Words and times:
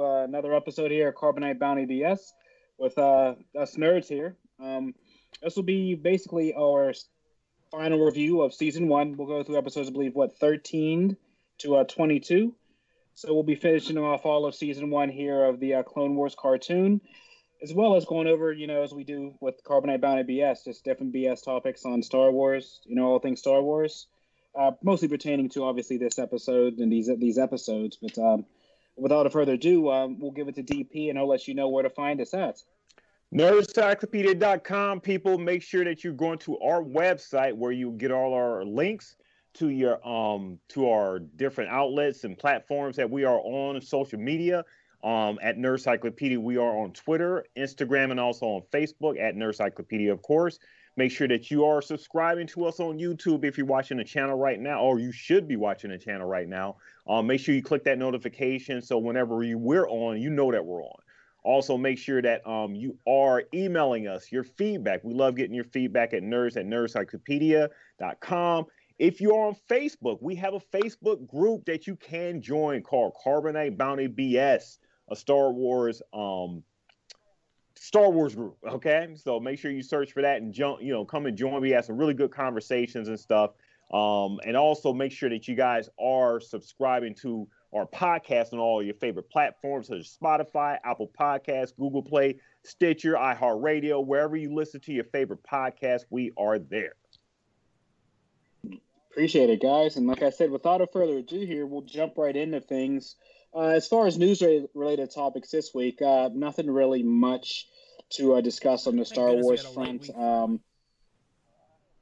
uh, 0.00 0.24
another 0.24 0.54
episode 0.54 0.90
here 0.90 1.12
Carbonite 1.12 1.58
Bounty 1.58 1.86
BS 1.86 2.20
with 2.78 2.96
uh, 2.98 3.34
us 3.58 3.76
nerds 3.76 4.08
here. 4.08 4.36
Um, 4.58 4.94
this 5.42 5.56
will 5.56 5.62
be 5.62 5.94
basically 5.94 6.54
our 6.54 6.92
final 7.70 8.04
review 8.04 8.42
of 8.42 8.52
season 8.52 8.88
one. 8.88 9.16
We'll 9.16 9.28
go 9.28 9.42
through 9.42 9.58
episodes, 9.58 9.88
I 9.88 9.92
believe, 9.92 10.14
what, 10.14 10.36
13 10.38 11.16
to 11.58 11.76
uh, 11.76 11.84
22. 11.84 12.54
So 13.14 13.34
we'll 13.34 13.42
be 13.42 13.54
finishing 13.54 13.98
off 13.98 14.24
all 14.24 14.46
of 14.46 14.54
season 14.54 14.90
one 14.90 15.08
here 15.08 15.44
of 15.44 15.60
the 15.60 15.74
uh, 15.74 15.82
Clone 15.82 16.14
Wars 16.14 16.34
cartoon, 16.38 17.00
as 17.62 17.72
well 17.74 17.96
as 17.96 18.04
going 18.04 18.26
over, 18.26 18.52
you 18.52 18.66
know, 18.66 18.82
as 18.82 18.94
we 18.94 19.04
do 19.04 19.34
with 19.40 19.62
Carbonite 19.64 20.00
Bounty 20.00 20.22
BS, 20.22 20.64
just 20.64 20.84
different 20.84 21.14
BS 21.14 21.44
topics 21.44 21.84
on 21.84 22.02
Star 22.02 22.30
Wars, 22.30 22.80
you 22.84 22.94
know, 22.96 23.04
all 23.04 23.18
things 23.18 23.40
Star 23.40 23.62
Wars, 23.62 24.06
uh, 24.58 24.72
mostly 24.82 25.08
pertaining 25.08 25.50
to 25.50 25.64
obviously 25.64 25.98
this 25.98 26.18
episode 26.18 26.78
and 26.78 26.90
these 26.90 27.10
these 27.18 27.38
episodes. 27.38 27.98
But 28.00 28.18
um, 28.18 28.46
without 28.96 29.30
further 29.32 29.54
ado, 29.54 29.90
um, 29.90 30.18
we'll 30.18 30.30
give 30.30 30.48
it 30.48 30.54
to 30.56 30.62
DP 30.62 31.10
and 31.10 31.18
I'll 31.18 31.28
let 31.28 31.48
you 31.48 31.54
know 31.54 31.68
where 31.68 31.82
to 31.82 31.90
find 31.90 32.20
us 32.20 32.34
at. 32.34 32.62
Nerdcyclopedia.com. 33.34 35.00
People, 35.00 35.38
make 35.38 35.62
sure 35.62 35.84
that 35.84 36.02
you're 36.02 36.12
going 36.12 36.38
to 36.38 36.58
our 36.58 36.82
website 36.82 37.54
where 37.54 37.70
you 37.70 37.92
get 37.92 38.10
all 38.10 38.34
our 38.34 38.64
links 38.64 39.16
to 39.52 39.68
your 39.68 40.06
um 40.06 40.58
to 40.68 40.88
our 40.88 41.18
different 41.18 41.70
outlets 41.70 42.22
and 42.22 42.38
platforms 42.38 42.96
that 42.96 43.10
we 43.10 43.24
are 43.24 43.40
on 43.40 43.80
social 43.80 44.18
media. 44.18 44.64
Um, 45.02 45.38
at 45.42 45.56
Nerdcyclopedia, 45.56 46.36
we 46.36 46.58
are 46.58 46.78
on 46.78 46.92
Twitter, 46.92 47.46
Instagram, 47.56 48.10
and 48.10 48.20
also 48.20 48.46
on 48.46 48.62
Facebook 48.70 49.18
at 49.18 49.34
Nerdcyclopedia, 49.34 50.12
of 50.12 50.20
course. 50.20 50.58
Make 51.00 51.12
sure 51.12 51.28
that 51.28 51.50
you 51.50 51.64
are 51.64 51.80
subscribing 51.80 52.46
to 52.48 52.66
us 52.66 52.78
on 52.78 52.98
YouTube 52.98 53.46
if 53.46 53.56
you're 53.56 53.66
watching 53.66 53.96
the 53.96 54.04
channel 54.04 54.36
right 54.36 54.60
now, 54.60 54.82
or 54.82 54.98
you 54.98 55.12
should 55.12 55.48
be 55.48 55.56
watching 55.56 55.88
the 55.88 55.96
channel 55.96 56.26
right 56.26 56.46
now. 56.46 56.76
Um, 57.08 57.26
make 57.26 57.40
sure 57.40 57.54
you 57.54 57.62
click 57.62 57.84
that 57.84 57.96
notification 57.96 58.82
so 58.82 58.98
whenever 58.98 59.42
you, 59.42 59.56
we're 59.56 59.88
on, 59.88 60.20
you 60.20 60.28
know 60.28 60.52
that 60.52 60.62
we're 60.62 60.84
on. 60.84 61.00
Also, 61.42 61.78
make 61.78 61.96
sure 61.96 62.20
that 62.20 62.46
um, 62.46 62.74
you 62.74 62.98
are 63.08 63.44
emailing 63.54 64.08
us 64.08 64.30
your 64.30 64.44
feedback. 64.44 65.02
We 65.02 65.14
love 65.14 65.36
getting 65.36 65.54
your 65.54 65.64
feedback 65.64 66.12
at 66.12 66.22
nerds 66.22 66.58
at 66.58 66.66
nerdcyclopedia.com. 66.66 68.66
If 68.98 69.22
you're 69.22 69.46
on 69.46 69.56
Facebook, 69.70 70.18
we 70.20 70.34
have 70.34 70.52
a 70.52 70.60
Facebook 70.60 71.26
group 71.26 71.64
that 71.64 71.86
you 71.86 71.96
can 71.96 72.42
join 72.42 72.82
called 72.82 73.14
Carbonite 73.24 73.78
Bounty 73.78 74.06
BS, 74.06 74.76
a 75.10 75.16
Star 75.16 75.50
Wars 75.50 76.02
um, 76.12 76.62
Star 77.82 78.10
Wars 78.10 78.34
group. 78.34 78.58
Okay, 78.62 79.08
so 79.14 79.40
make 79.40 79.58
sure 79.58 79.70
you 79.70 79.82
search 79.82 80.12
for 80.12 80.20
that 80.20 80.42
and 80.42 80.52
jump. 80.52 80.82
You 80.82 80.92
know, 80.92 81.06
come 81.06 81.24
and 81.24 81.34
join. 81.34 81.62
We 81.62 81.70
have 81.70 81.86
some 81.86 81.96
really 81.96 82.12
good 82.12 82.30
conversations 82.30 83.08
and 83.08 83.18
stuff. 83.18 83.52
Um, 83.90 84.38
and 84.44 84.54
also 84.54 84.92
make 84.92 85.12
sure 85.12 85.30
that 85.30 85.48
you 85.48 85.54
guys 85.54 85.88
are 85.98 86.40
subscribing 86.40 87.14
to 87.22 87.48
our 87.72 87.86
podcast 87.86 88.52
on 88.52 88.58
all 88.58 88.82
your 88.82 88.94
favorite 88.94 89.30
platforms 89.30 89.88
such 89.88 90.00
as 90.00 90.18
Spotify, 90.22 90.76
Apple 90.84 91.10
Podcasts, 91.18 91.74
Google 91.74 92.02
Play, 92.02 92.38
Stitcher, 92.64 93.14
iHeartRadio, 93.14 94.04
wherever 94.04 94.36
you 94.36 94.54
listen 94.54 94.80
to 94.80 94.92
your 94.92 95.04
favorite 95.04 95.42
podcast, 95.42 96.02
we 96.10 96.32
are 96.36 96.58
there. 96.58 96.92
Appreciate 99.10 99.48
it, 99.48 99.62
guys. 99.62 99.96
And 99.96 100.06
like 100.06 100.22
I 100.22 100.30
said, 100.30 100.50
without 100.50 100.82
a 100.82 100.86
further 100.86 101.16
ado, 101.16 101.46
here 101.46 101.64
we'll 101.64 101.80
jump 101.80 102.18
right 102.18 102.36
into 102.36 102.60
things. 102.60 103.16
Uh, 103.54 103.68
as 103.68 103.88
far 103.88 104.06
as 104.06 104.16
news 104.16 104.42
related 104.74 105.10
topics 105.10 105.50
this 105.50 105.74
week, 105.74 106.00
uh, 106.02 106.30
nothing 106.32 106.70
really 106.70 107.02
much 107.02 107.66
to 108.10 108.34
uh, 108.34 108.40
discuss 108.40 108.86
on 108.86 108.96
the 108.96 109.04
Star 109.04 109.32
Wars 109.34 109.64
front. 109.66 110.08
Um, 110.10 110.60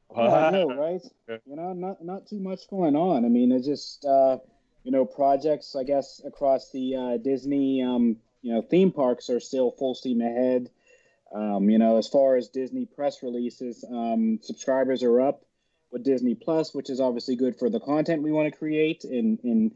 well, 0.08 0.34
I 0.34 0.50
know, 0.50 0.68
right? 0.76 1.02
You 1.46 1.56
know, 1.56 1.72
not 1.72 2.04
not 2.04 2.26
too 2.26 2.38
much 2.38 2.68
going 2.68 2.96
on. 2.96 3.24
I 3.24 3.28
mean, 3.28 3.52
it's 3.52 3.66
just 3.66 4.04
uh, 4.04 4.38
you 4.84 4.92
know 4.92 5.04
projects. 5.04 5.74
I 5.74 5.84
guess 5.84 6.20
across 6.24 6.70
the 6.70 6.96
uh, 6.96 7.16
Disney, 7.16 7.82
um, 7.82 8.16
you 8.42 8.52
know, 8.52 8.62
theme 8.62 8.92
parks 8.92 9.30
are 9.30 9.40
still 9.40 9.70
full 9.70 9.94
steam 9.94 10.20
ahead. 10.20 10.70
Um, 11.34 11.68
you 11.68 11.78
know, 11.78 11.98
as 11.98 12.08
far 12.08 12.36
as 12.36 12.48
Disney 12.48 12.86
press 12.86 13.22
releases, 13.22 13.84
um, 13.90 14.38
subscribers 14.42 15.02
are 15.02 15.20
up 15.20 15.44
with 15.90 16.04
Disney 16.04 16.34
Plus, 16.34 16.74
which 16.74 16.90
is 16.90 17.00
obviously 17.00 17.36
good 17.36 17.58
for 17.58 17.68
the 17.68 17.80
content 17.80 18.22
we 18.22 18.32
want 18.32 18.50
to 18.50 18.58
create 18.58 19.04
and, 19.04 19.38
and 19.42 19.74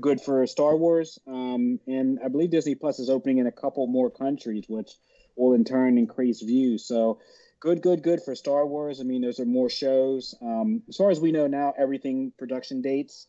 good 0.00 0.20
for 0.20 0.46
Star 0.46 0.76
Wars. 0.76 1.18
Um, 1.26 1.80
and 1.86 2.18
I 2.24 2.28
believe 2.28 2.50
Disney 2.50 2.74
Plus 2.74 2.98
is 2.98 3.10
opening 3.10 3.38
in 3.38 3.46
a 3.46 3.52
couple 3.52 3.86
more 3.86 4.10
countries, 4.10 4.64
which 4.68 4.92
will 5.36 5.54
in 5.54 5.64
turn 5.64 5.98
increase 5.98 6.42
views. 6.42 6.86
So 6.86 7.20
good, 7.60 7.82
good, 7.82 8.02
good 8.02 8.22
for 8.22 8.34
Star 8.34 8.66
Wars. 8.66 9.00
I 9.00 9.04
mean, 9.04 9.22
those 9.22 9.40
are 9.40 9.46
more 9.46 9.70
shows. 9.70 10.34
Um, 10.42 10.82
as 10.88 10.96
far 10.96 11.10
as 11.10 11.20
we 11.20 11.32
know 11.32 11.46
now, 11.46 11.74
everything 11.78 12.32
production 12.38 12.82
dates 12.82 13.26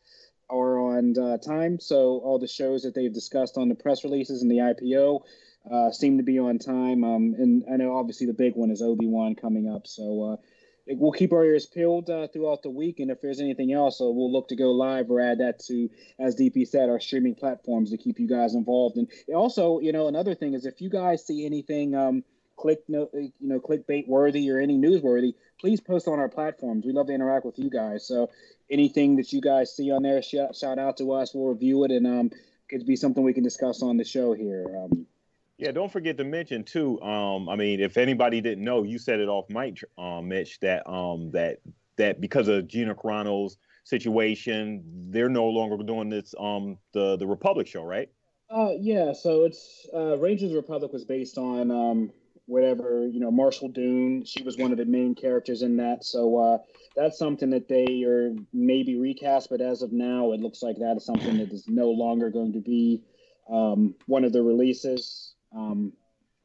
are 0.49 0.77
on 0.79 1.17
uh, 1.17 1.37
time. 1.37 1.79
So 1.79 2.19
all 2.23 2.39
the 2.39 2.47
shows 2.47 2.83
that 2.83 2.93
they've 2.93 3.13
discussed 3.13 3.57
on 3.57 3.69
the 3.69 3.75
press 3.75 4.03
releases 4.03 4.41
and 4.41 4.51
the 4.51 4.57
IPO 4.57 5.21
uh, 5.71 5.91
seem 5.91 6.17
to 6.17 6.23
be 6.23 6.37
on 6.37 6.59
time. 6.59 7.03
Um, 7.03 7.35
and 7.37 7.63
I 7.71 7.77
know 7.77 7.97
obviously 7.97 8.27
the 8.27 8.33
big 8.33 8.55
one 8.55 8.69
is 8.69 8.81
Obi 8.81 9.07
Wan 9.07 9.35
coming 9.35 9.67
up. 9.67 9.87
So 9.87 10.33
uh, 10.33 10.35
we'll 10.87 11.11
keep 11.11 11.33
our 11.33 11.43
ears 11.43 11.65
peeled 11.65 12.09
uh, 12.09 12.27
throughout 12.27 12.61
the 12.61 12.69
week, 12.69 12.99
and 12.99 13.09
if 13.09 13.21
there's 13.21 13.39
anything 13.39 13.73
else, 13.73 13.99
uh, 14.01 14.05
we'll 14.05 14.31
look 14.31 14.47
to 14.49 14.55
go 14.55 14.71
live 14.71 15.09
or 15.09 15.19
add 15.19 15.39
that 15.39 15.59
to, 15.59 15.89
as 16.19 16.35
DP 16.35 16.67
said, 16.67 16.89
our 16.89 16.99
streaming 16.99 17.35
platforms 17.35 17.91
to 17.91 17.97
keep 17.97 18.19
you 18.19 18.27
guys 18.27 18.53
involved. 18.53 18.97
And 18.97 19.07
also, 19.33 19.79
you 19.79 19.91
know, 19.91 20.07
another 20.07 20.35
thing 20.35 20.53
is 20.53 20.65
if 20.65 20.81
you 20.81 20.89
guys 20.89 21.25
see 21.25 21.45
anything, 21.45 21.95
um, 21.95 22.23
click 22.55 22.83
no, 22.87 23.09
you 23.13 23.31
know, 23.41 23.59
clickbait 23.59 24.07
worthy 24.07 24.49
or 24.49 24.59
any 24.59 24.77
newsworthy, 24.77 25.33
please 25.59 25.81
post 25.81 26.07
on 26.07 26.19
our 26.19 26.29
platforms. 26.29 26.85
We 26.85 26.93
love 26.93 27.07
to 27.07 27.13
interact 27.13 27.45
with 27.45 27.59
you 27.59 27.69
guys. 27.69 28.07
So 28.07 28.29
anything 28.69 29.15
that 29.17 29.33
you 29.33 29.41
guys 29.41 29.75
see 29.75 29.91
on 29.91 30.03
there, 30.03 30.21
shout, 30.21 30.55
shout 30.55 30.79
out 30.79 30.97
to 30.97 31.11
us. 31.11 31.33
We'll 31.33 31.49
review 31.49 31.83
it, 31.83 31.91
and 31.91 32.05
um, 32.07 32.27
it 32.27 32.69
could 32.69 32.85
be 32.85 32.95
something 32.95 33.23
we 33.23 33.33
can 33.33 33.43
discuss 33.43 33.81
on 33.81 33.97
the 33.97 34.05
show 34.05 34.33
here. 34.33 34.65
Um, 34.83 35.05
yeah, 35.57 35.71
don't 35.71 35.91
forget 35.91 36.17
to 36.17 36.23
mention 36.23 36.63
too. 36.63 37.01
Um, 37.01 37.47
I 37.47 37.55
mean, 37.55 37.79
if 37.79 37.97
anybody 37.97 38.41
didn't 38.41 38.63
know, 38.63 38.83
you 38.83 38.99
said 38.99 39.19
it 39.19 39.29
off 39.29 39.45
mic, 39.49 39.83
um, 39.97 40.27
Mitch, 40.27 40.59
that 40.59 40.87
um, 40.89 41.31
that 41.31 41.59
that 41.97 42.19
because 42.19 42.47
of 42.47 42.67
Gina 42.67 42.93
Carano's 42.93 43.57
situation, 43.85 44.83
they're 45.09 45.29
no 45.29 45.45
longer 45.45 45.81
doing 45.83 46.09
this 46.09 46.33
um 46.39 46.77
the 46.93 47.15
the 47.17 47.27
Republic 47.27 47.67
show, 47.67 47.83
right? 47.83 48.09
Uh, 48.49 48.71
yeah. 48.77 49.13
So 49.13 49.45
it's 49.45 49.87
uh, 49.93 50.17
Rangers 50.17 50.53
Republic 50.53 50.91
was 50.91 51.05
based 51.05 51.37
on 51.37 51.71
um 51.71 52.11
whatever 52.47 53.07
you 53.07 53.21
know 53.21 53.31
Marshall 53.31 53.69
Dune. 53.69 54.25
She 54.25 54.43
was 54.43 54.57
one 54.57 54.71
of 54.71 54.77
the 54.77 54.85
main 54.85 55.15
characters 55.15 55.61
in 55.61 55.77
that. 55.77 56.03
So 56.03 56.37
uh, 56.37 56.57
that's 56.97 57.17
something 57.17 57.49
that 57.51 57.69
they 57.69 58.03
are 58.03 58.35
maybe 58.51 58.97
recast, 58.97 59.49
but 59.49 59.61
as 59.61 59.81
of 59.81 59.93
now, 59.93 60.33
it 60.33 60.41
looks 60.41 60.61
like 60.61 60.77
that 60.77 60.97
is 60.97 61.05
something 61.05 61.37
that 61.37 61.53
is 61.53 61.67
no 61.67 61.89
longer 61.89 62.29
going 62.29 62.53
to 62.53 62.61
be 62.61 63.03
um, 63.49 63.95
one 64.05 64.23
of 64.23 64.33
the 64.33 64.41
releases. 64.41 65.24
Um, 65.55 65.93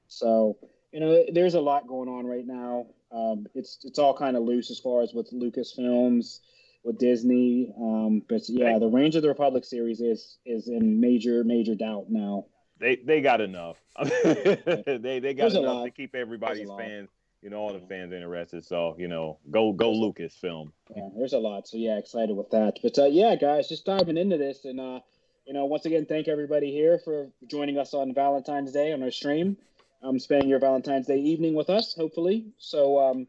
so 0.09 0.57
you 0.93 1.01
know, 1.01 1.25
there's 1.33 1.55
a 1.55 1.61
lot 1.61 1.87
going 1.87 2.09
on 2.09 2.27
right 2.27 2.47
now. 2.47 2.87
Um, 3.13 3.47
it's 3.55 3.79
it's 3.85 3.99
all 3.99 4.17
kind 4.17 4.37
of 4.37 4.43
loose 4.43 4.71
as 4.71 4.79
far 4.79 5.03
as 5.03 5.13
with 5.13 5.31
Lucasfilms, 5.33 6.41
with 6.85 6.99
Disney. 6.99 7.73
Um, 7.79 8.23
but 8.29 8.49
yeah, 8.49 8.79
the 8.79 8.89
Range 8.89 9.17
of 9.17 9.23
the 9.23 9.29
Republic 9.29 9.65
series 9.65 10.01
is 10.01 10.39
is 10.47 10.69
in 10.69 11.01
major 11.01 11.45
major 11.45 11.75
doubt 11.75 12.07
now. 12.09 12.47
They 12.79 12.97
they 12.97 13.21
got 13.21 13.41
enough. 13.41 13.77
they 14.25 15.21
they 15.21 15.35
got 15.35 15.37
there's 15.37 15.55
enough 15.57 15.85
to 15.85 15.91
keep 15.91 16.15
everybody's 16.15 16.69
fans, 16.79 17.11
you 17.43 17.51
know, 17.51 17.59
all 17.59 17.73
the 17.73 17.81
fans 17.81 18.13
interested. 18.13 18.65
So 18.65 18.97
you 18.99 19.09
know, 19.09 19.39
go 19.51 19.73
go 19.73 19.93
Lucasfilm. 19.93 20.73
Yeah, 20.97 21.09
there's 21.17 21.35
a 21.35 21.39
lot. 21.39 21.69
So 21.69 21.77
yeah, 21.77 21.99
excited 21.99 22.35
with 22.37 22.51
that. 22.51 22.79
But 22.83 22.99
uh, 22.99 23.07
yeah, 23.07 23.37
guys, 23.37 23.69
just 23.69 23.85
diving 23.85 24.17
into 24.17 24.39
this 24.39 24.65
and. 24.65 24.81
uh 24.81 25.01
you 25.51 25.55
know, 25.55 25.65
once 25.65 25.85
again, 25.85 26.07
thank 26.07 26.29
everybody 26.29 26.71
here 26.71 26.97
for 26.97 27.27
joining 27.49 27.77
us 27.77 27.93
on 27.93 28.15
Valentine's 28.15 28.71
Day 28.71 28.93
on 28.93 29.03
our 29.03 29.11
stream. 29.11 29.57
Um, 30.01 30.17
spending 30.21 30.49
your 30.49 30.61
Valentine's 30.61 31.09
Day 31.09 31.19
evening 31.19 31.55
with 31.55 31.69
us, 31.69 31.93
hopefully. 31.93 32.47
So, 32.57 33.01
um, 33.01 33.27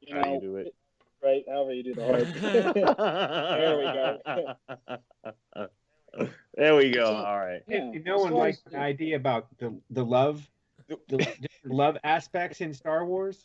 you 0.00 0.14
How 0.14 0.20
know, 0.20 0.34
you 0.34 0.40
do 0.40 0.56
it? 0.58 0.74
Right, 1.20 1.42
however 1.48 1.72
you 1.74 1.82
do 1.82 1.94
the 1.94 2.04
heart. 2.04 2.28
there 2.40 3.78
we 3.78 3.82
go. 3.82 5.68
there 6.54 6.76
we 6.76 6.92
go. 6.92 7.12
All 7.12 7.36
right. 7.36 7.62
Yeah. 7.66 7.90
If 7.92 8.04
no 8.04 8.18
one 8.18 8.32
likes 8.32 8.60
the 8.70 8.78
idea 8.78 9.16
about 9.16 9.48
the 9.58 9.76
the 9.90 10.04
love, 10.04 10.48
the 11.08 11.26
love 11.64 11.96
aspects 12.04 12.60
in 12.60 12.72
Star 12.74 13.04
Wars, 13.04 13.42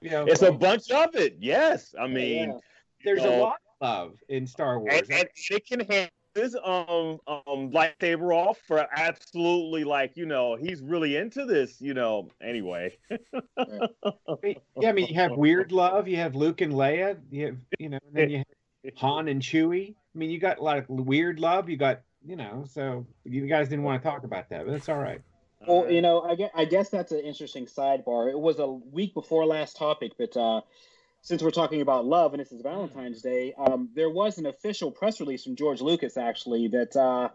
you 0.00 0.10
know, 0.10 0.24
it's 0.24 0.42
a 0.42 0.50
bunch 0.50 0.90
of 0.90 1.14
it. 1.14 1.36
Yes, 1.38 1.94
I 1.96 2.08
mean, 2.08 2.50
yeah. 2.50 2.58
there's 3.04 3.22
a 3.22 3.30
lot 3.30 3.60
of 3.80 3.88
love 3.88 4.16
in 4.28 4.44
Star 4.44 4.80
Wars, 4.80 5.02
and, 5.02 5.12
and 5.12 5.28
it 5.52 5.64
can 5.68 5.78
handle 5.78 6.10
his 6.34 6.54
um 6.56 7.18
um 7.26 7.70
lightsaber 7.70 8.34
off 8.34 8.58
for 8.66 8.86
absolutely 8.96 9.84
like 9.84 10.16
you 10.16 10.26
know 10.26 10.56
he's 10.56 10.80
really 10.82 11.16
into 11.16 11.44
this 11.44 11.80
you 11.80 11.94
know 11.94 12.28
anyway. 12.42 12.96
Yeah 13.10 13.86
i 14.86 14.92
mean 14.92 15.06
you 15.06 15.14
have 15.14 15.32
weird 15.32 15.72
love 15.72 16.08
you 16.08 16.16
have 16.16 16.34
luke 16.34 16.60
and 16.60 16.72
leia 16.72 17.18
you 17.30 17.46
have 17.46 17.56
you 17.78 17.88
know 17.88 17.98
and 18.06 18.16
then 18.16 18.30
you 18.30 18.38
have 18.38 18.94
han 18.96 19.28
and 19.28 19.42
chewie. 19.42 19.94
I 20.14 20.18
mean 20.18 20.30
you 20.30 20.38
got 20.38 20.58
a 20.58 20.62
lot 20.62 20.78
of 20.78 20.88
weird 20.88 21.40
love 21.40 21.68
you 21.68 21.76
got 21.76 22.00
you 22.24 22.36
know 22.36 22.64
so 22.70 23.06
you 23.24 23.46
guys 23.46 23.68
didn't 23.68 23.84
want 23.84 24.02
to 24.02 24.08
talk 24.08 24.24
about 24.24 24.48
that 24.50 24.64
but 24.66 24.72
that's 24.72 24.88
all 24.88 24.98
right. 24.98 25.20
Well 25.66 25.90
you 25.90 26.00
know 26.00 26.22
i 26.22 26.34
guess, 26.34 26.50
I 26.54 26.64
guess 26.64 26.88
that's 26.88 27.12
an 27.12 27.20
interesting 27.20 27.66
sidebar. 27.66 28.30
It 28.30 28.38
was 28.38 28.58
a 28.58 28.66
week 28.66 29.14
before 29.14 29.44
last 29.46 29.76
topic 29.76 30.12
but 30.18 30.36
uh 30.36 30.60
since 31.22 31.42
we're 31.42 31.50
talking 31.50 31.80
about 31.80 32.06
love 32.06 32.32
and 32.32 32.40
this 32.40 32.52
is 32.52 32.62
Valentine's 32.62 33.22
Day, 33.22 33.54
um, 33.58 33.90
there 33.94 34.10
was 34.10 34.38
an 34.38 34.46
official 34.46 34.90
press 34.90 35.20
release 35.20 35.44
from 35.44 35.54
George 35.56 35.80
Lucas 35.80 36.16
actually 36.16 36.68
that 36.68 36.96
uh, 36.96 37.28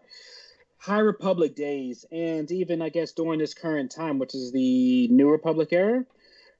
High 0.78 0.98
Republic 0.98 1.54
days, 1.54 2.04
and 2.10 2.50
even 2.50 2.82
I 2.82 2.88
guess 2.88 3.12
during 3.12 3.38
this 3.38 3.54
current 3.54 3.90
time, 3.90 4.18
which 4.18 4.34
is 4.34 4.52
the 4.52 5.08
New 5.08 5.30
Republic 5.30 5.68
era, 5.72 6.04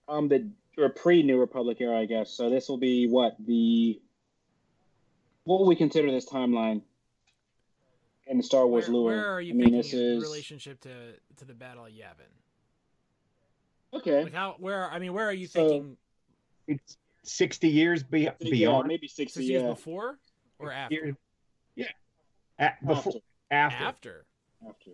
um, 0.08 0.28
the 0.28 0.48
or 0.78 0.88
pre 0.88 1.22
New 1.22 1.38
Republic 1.38 1.78
era, 1.80 1.98
I 1.98 2.04
guess. 2.06 2.30
So 2.30 2.48
this 2.48 2.68
will 2.68 2.78
be 2.78 3.08
what 3.08 3.36
the 3.44 4.00
what 5.44 5.58
will 5.60 5.66
we 5.66 5.76
consider 5.76 6.10
this 6.10 6.28
timeline 6.28 6.82
in 8.26 8.36
the 8.36 8.42
Star 8.42 8.66
Wars 8.66 8.86
where, 8.86 8.94
lore? 8.94 9.10
Where 9.10 9.32
are 9.34 9.40
you 9.40 9.52
I 9.52 9.56
mean, 9.56 9.72
this 9.72 9.92
is 9.92 10.22
relationship 10.22 10.80
to 10.82 11.12
to 11.38 11.44
the 11.44 11.54
Battle 11.54 11.86
of 11.86 11.92
Yavin? 11.92 12.30
okay. 13.94 14.24
Like 14.24 14.34
how? 14.34 14.56
Where? 14.58 14.90
I 14.90 14.98
mean, 14.98 15.12
where 15.12 15.26
are 15.26 15.32
you 15.32 15.48
So- 15.48 15.68
thinking? 15.68 15.96
It's 16.68 16.96
sixty 17.26 17.68
years 17.68 18.02
be, 18.02 18.20
Yeah, 18.22 18.30
beyond. 18.40 18.88
maybe 18.88 19.08
sixty. 19.08 19.40
Six 19.40 19.50
years 19.50 19.62
Yeah, 19.62 19.68
before 19.68 20.18
or 20.58 20.72
after? 20.72 20.94
Years, 20.94 21.14
yeah. 21.74 21.86
At, 22.58 22.84
before, 22.86 23.14
after. 23.50 23.84
after. 23.84 23.84
After. 23.86 24.26
After. 24.68 24.90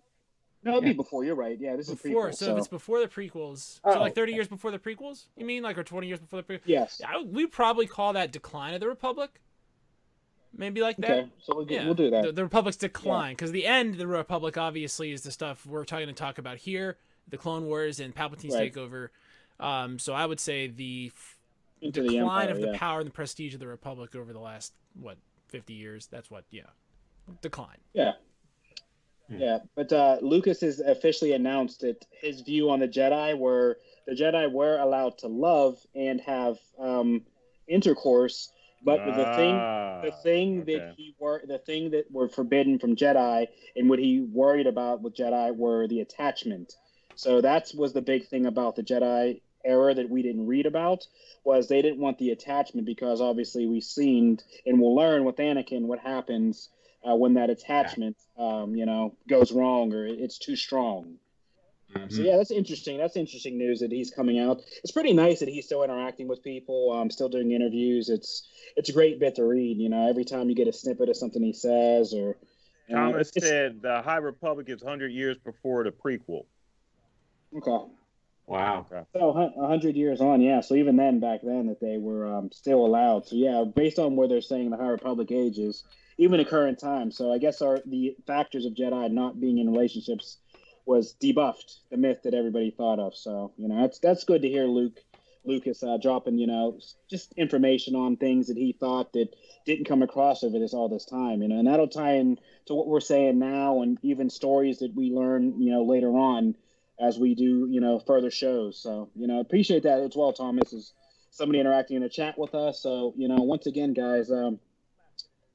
No, 0.64 0.72
it'd 0.72 0.84
Yeah. 0.84 0.90
be 0.90 0.96
before. 0.96 1.24
You're 1.24 1.34
right. 1.34 1.58
Yeah, 1.58 1.74
this 1.74 1.88
is 1.88 2.00
Before. 2.00 2.30
so, 2.30 2.46
So, 2.46 2.52
if 2.52 2.58
it's 2.58 2.68
before 2.68 3.00
the 3.00 3.08
prequels, 3.08 3.80
Oh. 3.84 3.94
so 3.94 4.00
like 4.00 4.14
thirty 4.14 4.32
years 4.32 4.46
before 4.48 4.70
the 4.70 4.78
prequels, 4.78 5.26
you 5.36 5.44
mean 5.44 5.62
like 5.62 5.76
or 5.76 5.82
twenty 5.84 6.06
years 6.06 6.20
before 6.20 6.40
the 6.42 6.52
prequels? 6.54 6.62
yes. 6.66 7.00
I 7.06 7.20
we 7.22 7.46
probably 7.46 7.86
call 7.86 8.12
that 8.12 8.30
decline 8.32 8.74
of 8.74 8.80
the 8.80 8.88
Republic. 8.88 9.40
Maybe 10.54 10.82
like 10.82 10.98
that. 10.98 11.10
Okay, 11.10 11.28
so 11.38 11.56
we'll, 11.56 11.70
Yeah, 11.70 11.84
we'll 11.86 11.94
do 11.94 12.10
that. 12.10 12.24
The, 12.24 12.32
the 12.32 12.42
Republic's 12.44 12.76
decline, 12.76 13.32
because 13.32 13.52
the 13.52 13.64
end 13.66 13.92
of 13.94 13.98
the 13.98 14.06
Republic 14.06 14.58
obviously 14.58 15.10
is 15.10 15.22
the 15.22 15.30
stuff 15.30 15.64
we're 15.64 15.84
trying 15.86 16.08
to 16.08 16.12
talk 16.12 16.36
about 16.36 16.58
here, 16.58 16.98
the 17.26 17.38
Clone 17.38 17.64
Wars 17.64 17.98
and 18.00 18.14
Palpatine's 18.14 18.54
Right. 18.54 18.72
takeover. 18.72 19.08
Um, 19.58 19.98
so 19.98 20.12
I 20.12 20.26
would 20.26 20.38
say 20.40 20.66
the 20.66 21.10
f- 21.82 21.86
Into 21.86 22.02
the 22.02 22.08
decline 22.08 22.48
Empire, 22.48 22.50
of 22.54 22.60
the 22.60 22.66
yeah. 22.72 22.78
power 22.78 23.00
and 23.00 23.06
the 23.06 23.12
prestige 23.12 23.54
of 23.54 23.60
the 23.60 23.66
Republic 23.66 24.14
over 24.14 24.32
the 24.32 24.40
last 24.40 24.72
what 24.94 25.18
fifty 25.48 25.74
years. 25.74 26.06
That's 26.06 26.30
what, 26.30 26.44
yeah, 26.50 26.62
decline. 27.40 27.78
Yeah. 27.92 28.12
Hmm. 29.28 29.38
Yeah, 29.38 29.58
but 29.76 29.92
uh, 29.92 30.18
Lucas 30.20 30.60
has 30.62 30.80
officially 30.80 31.32
announced 31.32 31.80
that 31.80 32.04
his 32.10 32.40
view 32.40 32.70
on 32.70 32.80
the 32.80 32.88
Jedi 32.88 33.36
were 33.38 33.78
the 34.06 34.14
Jedi 34.14 34.50
were 34.50 34.78
allowed 34.78 35.18
to 35.18 35.28
love 35.28 35.78
and 35.94 36.20
have 36.22 36.58
um, 36.78 37.22
intercourse, 37.68 38.50
but 38.84 38.98
the 39.04 39.12
thing 39.36 39.54
the 39.54 40.12
Ah, 40.12 40.22
thing 40.24 40.62
okay. 40.62 40.78
that 40.78 40.94
he 40.96 41.14
were 41.20 41.42
the 41.46 41.58
thing 41.58 41.90
that 41.92 42.10
were 42.10 42.28
forbidden 42.28 42.78
from 42.80 42.96
Jedi 42.96 43.46
and 43.76 43.88
what 43.88 44.00
he 44.00 44.20
worried 44.20 44.66
about 44.66 45.02
with 45.02 45.14
Jedi 45.14 45.54
were 45.54 45.86
the 45.86 46.00
attachment. 46.00 46.74
So 47.14 47.40
that 47.42 47.70
was 47.76 47.92
the 47.92 48.02
big 48.02 48.26
thing 48.26 48.46
about 48.46 48.74
the 48.74 48.82
Jedi 48.82 49.40
era 49.64 49.94
that 49.94 50.08
we 50.08 50.22
didn't 50.22 50.46
read 50.46 50.66
about 50.66 51.06
was 51.44 51.68
they 51.68 51.82
didn't 51.82 51.98
want 52.00 52.18
the 52.18 52.30
attachment 52.30 52.86
because 52.86 53.20
obviously 53.20 53.66
we've 53.66 53.84
seen 53.84 54.38
and 54.66 54.80
we'll 54.80 54.94
learn 54.94 55.24
with 55.24 55.36
Anakin 55.36 55.82
what 55.82 55.98
happens 55.98 56.68
uh, 57.08 57.14
when 57.14 57.34
that 57.34 57.50
attachment 57.50 58.16
um, 58.38 58.74
you 58.76 58.86
know 58.86 59.14
goes 59.28 59.52
wrong 59.52 59.92
or 59.92 60.06
it's 60.06 60.38
too 60.38 60.56
strong. 60.56 61.16
Mhm. 61.94 62.10
So 62.12 62.22
yeah, 62.22 62.36
that's 62.38 62.50
interesting. 62.50 62.96
That's 62.96 63.16
interesting 63.16 63.58
news 63.58 63.80
that 63.80 63.92
he's 63.92 64.10
coming 64.10 64.38
out. 64.38 64.62
It's 64.82 64.92
pretty 64.92 65.12
nice 65.12 65.40
that 65.40 65.48
he's 65.48 65.66
still 65.66 65.82
interacting 65.82 66.26
with 66.26 66.42
people, 66.42 66.90
um, 66.92 67.10
still 67.10 67.28
doing 67.28 67.50
interviews. 67.52 68.08
It's 68.08 68.48
it's 68.76 68.88
a 68.88 68.92
great 68.92 69.20
bit 69.20 69.34
to 69.34 69.44
read. 69.44 69.76
You 69.76 69.90
know, 69.90 70.08
every 70.08 70.24
time 70.24 70.48
you 70.48 70.54
get 70.54 70.68
a 70.68 70.72
snippet 70.72 71.10
of 71.10 71.16
something 71.16 71.42
he 71.42 71.52
says, 71.52 72.14
or 72.14 72.38
you 72.88 72.94
know, 72.94 73.12
Thomas 73.12 73.28
it's- 73.36 73.46
said 73.46 73.82
the 73.82 74.00
High 74.00 74.16
Republic 74.18 74.70
is 74.70 74.82
100 74.82 75.12
years 75.12 75.36
before 75.38 75.84
the 75.84 75.90
prequel. 75.92 76.46
okay. 77.54 77.84
Wow. 78.52 78.84
So 79.14 79.30
a 79.30 79.66
hundred 79.66 79.96
years 79.96 80.20
on, 80.20 80.42
yeah. 80.42 80.60
So 80.60 80.74
even 80.74 80.96
then, 80.96 81.20
back 81.20 81.40
then, 81.42 81.68
that 81.68 81.80
they 81.80 81.96
were 81.96 82.26
um, 82.26 82.50
still 82.52 82.84
allowed. 82.84 83.26
So 83.26 83.34
yeah, 83.34 83.64
based 83.64 83.98
on 83.98 84.14
where 84.14 84.28
they're 84.28 84.42
saying 84.42 84.68
the 84.68 84.76
High 84.76 84.88
Republic 84.88 85.32
age 85.32 85.56
is, 85.56 85.84
even 86.18 86.38
in 86.38 86.44
current 86.44 86.78
time. 86.78 87.10
So 87.10 87.32
I 87.32 87.38
guess 87.38 87.62
our 87.62 87.80
the 87.86 88.14
factors 88.26 88.66
of 88.66 88.74
Jedi 88.74 89.10
not 89.10 89.40
being 89.40 89.56
in 89.56 89.72
relationships 89.72 90.36
was 90.84 91.14
debuffed, 91.14 91.78
the 91.90 91.96
myth 91.96 92.18
that 92.24 92.34
everybody 92.34 92.70
thought 92.70 92.98
of. 92.98 93.16
So 93.16 93.52
you 93.56 93.68
know, 93.68 93.80
that's 93.80 94.00
that's 94.00 94.24
good 94.24 94.42
to 94.42 94.48
hear 94.50 94.66
Luke 94.66 95.00
Lucas 95.46 95.82
uh, 95.82 95.96
dropping 95.96 96.36
you 96.36 96.46
know 96.46 96.78
just 97.08 97.32
information 97.38 97.96
on 97.96 98.18
things 98.18 98.48
that 98.48 98.58
he 98.58 98.76
thought 98.78 99.14
that 99.14 99.34
didn't 99.64 99.88
come 99.88 100.02
across 100.02 100.44
over 100.44 100.58
this 100.58 100.74
all 100.74 100.90
this 100.90 101.06
time. 101.06 101.40
You 101.40 101.48
know, 101.48 101.58
and 101.58 101.68
that'll 101.68 101.88
tie 101.88 102.16
in 102.16 102.36
to 102.66 102.74
what 102.74 102.86
we're 102.86 103.00
saying 103.00 103.38
now, 103.38 103.80
and 103.80 103.96
even 104.02 104.28
stories 104.28 104.80
that 104.80 104.94
we 104.94 105.10
learn 105.10 105.58
you 105.58 105.70
know 105.70 105.84
later 105.84 106.10
on 106.10 106.54
as 107.02 107.18
we 107.18 107.34
do, 107.34 107.66
you 107.70 107.80
know, 107.80 107.98
further 107.98 108.30
shows. 108.30 108.78
So, 108.78 109.10
you 109.16 109.26
know, 109.26 109.40
appreciate 109.40 109.82
that 109.82 110.00
as 110.00 110.12
well, 110.14 110.32
Thomas, 110.32 110.72
is 110.72 110.92
somebody 111.30 111.58
interacting 111.60 111.96
in 111.96 112.02
the 112.02 112.08
chat 112.08 112.38
with 112.38 112.54
us. 112.54 112.80
So, 112.80 113.12
you 113.16 113.28
know, 113.28 113.42
once 113.42 113.66
again, 113.66 113.92
guys, 113.92 114.30
um, 114.30 114.60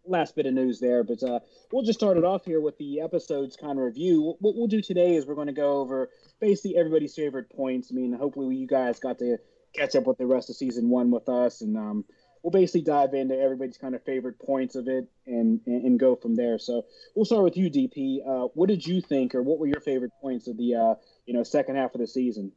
last 0.05 0.35
bit 0.35 0.45
of 0.45 0.53
news 0.53 0.79
there, 0.79 1.03
but 1.03 1.21
uh, 1.23 1.39
we'll 1.71 1.83
just 1.83 1.99
start 1.99 2.17
it 2.17 2.23
off 2.23 2.45
here 2.45 2.61
with 2.61 2.77
the 2.77 3.01
episodes 3.01 3.55
kind 3.55 3.77
of 3.77 3.85
review. 3.85 4.35
What 4.39 4.55
we'll 4.55 4.67
do 4.67 4.81
today 4.81 5.15
is 5.15 5.25
we're 5.25 5.35
going 5.35 5.47
to 5.47 5.53
go 5.53 5.79
over 5.79 6.09
basically 6.39 6.77
everybody's 6.77 7.15
favorite 7.15 7.49
points. 7.49 7.91
I 7.91 7.95
mean, 7.95 8.13
hopefully 8.13 8.55
you 8.55 8.67
guys 8.67 8.99
got 8.99 9.19
to 9.19 9.38
catch 9.75 9.95
up 9.95 10.05
with 10.05 10.17
the 10.17 10.25
rest 10.25 10.49
of 10.49 10.55
season 10.55 10.89
one 10.89 11.11
with 11.11 11.29
us, 11.29 11.61
and 11.61 11.77
um, 11.77 12.05
we'll 12.41 12.51
basically 12.51 12.81
dive 12.81 13.13
into 13.13 13.38
everybody's 13.38 13.77
kind 13.77 13.95
of 13.95 14.03
favorite 14.03 14.39
points 14.39 14.75
of 14.75 14.88
it 14.88 15.07
and, 15.25 15.59
and, 15.65 15.85
and 15.85 15.99
go 15.99 16.15
from 16.15 16.35
there. 16.35 16.57
So 16.57 16.85
we'll 17.15 17.25
start 17.25 17.44
with 17.44 17.57
you, 17.57 17.69
DP. 17.69 18.19
Uh, 18.25 18.47
what 18.53 18.69
did 18.69 18.85
you 18.85 19.01
think, 19.01 19.35
or 19.35 19.44
what 19.44 19.59
were 19.59 19.67
your 19.67 19.81
favorite 19.81 20.13
points 20.21 20.47
of 20.47 20.57
the 20.57 20.75
uh, 20.75 20.95
you 21.27 21.33
know 21.33 21.44
second 21.44 21.75
half 21.75 21.94
of 21.94 22.01
the 22.01 22.07
season? 22.07 22.51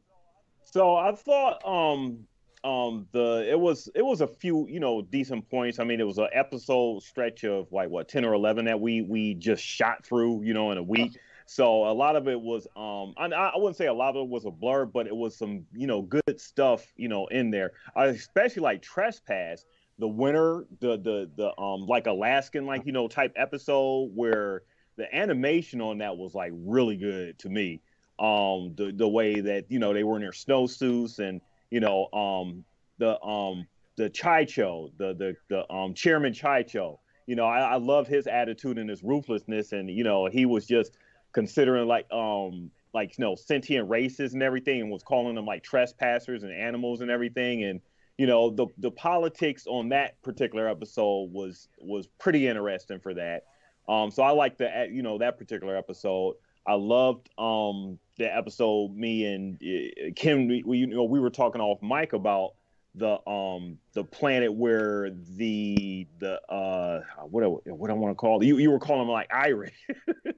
So 0.63 0.95
I 0.95 1.13
thought 1.13 1.63
um 1.65 2.25
um 2.63 3.07
the 3.11 3.45
it 3.49 3.59
was 3.59 3.89
it 3.93 4.01
was 4.01 4.21
a 4.21 4.27
few 4.27 4.67
you 4.67 4.79
know 4.79 5.01
decent 5.01 5.47
points. 5.49 5.77
I 5.77 5.83
mean 5.83 5.99
it 5.99 6.07
was 6.07 6.17
an 6.17 6.29
episode 6.33 7.03
stretch 7.03 7.43
of 7.43 7.71
like 7.71 7.89
what 7.89 8.07
ten 8.07 8.25
or 8.25 8.33
eleven 8.33 8.65
that 8.65 8.79
we 8.79 9.01
we 9.01 9.35
just 9.35 9.63
shot 9.63 10.03
through 10.03 10.43
you 10.43 10.53
know 10.53 10.71
in 10.71 10.79
a 10.79 10.83
week. 10.83 11.19
So 11.45 11.83
a 11.85 11.91
lot 11.91 12.15
of 12.15 12.27
it 12.27 12.39
was 12.39 12.65
um 12.75 13.13
I, 13.17 13.25
I 13.35 13.57
wouldn't 13.57 13.75
say 13.75 13.87
a 13.87 13.93
lot 13.93 14.15
of 14.15 14.23
it 14.23 14.29
was 14.29 14.45
a 14.45 14.51
blur, 14.51 14.85
but 14.85 15.05
it 15.05 15.15
was 15.15 15.37
some 15.37 15.65
you 15.73 15.87
know 15.87 16.01
good 16.01 16.39
stuff 16.39 16.85
you 16.95 17.09
know 17.09 17.27
in 17.27 17.51
there. 17.51 17.71
I 17.95 18.05
especially 18.05 18.63
like 18.63 18.81
trespass 18.81 19.65
the 19.99 20.07
winter 20.07 20.65
the 20.79 20.97
the 20.97 21.29
the 21.35 21.61
um 21.61 21.85
like 21.87 22.07
Alaskan 22.07 22.65
like 22.65 22.85
you 22.85 22.93
know 22.93 23.07
type 23.07 23.33
episode 23.35 24.11
where 24.15 24.63
the 24.97 25.13
animation 25.15 25.81
on 25.81 25.97
that 25.97 26.15
was 26.15 26.33
like 26.35 26.53
really 26.55 26.95
good 26.95 27.37
to 27.39 27.49
me 27.49 27.81
um 28.21 28.73
the 28.75 28.93
the 28.95 29.07
way 29.07 29.39
that 29.41 29.65
you 29.69 29.79
know 29.79 29.93
they 29.93 30.03
were 30.03 30.15
in 30.15 30.21
their 30.21 30.31
snowsuits 30.31 31.19
and 31.19 31.41
you 31.71 31.79
know 31.79 32.07
um 32.13 32.63
the 32.99 33.19
um 33.21 33.67
the 33.97 34.09
Chi 34.09 34.45
Cho 34.45 34.91
the 34.97 35.13
the 35.13 35.35
the 35.49 35.73
um 35.73 35.93
chairman 35.93 36.33
Chi 36.33 36.63
Cho 36.63 36.99
you 37.25 37.35
know 37.35 37.45
I, 37.45 37.59
I 37.61 37.75
love 37.75 38.07
his 38.07 38.27
attitude 38.27 38.77
and 38.77 38.89
his 38.89 39.03
ruthlessness 39.03 39.71
and 39.71 39.89
you 39.89 40.03
know 40.03 40.27
he 40.27 40.45
was 40.45 40.65
just 40.65 40.97
considering 41.33 41.87
like 41.87 42.11
um 42.11 42.71
like 42.93 43.17
you 43.17 43.23
know 43.23 43.35
sentient 43.35 43.89
races 43.89 44.33
and 44.33 44.43
everything 44.43 44.81
and 44.81 44.91
was 44.91 45.03
calling 45.03 45.35
them 45.35 45.45
like 45.45 45.63
trespassers 45.63 46.43
and 46.43 46.51
animals 46.51 47.01
and 47.01 47.09
everything. 47.09 47.63
And 47.63 47.81
you 48.17 48.27
know 48.27 48.49
the 48.49 48.67
the 48.77 48.91
politics 48.91 49.65
on 49.67 49.89
that 49.89 50.21
particular 50.21 50.67
episode 50.67 51.31
was 51.31 51.67
was 51.79 52.07
pretty 52.19 52.47
interesting 52.47 52.99
for 52.99 53.13
that. 53.13 53.45
Um 53.87 54.11
so 54.11 54.23
I 54.23 54.31
like 54.31 54.57
the 54.57 54.87
you 54.91 55.01
know 55.01 55.17
that 55.17 55.37
particular 55.37 55.75
episode 55.75 56.35
I 56.67 56.73
loved 56.73 57.29
um 57.37 57.97
the 58.17 58.33
episode 58.35 58.95
me 58.95 59.25
and 59.25 59.55
uh, 59.63 60.11
Kim 60.15 60.47
we, 60.47 60.63
we 60.65 60.77
you 60.79 60.87
know 60.87 61.03
we 61.03 61.19
were 61.19 61.29
talking 61.29 61.61
off 61.61 61.81
mic 61.81 62.13
about 62.13 62.51
the 62.95 63.17
um 63.27 63.77
the 63.93 64.03
planet 64.03 64.53
where 64.53 65.09
the 65.37 66.07
the 66.19 66.41
uh 66.51 67.01
what 67.29 67.43
I, 67.43 67.47
what 67.47 67.89
I 67.89 67.93
want 67.93 68.11
to 68.11 68.15
call 68.15 68.41
it. 68.41 68.45
you 68.45 68.57
you 68.57 68.69
were 68.69 68.79
calling 68.79 69.01
them 69.01 69.09
like 69.09 69.29
Irish 69.33 69.73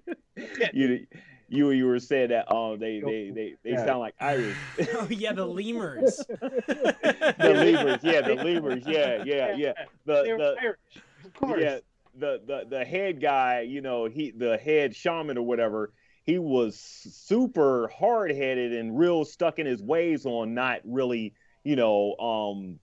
you 0.74 1.06
you 1.50 1.72
you 1.72 1.86
were 1.88 2.00
saying 2.00 2.30
that 2.30 2.52
um 2.54 2.80
they 2.80 3.00
they 3.00 3.32
they, 3.34 3.56
they 3.64 3.72
Yeah. 3.72 3.86
sound 3.86 4.00
like 4.00 4.14
Irish 4.20 4.56
oh 4.94 5.08
yeah, 5.10 5.34
the 5.34 5.46
lemurs. 5.46 6.26
the 6.42 7.54
lemurs 7.56 8.00
yeah 8.04 8.22
the 8.22 8.36
lemurs 8.36 8.84
yeah 8.88 9.24
yeah 9.26 9.56
yeah 9.58 9.74
the 10.06 10.24
They 10.24 10.32
were 10.32 10.38
the 10.38 10.56
Irish, 10.62 10.78
of 11.26 11.34
course. 11.34 11.62
yeah 11.62 11.78
the 12.16 12.40
the 12.46 12.66
the 12.70 12.86
head 12.86 13.20
guy 13.22 13.62
you 13.62 13.82
know 13.82 14.06
he 14.06 14.32
the 14.32 14.58
head 14.58 14.96
shaman 14.96 15.38
or 15.38 15.44
whatever 15.44 15.92
he 16.26 16.40
was 16.40 16.78
super 16.78 17.90
hard-headed 17.90 18.74
and 18.74 18.98
real 18.98 19.26
stuck 19.26 19.60
in 19.60 19.66
his 19.66 19.82
ways 19.82 20.26
on 20.26 20.54
not 20.54 20.80
really 20.86 21.34
you 21.64 21.76
know 21.76 22.16
um 22.18 22.80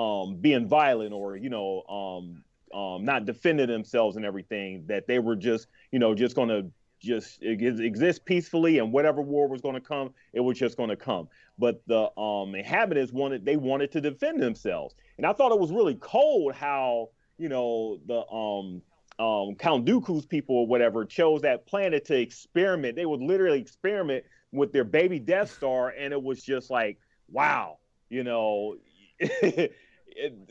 um 0.00 0.36
being 0.36 0.68
violent 0.68 1.12
or 1.12 1.36
you 1.36 1.50
know 1.50 1.82
um 1.88 2.78
um 2.78 3.04
not 3.04 3.24
defending 3.24 3.68
themselves 3.68 4.16
and 4.16 4.24
everything 4.24 4.84
that 4.86 5.06
they 5.06 5.18
were 5.18 5.36
just 5.36 5.68
you 5.92 5.98
know 5.98 6.14
just 6.14 6.34
to 6.36 6.70
just 7.00 7.42
exist 7.42 8.24
peacefully 8.24 8.78
and 8.78 8.90
whatever 8.92 9.20
war 9.20 9.46
was 9.46 9.60
going 9.60 9.74
to 9.74 9.80
come 9.80 10.12
it 10.32 10.40
was 10.40 10.58
just 10.58 10.76
going 10.76 10.88
to 10.88 10.96
come. 10.96 11.28
But 11.58 11.82
the 11.86 12.18
um 12.18 12.54
inhabitants 12.54 13.12
wanted 13.12 13.44
they 13.44 13.56
wanted 13.56 13.92
to 13.92 14.00
defend 14.00 14.40
themselves. 14.40 14.94
And 15.18 15.26
i 15.26 15.32
thought 15.32 15.52
it 15.52 15.60
was 15.60 15.70
really 15.70 15.96
cold 15.96 16.54
how 16.54 17.10
you 17.38 17.48
know 17.48 17.98
the 18.06 18.26
um 18.28 18.82
um 19.18 19.54
count 19.54 19.84
dooku's 19.86 20.26
people 20.26 20.56
or 20.56 20.66
whatever 20.66 21.04
chose 21.04 21.42
that 21.42 21.66
planet 21.66 22.04
to 22.06 22.18
experiment. 22.18 22.96
They 22.96 23.06
would 23.06 23.20
literally 23.20 23.60
experiment 23.60 24.24
with 24.52 24.72
their 24.72 24.84
baby 24.84 25.18
death 25.18 25.52
star 25.52 25.90
and 25.90 26.12
it 26.12 26.22
was 26.22 26.42
just 26.42 26.70
like 26.70 26.98
wow 27.30 27.78
you 28.08 28.22
know 28.22 28.76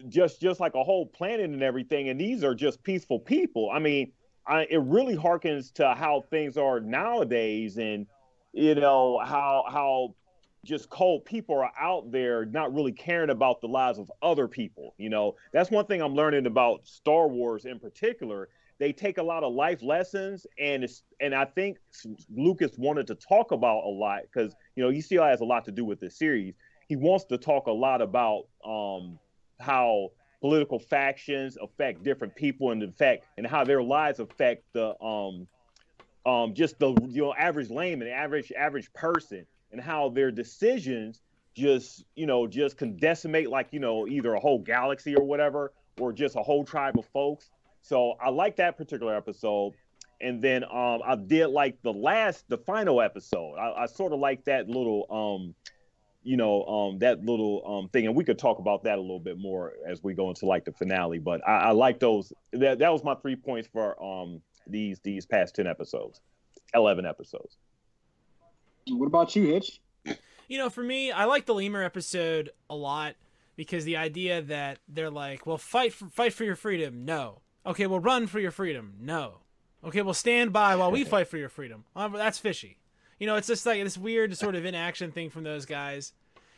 just 0.09 0.41
just 0.41 0.59
like 0.59 0.75
a 0.75 0.83
whole 0.83 1.05
planet 1.05 1.49
and 1.49 1.63
everything. 1.63 2.09
And 2.09 2.19
these 2.19 2.43
are 2.43 2.55
just 2.55 2.83
peaceful 2.83 3.19
people. 3.19 3.69
I 3.73 3.79
mean 3.79 4.11
I, 4.45 4.67
it 4.69 4.81
really 4.83 5.15
harkens 5.15 5.71
to 5.73 5.93
how 5.93 6.23
things 6.29 6.57
are 6.57 6.79
nowadays, 6.79 7.77
and 7.77 8.07
you 8.51 8.75
know 8.75 9.19
how 9.23 9.65
how 9.69 10.15
just 10.63 10.89
cold 10.89 11.25
people 11.25 11.55
are 11.55 11.71
out 11.79 12.11
there 12.11 12.45
not 12.45 12.73
really 12.73 12.91
caring 12.91 13.29
about 13.29 13.59
the 13.61 13.67
lives 13.67 13.99
of 13.99 14.11
other 14.21 14.47
people. 14.47 14.93
You 14.97 15.09
know, 15.09 15.35
that's 15.51 15.69
one 15.69 15.85
thing 15.85 16.01
I'm 16.01 16.15
learning 16.15 16.45
about 16.45 16.87
Star 16.87 17.27
Wars 17.27 17.65
in 17.65 17.79
particular. 17.79 18.49
They 18.79 18.91
take 18.91 19.17
a 19.17 19.23
lot 19.23 19.43
of 19.43 19.53
life 19.53 19.83
lessons, 19.83 20.47
and 20.59 20.83
it's 20.83 21.03
and 21.19 21.35
I 21.35 21.45
think 21.45 21.77
Lucas 22.35 22.71
wanted 22.77 23.07
to 23.07 23.15
talk 23.15 23.51
about 23.51 23.83
a 23.83 23.89
lot 23.89 24.21
because 24.23 24.55
you 24.75 24.83
know 24.83 24.89
he 24.89 25.01
still 25.01 25.23
has 25.23 25.41
a 25.41 25.45
lot 25.45 25.65
to 25.65 25.71
do 25.71 25.85
with 25.85 25.99
this 25.99 26.17
series. 26.17 26.55
He 26.87 26.95
wants 26.95 27.25
to 27.25 27.37
talk 27.37 27.67
a 27.67 27.71
lot 27.71 28.01
about 28.01 28.45
um, 28.65 29.19
how 29.59 30.11
political 30.41 30.79
factions 30.79 31.57
affect 31.61 32.03
different 32.03 32.35
people 32.35 32.71
and 32.71 32.81
the 32.81 32.91
fact 32.91 33.25
and 33.37 33.47
how 33.47 33.63
their 33.63 33.81
lives 33.81 34.19
affect 34.19 34.63
the 34.73 35.01
um 35.01 35.47
um 36.25 36.53
just 36.53 36.77
the 36.79 36.93
you 37.07 37.21
know 37.21 37.33
average 37.35 37.69
layman, 37.69 38.07
average 38.07 38.51
average 38.53 38.91
person 38.93 39.45
and 39.73 39.81
how 39.81 40.07
their 40.07 40.31
decisions 40.31 41.19
just 41.55 42.05
you 42.15 42.25
know 42.25 42.47
just 42.47 42.77
can 42.77 42.95
decimate 42.95 43.49
like 43.49 43.67
you 43.71 43.79
know 43.79 44.07
either 44.07 44.33
a 44.33 44.39
whole 44.39 44.59
galaxy 44.59 45.15
or 45.15 45.23
whatever 45.23 45.73
or 45.99 46.13
just 46.13 46.35
a 46.35 46.41
whole 46.41 46.63
tribe 46.63 46.97
of 46.97 47.05
folks. 47.07 47.49
So 47.81 48.13
i 48.21 48.29
like 48.29 48.55
that 48.55 48.77
particular 48.77 49.15
episode. 49.15 49.73
And 50.21 50.41
then 50.41 50.63
um 50.63 51.01
i 51.05 51.15
did 51.15 51.47
like 51.47 51.81
the 51.81 51.91
last 51.91 52.47
the 52.47 52.57
final 52.57 53.01
episode. 53.01 53.55
I, 53.55 53.83
I 53.83 53.85
sort 53.87 54.13
of 54.13 54.19
like 54.19 54.45
that 54.45 54.69
little 54.69 55.05
um 55.09 55.53
you 56.23 56.37
know 56.37 56.63
um 56.65 56.99
that 56.99 57.23
little 57.23 57.61
um 57.65 57.89
thing. 57.89 58.05
And 58.05 58.15
we 58.15 58.23
could 58.23 58.39
talk 58.39 58.59
about 58.59 58.83
that 58.83 58.97
a 58.97 59.01
little 59.01 59.19
bit 59.19 59.37
more 59.37 59.73
as 59.85 60.01
we 60.01 60.13
go 60.13 60.29
into 60.29 60.45
like 60.45 60.65
the 60.65 60.71
finale. 60.71 61.19
But 61.19 61.47
i, 61.47 61.57
I 61.57 61.71
like 61.71 61.99
those 61.99 62.31
that, 62.53 62.79
that 62.79 62.91
was 62.91 63.03
my 63.03 63.15
three 63.15 63.35
points 63.35 63.67
for 63.71 64.01
um 64.03 64.41
these 64.65 64.99
these 65.01 65.25
past 65.25 65.55
10 65.55 65.67
episodes 65.67 66.21
11 66.73 67.05
episodes 67.05 67.57
what 68.89 69.07
about 69.07 69.35
you, 69.35 69.43
Hitch? 69.43 69.81
You 70.47 70.57
know, 70.57 70.69
for 70.69 70.83
me, 70.83 71.11
I 71.11 71.25
like 71.25 71.45
the 71.45 71.53
lemur 71.53 71.83
episode 71.83 72.49
a 72.69 72.75
lot 72.75 73.15
because 73.55 73.85
the 73.85 73.97
idea 73.97 74.41
that 74.41 74.79
they're 74.87 75.09
like, 75.09 75.45
"Well, 75.45 75.57
fight 75.57 75.93
for 75.93 76.09
fight 76.09 76.33
for 76.33 76.43
your 76.43 76.55
freedom." 76.55 77.05
No. 77.05 77.41
Okay, 77.65 77.87
well, 77.87 77.99
run 77.99 78.27
for 78.27 78.39
your 78.39 78.51
freedom. 78.51 78.95
No. 78.99 79.39
Okay, 79.83 80.01
well, 80.01 80.13
stand 80.13 80.53
by 80.53 80.75
while 80.75 80.91
we 80.91 81.03
fight 81.03 81.27
for 81.27 81.37
your 81.37 81.49
freedom. 81.49 81.85
Oh, 81.95 82.09
that's 82.09 82.37
fishy. 82.37 82.77
You 83.19 83.27
know, 83.27 83.35
it's 83.35 83.47
just 83.47 83.65
like 83.65 83.83
this 83.83 83.97
weird 83.97 84.35
sort 84.37 84.55
of 84.55 84.65
inaction 84.65 85.11
thing 85.11 85.29
from 85.29 85.43
those 85.43 85.65
guys. 85.65 86.13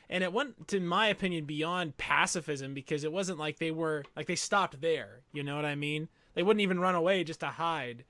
And 0.10 0.24
it 0.24 0.32
went, 0.32 0.68
to 0.68 0.80
my 0.80 1.08
opinion, 1.08 1.46
beyond 1.46 1.98
pacifism 1.98 2.74
because 2.74 3.04
it 3.04 3.12
wasn't 3.12 3.40
like 3.40 3.58
they 3.58 3.72
were 3.72 4.04
like 4.16 4.28
they 4.28 4.36
stopped 4.36 4.82
there. 4.82 5.22
You 5.34 5.44
know 5.44 5.56
what 5.56 5.66
I 5.66 5.76
mean? 5.76 6.08
They 6.36 6.44
wouldn't 6.44 6.62
even 6.62 6.80
run 6.80 6.96
away 6.96 7.24
just 7.24 7.40
to 7.40 7.48
hide. 7.48 8.04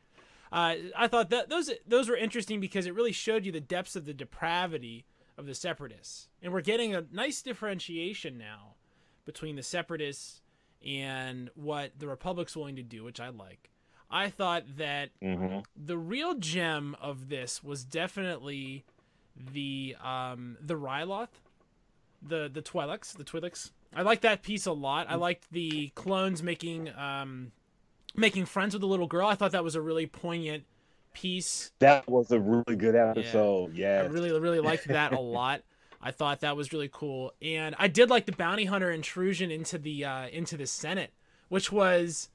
Uh, 0.56 0.76
I 0.96 1.10
thought 1.10 1.32
that 1.32 1.50
those 1.50 1.70
those 1.86 2.08
were 2.08 2.16
interesting 2.16 2.62
because 2.62 2.86
it 2.86 2.96
really 2.96 3.12
showed 3.12 3.46
you 3.46 3.52
the 3.52 3.60
depths 3.60 3.98
of 3.98 4.06
the 4.06 4.14
depravity 4.14 5.04
of 5.38 5.48
the 5.48 5.54
separatists, 5.54 6.30
and 6.42 6.54
we're 6.54 6.62
getting 6.62 6.96
a 6.96 7.04
nice 7.12 7.42
differentiation 7.42 8.38
now 8.38 8.76
between 9.26 9.58
the 9.58 9.64
separatists 9.64 10.40
and 10.86 11.50
what 11.56 12.00
the 12.00 12.08
republic's 12.08 12.56
willing 12.56 12.78
to 12.78 12.84
do, 12.84 13.04
which 13.04 13.20
I 13.20 13.30
like. 13.30 13.70
I 14.10 14.30
thought 14.30 14.78
that 14.78 15.10
mm-hmm. 15.22 15.60
the 15.76 15.98
real 15.98 16.36
gem 16.36 16.96
of 17.02 17.28
this 17.28 17.62
was 17.62 17.84
definitely 17.84 18.86
the 19.36 19.98
um, 20.02 20.56
the 20.62 20.76
Ryloth, 20.76 21.42
the 22.22 22.50
the 22.50 22.62
Twi'leks, 22.62 23.18
the 23.18 23.26
Twi'leks. 23.26 23.72
I 23.94 24.04
like 24.04 24.22
that 24.22 24.42
piece 24.42 24.66
a 24.66 24.72
lot. 24.72 25.08
I 25.10 25.16
liked 25.16 25.52
the 25.52 25.90
clones 25.96 26.42
making 26.42 26.94
um, 26.96 27.52
making 28.18 28.46
friends 28.46 28.74
with 28.74 28.82
the 28.82 28.88
little 28.88 29.08
girl. 29.08 29.28
I 29.28 29.36
thought 29.36 29.52
that 29.52 29.64
was 29.64 29.76
a 29.76 29.82
really 29.82 30.06
poignant 30.06 30.64
piece. 31.14 31.72
That 31.80 32.08
was 32.08 32.32
a 32.32 32.40
really 32.40 32.76
good 32.76 32.96
episode. 32.96 33.74
Yeah, 33.74 34.02
I 34.04 34.06
really 34.08 34.38
really 34.40 34.60
liked 34.60 34.88
that 34.88 35.14
a 35.14 35.20
lot. 35.20 35.62
I 36.02 36.12
thought 36.12 36.42
that 36.42 36.56
was 36.56 36.72
really 36.72 36.90
cool, 36.92 37.34
and 37.42 37.76
I 37.80 37.88
did 37.88 38.10
like 38.10 38.26
the 38.26 38.32
bounty 38.32 38.66
hunter 38.66 38.92
intrusion 38.92 39.50
into 39.50 39.78
the 39.78 40.06
uh, 40.06 40.28
into 40.28 40.58
the 40.58 40.68
Senate, 40.68 41.12
which 41.50 41.72
was. 41.72 42.30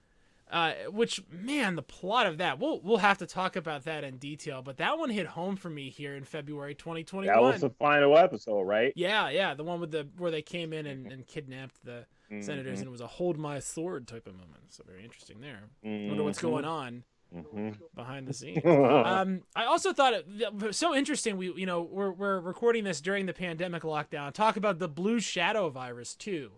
Uh, 0.51 0.73
which 0.89 1.23
man, 1.31 1.77
the 1.77 1.83
plot 1.83 2.27
of 2.27 2.39
that 2.39 2.59
we'll 2.59 2.81
we'll 2.81 2.99
have 2.99 3.19
to 3.19 3.27
talk 3.27 3.55
about 3.55 3.85
that 3.85 4.03
in 4.03 4.17
detail. 4.17 4.63
But 4.63 4.79
that 4.79 4.99
one 4.99 5.09
hit 5.09 5.27
home 5.27 5.55
for 5.55 5.71
me 5.71 5.91
here 5.91 6.17
in 6.17 6.25
February 6.25 6.75
2021. 6.75 7.33
That 7.33 7.41
was 7.41 7.61
the 7.61 7.71
final 7.71 8.19
episode, 8.19 8.63
right? 8.63 8.93
Yeah, 8.97 9.29
yeah, 9.29 9.55
the 9.55 9.63
one 9.63 9.81
with 9.81 9.93
the 9.93 10.09
where 10.19 10.33
they 10.33 10.43
came 10.43 10.73
in 10.73 10.87
and, 10.87 11.07
and 11.07 11.25
kidnapped 11.25 11.85
the 11.85 12.05
mm-hmm. 12.31 12.41
senators, 12.41 12.81
and 12.81 12.89
it 12.89 12.91
was 12.91 13.01
a 13.01 13.07
hold 13.07 13.39
my 13.39 13.61
sword 13.61 14.09
type 14.09 14.27
of 14.27 14.35
moment. 14.35 14.65
So 14.71 14.83
very 14.85 15.05
interesting 15.05 15.41
there. 15.41 15.61
Mm-hmm. 15.85 16.09
Wonder 16.09 16.25
what's 16.25 16.43
going 16.43 16.65
on. 16.65 17.05
Mm-hmm. 17.33 17.71
behind 17.95 18.27
the 18.27 18.35
scenes. 18.35 18.61
um, 18.65 19.43
I 19.55 19.67
also 19.67 19.93
thought 19.93 20.15
it 20.15 20.75
so 20.75 20.97
interesting. 20.97 21.37
We, 21.37 21.53
you 21.53 21.65
know, 21.65 21.81
we're, 21.81 22.11
we're 22.11 22.41
recording 22.41 22.83
this 22.83 23.01
during 23.01 23.27
the 23.27 23.33
pandemic 23.33 23.85
lockdown. 23.85 24.33
Talk 24.33 24.57
about 24.57 24.81
the 24.81 24.89
blue 24.89 25.21
shadow 25.21 25.71
virus 25.71 26.17
too. 26.17 26.51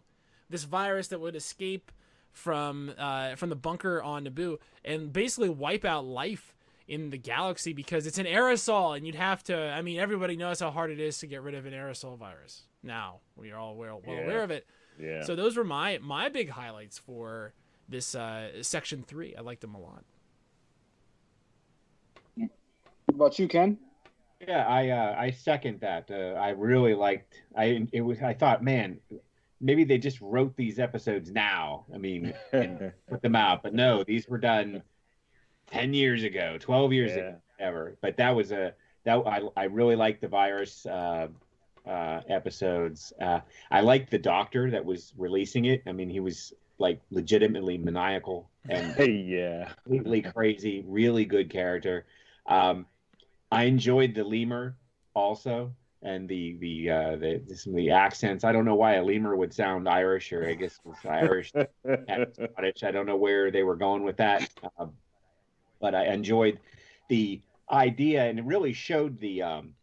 This 0.49 0.65
virus 0.65 1.09
that 1.09 1.21
would 1.21 1.37
escape 1.37 1.93
from 2.33 2.93
uh, 2.99 3.37
from 3.37 3.51
the 3.51 3.57
bunker 3.57 4.03
on 4.03 4.25
Naboo 4.25 4.59
and 4.85 5.13
basically 5.13 5.49
wipe 5.49 5.85
out 5.85 6.05
life 6.05 6.55
in 6.89 7.11
the 7.11 7.19
galaxy 7.19 7.73
because 7.73 8.07
it's 8.07 8.19
an 8.19 8.27
aerosol, 8.27 8.97
and 8.97 9.07
you'd 9.07 9.15
have 9.15 9.43
to. 9.45 9.57
I 9.57 9.83
mean, 9.83 9.99
everybody 9.99 10.37
knows 10.37 10.61
how 10.61 10.71
hard 10.71 10.91
it 10.91 11.01
is 11.01 11.19
to 11.19 11.27
get 11.27 11.43
rid 11.43 11.55
of 11.55 11.67
an 11.67 11.73
aerosol 11.73 12.19
virus. 12.19 12.63
Now 12.83 13.21
we 13.37 13.53
are 13.53 13.59
all 13.59 13.77
well, 13.77 14.03
well 14.05 14.17
yeah. 14.17 14.23
aware 14.23 14.43
of 14.43 14.51
it. 14.51 14.67
Yeah. 14.99 15.25
So 15.25 15.37
those 15.37 15.57
were 15.57 15.65
my 15.65 15.99
my 16.03 16.29
big 16.29 16.51
highlights 16.51 16.99
for 16.99 17.53
this 17.89 18.15
uh, 18.15 18.63
section 18.63 19.05
three. 19.07 19.35
I 19.37 19.41
liked 19.41 19.61
them 19.61 19.75
a 19.75 19.81
lot. 19.81 20.05
What 22.37 22.51
about 23.15 23.39
you, 23.39 23.49
Ken? 23.49 23.79
Yeah, 24.47 24.67
I 24.67 24.89
uh, 24.89 25.15
I 25.19 25.31
second 25.31 25.81
that. 25.81 26.11
Uh, 26.11 26.39
I 26.39 26.51
really 26.51 26.95
liked. 26.95 27.43
I 27.57 27.87
it 27.93 28.01
was. 28.01 28.21
I 28.21 28.35
thought, 28.35 28.65
man, 28.65 28.99
maybe 29.63 29.85
they 29.85 29.97
just 29.97 30.21
wrote 30.21 30.57
these 30.57 30.79
episodes 30.79 31.31
now. 31.31 31.87
I 31.95 31.99
mean, 31.99 32.35
and 32.53 32.93
put 33.09 33.23
them 33.23 33.37
out. 33.37 33.63
But 33.63 33.73
no, 33.73 34.05
these 34.05 34.29
were 34.29 34.39
done 34.39 34.83
ten 35.71 35.95
years 35.95 36.25
ago, 36.25 36.59
twelve 36.59 36.93
years 36.93 37.13
yeah. 37.13 37.19
ago, 37.19 37.37
ever. 37.59 37.97
But 38.03 38.19
that 38.19 38.37
was 38.37 38.53
a 38.53 38.75
that 39.05 39.17
I 39.17 39.41
I 39.57 39.65
really 39.65 39.97
liked 39.97 40.21
the 40.21 40.29
virus. 40.29 40.85
Uh, 40.85 41.29
uh, 41.85 42.21
episodes. 42.29 43.13
Uh, 43.21 43.41
I 43.73 43.81
liked 43.81 44.13
the 44.13 44.19
doctor 44.19 44.71
that 44.71 44.85
was 44.85 45.13
releasing 45.17 45.65
it. 45.65 45.83
I 45.85 45.91
mean, 45.91 46.09
he 46.09 46.21
was 46.21 46.53
like 46.79 47.01
legitimately 47.11 47.79
maniacal 47.79 48.51
and 48.69 48.97
yeah, 49.29 49.71
completely 49.85 50.23
crazy. 50.23 50.85
Really 50.87 51.25
good 51.25 51.51
character. 51.51 52.07
Um, 52.47 52.87
I 53.51 53.65
enjoyed 53.65 54.15
the 54.15 54.25
lemur 54.25 54.77
also, 55.15 55.75
and 56.03 56.29
the 56.29 56.57
the 56.61 56.91
uh, 56.91 57.17
the 57.17 57.43
some 57.55 57.73
of 57.73 57.77
the 57.77 57.91
accents. 57.91 58.45
I 58.45 58.53
don't 58.53 58.65
know 58.65 58.75
why 58.75 58.95
a 58.95 59.05
lemur 59.05 59.37
would 59.37 59.55
sound 59.55 59.89
Irish, 59.89 60.33
or 60.33 60.47
I 60.47 60.55
guess 60.55 60.79
it's 60.85 61.07
Irish, 61.07 61.51
Scottish. 61.85 62.83
I 62.83 62.91
don't 62.91 63.07
know 63.07 63.17
where 63.17 63.51
they 63.51 63.63
were 63.63 63.77
going 63.77 64.03
with 64.03 64.17
that, 64.17 64.49
uh, 64.79 64.87
but 65.81 65.95
I 65.95 66.07
enjoyed 66.07 66.59
the 67.09 67.41
idea, 67.71 68.25
and 68.25 68.39
it 68.39 68.45
really 68.45 68.73
showed 68.73 69.19
the 69.21 69.43
um, 69.43 69.75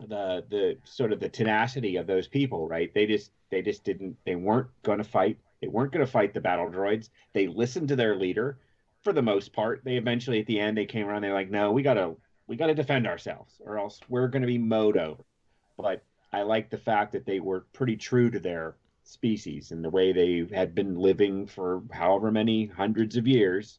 the 0.00 0.44
the 0.50 0.78
sort 0.84 1.12
of 1.12 1.20
the 1.20 1.28
tenacity 1.28 1.96
of 1.96 2.06
those 2.06 2.28
people, 2.28 2.68
right? 2.68 2.92
They 2.92 3.06
just 3.06 3.30
they 3.50 3.62
just 3.62 3.84
didn't 3.84 4.16
they 4.24 4.36
weren't 4.36 4.68
going 4.82 4.98
to 4.98 5.04
fight. 5.04 5.38
They 5.62 5.68
weren't 5.68 5.92
going 5.92 6.04
to 6.04 6.10
fight 6.10 6.34
the 6.34 6.40
battle 6.40 6.68
droids. 6.68 7.08
They 7.32 7.46
listened 7.46 7.88
to 7.88 7.96
their 7.96 8.14
leader 8.14 8.58
for 9.02 9.14
the 9.14 9.22
most 9.22 9.54
part. 9.54 9.82
They 9.84 9.96
eventually 9.96 10.40
at 10.40 10.46
the 10.46 10.60
end 10.60 10.76
they 10.76 10.84
came 10.84 11.06
around. 11.06 11.22
They're 11.22 11.32
like, 11.32 11.50
no, 11.50 11.72
we 11.72 11.82
gotta 11.82 12.14
we 12.46 12.56
gotta 12.56 12.74
defend 12.74 13.06
ourselves, 13.06 13.54
or 13.64 13.78
else 13.78 14.00
we're 14.10 14.28
going 14.28 14.42
to 14.42 14.46
be 14.46 14.58
mowed 14.58 14.98
over. 14.98 15.24
But 15.76 16.02
I 16.32 16.42
like 16.42 16.70
the 16.70 16.78
fact 16.78 17.12
that 17.12 17.26
they 17.26 17.40
were 17.40 17.66
pretty 17.72 17.96
true 17.96 18.30
to 18.30 18.38
their 18.38 18.76
species 19.04 19.70
and 19.70 19.84
the 19.84 19.90
way 19.90 20.12
they 20.12 20.46
had 20.54 20.74
been 20.74 20.96
living 20.96 21.46
for 21.46 21.82
however 21.92 22.30
many 22.30 22.66
hundreds 22.66 23.16
of 23.16 23.26
years. 23.26 23.78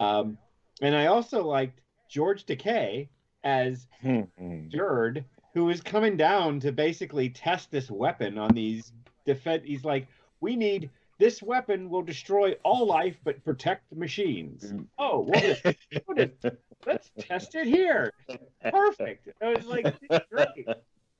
Um, 0.00 0.38
and 0.80 0.94
I 0.94 1.06
also 1.06 1.44
liked 1.44 1.80
George 2.08 2.46
Takei 2.46 3.08
as 3.42 3.86
Durd 4.70 5.24
who 5.54 5.70
is 5.70 5.80
coming 5.80 6.16
down 6.16 6.60
to 6.60 6.72
basically 6.72 7.30
test 7.30 7.70
this 7.70 7.90
weapon 7.90 8.38
on 8.38 8.50
these 8.50 8.92
defense. 9.24 9.62
He's 9.64 9.84
like, 9.84 10.08
we 10.40 10.56
need 10.56 10.90
this 11.18 11.40
weapon 11.40 11.88
will 11.88 12.02
destroy 12.02 12.52
all 12.64 12.86
life 12.86 13.16
but 13.22 13.42
protect 13.44 13.88
the 13.88 13.96
machines. 13.96 14.72
Mm. 14.72 14.86
Oh, 14.98 15.20
well, 15.28 15.74
let's 16.86 17.10
test 17.20 17.54
it 17.54 17.68
here. 17.68 18.12
Perfect. 18.68 19.28
I 19.40 19.54
was 19.54 19.64
like, 19.66 19.94
great. 20.28 20.66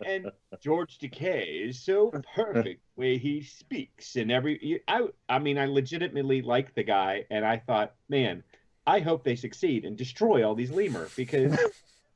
And 0.04 0.30
George 0.60 0.98
Takei 0.98 1.68
is 1.68 1.80
so 1.80 2.12
perfect 2.34 2.82
way 2.96 3.18
he 3.18 3.42
speaks 3.42 4.16
and 4.16 4.30
every. 4.30 4.82
I, 4.88 5.06
I 5.28 5.38
mean, 5.38 5.58
I 5.58 5.66
legitimately 5.66 6.42
like 6.42 6.74
the 6.74 6.82
guy, 6.82 7.24
and 7.30 7.44
I 7.44 7.58
thought, 7.58 7.94
man, 8.08 8.42
I 8.86 9.00
hope 9.00 9.24
they 9.24 9.36
succeed 9.36 9.84
and 9.84 9.96
destroy 9.96 10.46
all 10.46 10.54
these 10.54 10.70
lemur 10.70 11.08
because 11.16 11.56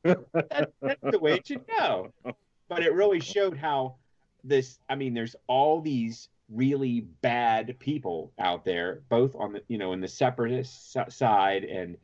that, 0.03 0.73
that's 0.81 1.11
the 1.11 1.19
way 1.19 1.35
it 1.35 1.47
should 1.47 1.67
go. 1.67 2.13
But 2.69 2.83
it 2.83 2.93
really 2.93 3.21
showed 3.21 3.57
how 3.57 3.97
this. 4.45 4.79
I 4.89 4.95
mean, 4.95 5.15
there's 5.15 5.37
all 5.47 5.81
these 5.81 6.29
really 6.51 7.01
bad 7.01 7.79
people 7.79 8.33
out 8.39 8.65
there, 8.65 9.03
both 9.09 9.35
on 9.37 9.53
the 9.53 9.63
you 9.69 9.79
know 9.79 9.93
in 9.93 10.01
the 10.01 10.09
separatist 10.09 10.97
side 11.11 11.65
and 11.65 11.97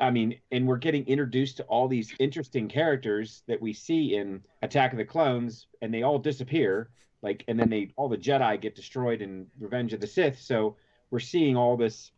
I 0.00 0.10
mean, 0.10 0.40
and 0.50 0.66
we're 0.66 0.78
getting 0.78 1.06
introduced 1.06 1.58
to 1.58 1.64
all 1.64 1.86
these 1.86 2.14
interesting 2.18 2.68
characters 2.68 3.42
that 3.46 3.60
we 3.60 3.72
see 3.72 4.16
in 4.16 4.42
Attack 4.62 4.92
of 4.92 4.98
the 4.98 5.04
Clones, 5.04 5.66
and 5.82 5.92
they 5.92 6.02
all 6.02 6.18
disappear. 6.18 6.90
Like, 7.22 7.44
and 7.48 7.60
then 7.60 7.68
they 7.68 7.92
all 7.96 8.08
the 8.08 8.16
Jedi 8.16 8.58
get 8.60 8.74
destroyed 8.74 9.20
in 9.20 9.46
Revenge 9.58 9.92
of 9.92 10.00
the 10.00 10.06
Sith. 10.06 10.40
So 10.40 10.76
we're 11.10 11.20
seeing 11.20 11.54
all 11.54 11.76
this 11.76 12.12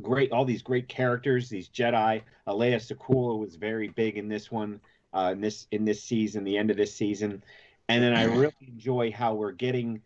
great, 0.00 0.30
all 0.30 0.44
these 0.44 0.62
great 0.62 0.88
characters, 0.88 1.48
these 1.48 1.68
Jedi. 1.68 2.22
Aayla 2.46 2.76
Secura 2.76 3.36
was 3.36 3.56
very 3.56 3.88
big 3.88 4.16
in 4.16 4.28
this 4.28 4.50
one, 4.52 4.80
uh, 5.12 5.30
in 5.32 5.40
this 5.40 5.66
in 5.72 5.84
this 5.84 6.02
season, 6.02 6.44
the 6.44 6.56
end 6.56 6.70
of 6.70 6.76
this 6.76 6.94
season, 6.94 7.42
and 7.88 8.02
then 8.02 8.14
I 8.14 8.24
really 8.24 8.52
enjoy 8.60 9.10
how 9.10 9.34
we're 9.34 9.52
getting, 9.52 10.02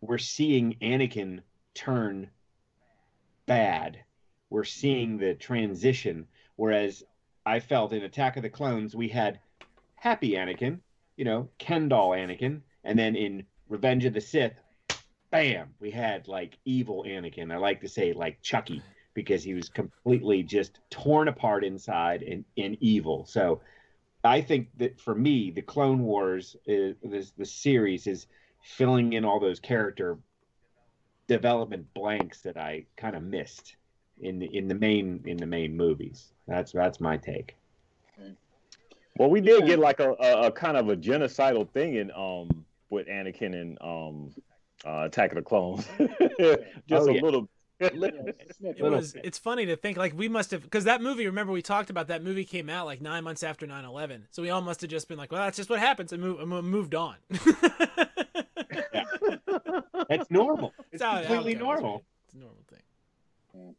we're 0.00 0.18
seeing 0.18 0.76
Anakin 0.80 1.40
turn 1.74 2.30
bad. 3.44 3.98
We're 4.48 4.64
seeing 4.64 5.18
the 5.18 5.34
transition 5.34 6.26
Whereas 6.56 7.04
I 7.44 7.60
felt 7.60 7.92
in 7.92 8.02
Attack 8.02 8.36
of 8.36 8.42
the 8.42 8.50
Clones 8.50 8.94
we 8.96 9.08
had 9.08 9.40
happy 9.94 10.32
Anakin, 10.32 10.80
you 11.16 11.24
know, 11.24 11.48
Ken 11.58 11.88
doll 11.88 12.10
Anakin, 12.10 12.60
and 12.84 12.98
then 12.98 13.14
in 13.16 13.44
Revenge 13.68 14.04
of 14.04 14.14
the 14.14 14.20
Sith, 14.20 14.54
bam, 15.30 15.74
we 15.80 15.90
had 15.90 16.28
like 16.28 16.58
evil 16.64 17.04
Anakin. 17.06 17.52
I 17.52 17.56
like 17.56 17.80
to 17.82 17.88
say 17.88 18.12
like 18.12 18.42
Chucky 18.42 18.82
because 19.14 19.42
he 19.42 19.54
was 19.54 19.68
completely 19.68 20.42
just 20.42 20.80
torn 20.90 21.28
apart 21.28 21.64
inside 21.64 22.22
and, 22.22 22.44
and 22.58 22.76
evil. 22.80 23.24
So 23.26 23.60
I 24.22 24.40
think 24.40 24.68
that 24.76 25.00
for 25.00 25.14
me, 25.14 25.50
the 25.50 25.62
Clone 25.62 26.02
Wars, 26.02 26.56
is, 26.66 26.96
this 27.02 27.30
the 27.30 27.46
series 27.46 28.06
is 28.06 28.26
filling 28.62 29.12
in 29.12 29.24
all 29.24 29.40
those 29.40 29.60
character 29.60 30.18
development 31.28 31.86
blanks 31.94 32.42
that 32.42 32.56
I 32.56 32.86
kind 32.96 33.16
of 33.16 33.22
missed 33.22 33.76
in 34.20 34.38
the 34.38 34.46
in 34.46 34.68
the 34.68 34.74
main 34.74 35.22
in 35.24 35.36
the 35.36 35.46
main 35.46 35.76
movies. 35.76 36.32
That's 36.46 36.72
that's 36.72 37.00
my 37.00 37.16
take. 37.16 37.56
Well, 39.18 39.30
we 39.30 39.40
did 39.40 39.64
get 39.64 39.78
like 39.78 40.00
a, 40.00 40.14
a, 40.20 40.46
a, 40.48 40.52
kind 40.52 40.76
of 40.76 40.90
a 40.90 40.96
genocidal 40.96 41.68
thing 41.70 41.94
in 41.94 42.10
um 42.12 42.64
with 42.90 43.06
Anakin 43.08 43.54
and 43.54 43.78
um 43.80 44.34
uh, 44.84 45.04
Attack 45.06 45.30
of 45.32 45.36
the 45.36 45.42
Clones. 45.42 45.86
Just 45.98 46.10
oh, 46.90 47.08
a 47.08 47.14
yeah. 47.14 47.20
little. 47.22 47.48
it 47.78 48.80
was 48.80 49.14
it's 49.22 49.38
funny 49.38 49.66
to 49.66 49.76
think 49.76 49.98
like 49.98 50.16
we 50.16 50.28
must 50.28 50.50
have 50.50 50.62
because 50.62 50.84
that 50.84 51.02
movie 51.02 51.26
remember 51.26 51.52
we 51.52 51.60
talked 51.60 51.90
about 51.90 52.08
that 52.08 52.24
movie 52.24 52.44
came 52.44 52.70
out 52.70 52.86
like 52.86 53.02
nine 53.02 53.22
months 53.22 53.42
after 53.42 53.66
9-11 53.66 54.22
so 54.30 54.40
we 54.40 54.48
all 54.48 54.62
must 54.62 54.80
have 54.80 54.88
just 54.88 55.08
been 55.08 55.18
like 55.18 55.30
well 55.30 55.42
that's 55.42 55.58
just 55.58 55.68
what 55.68 55.78
happens 55.78 56.10
and 56.10 56.22
move, 56.22 56.64
moved 56.64 56.94
on. 56.94 57.16
That's 60.08 60.30
normal 60.30 60.72
it's, 60.90 61.02
it's 61.02 61.26
completely 61.26 61.54
normal 61.54 62.02
it's 62.24 62.34
a 62.34 62.38
normal. 62.38 62.64
thing 62.70 63.74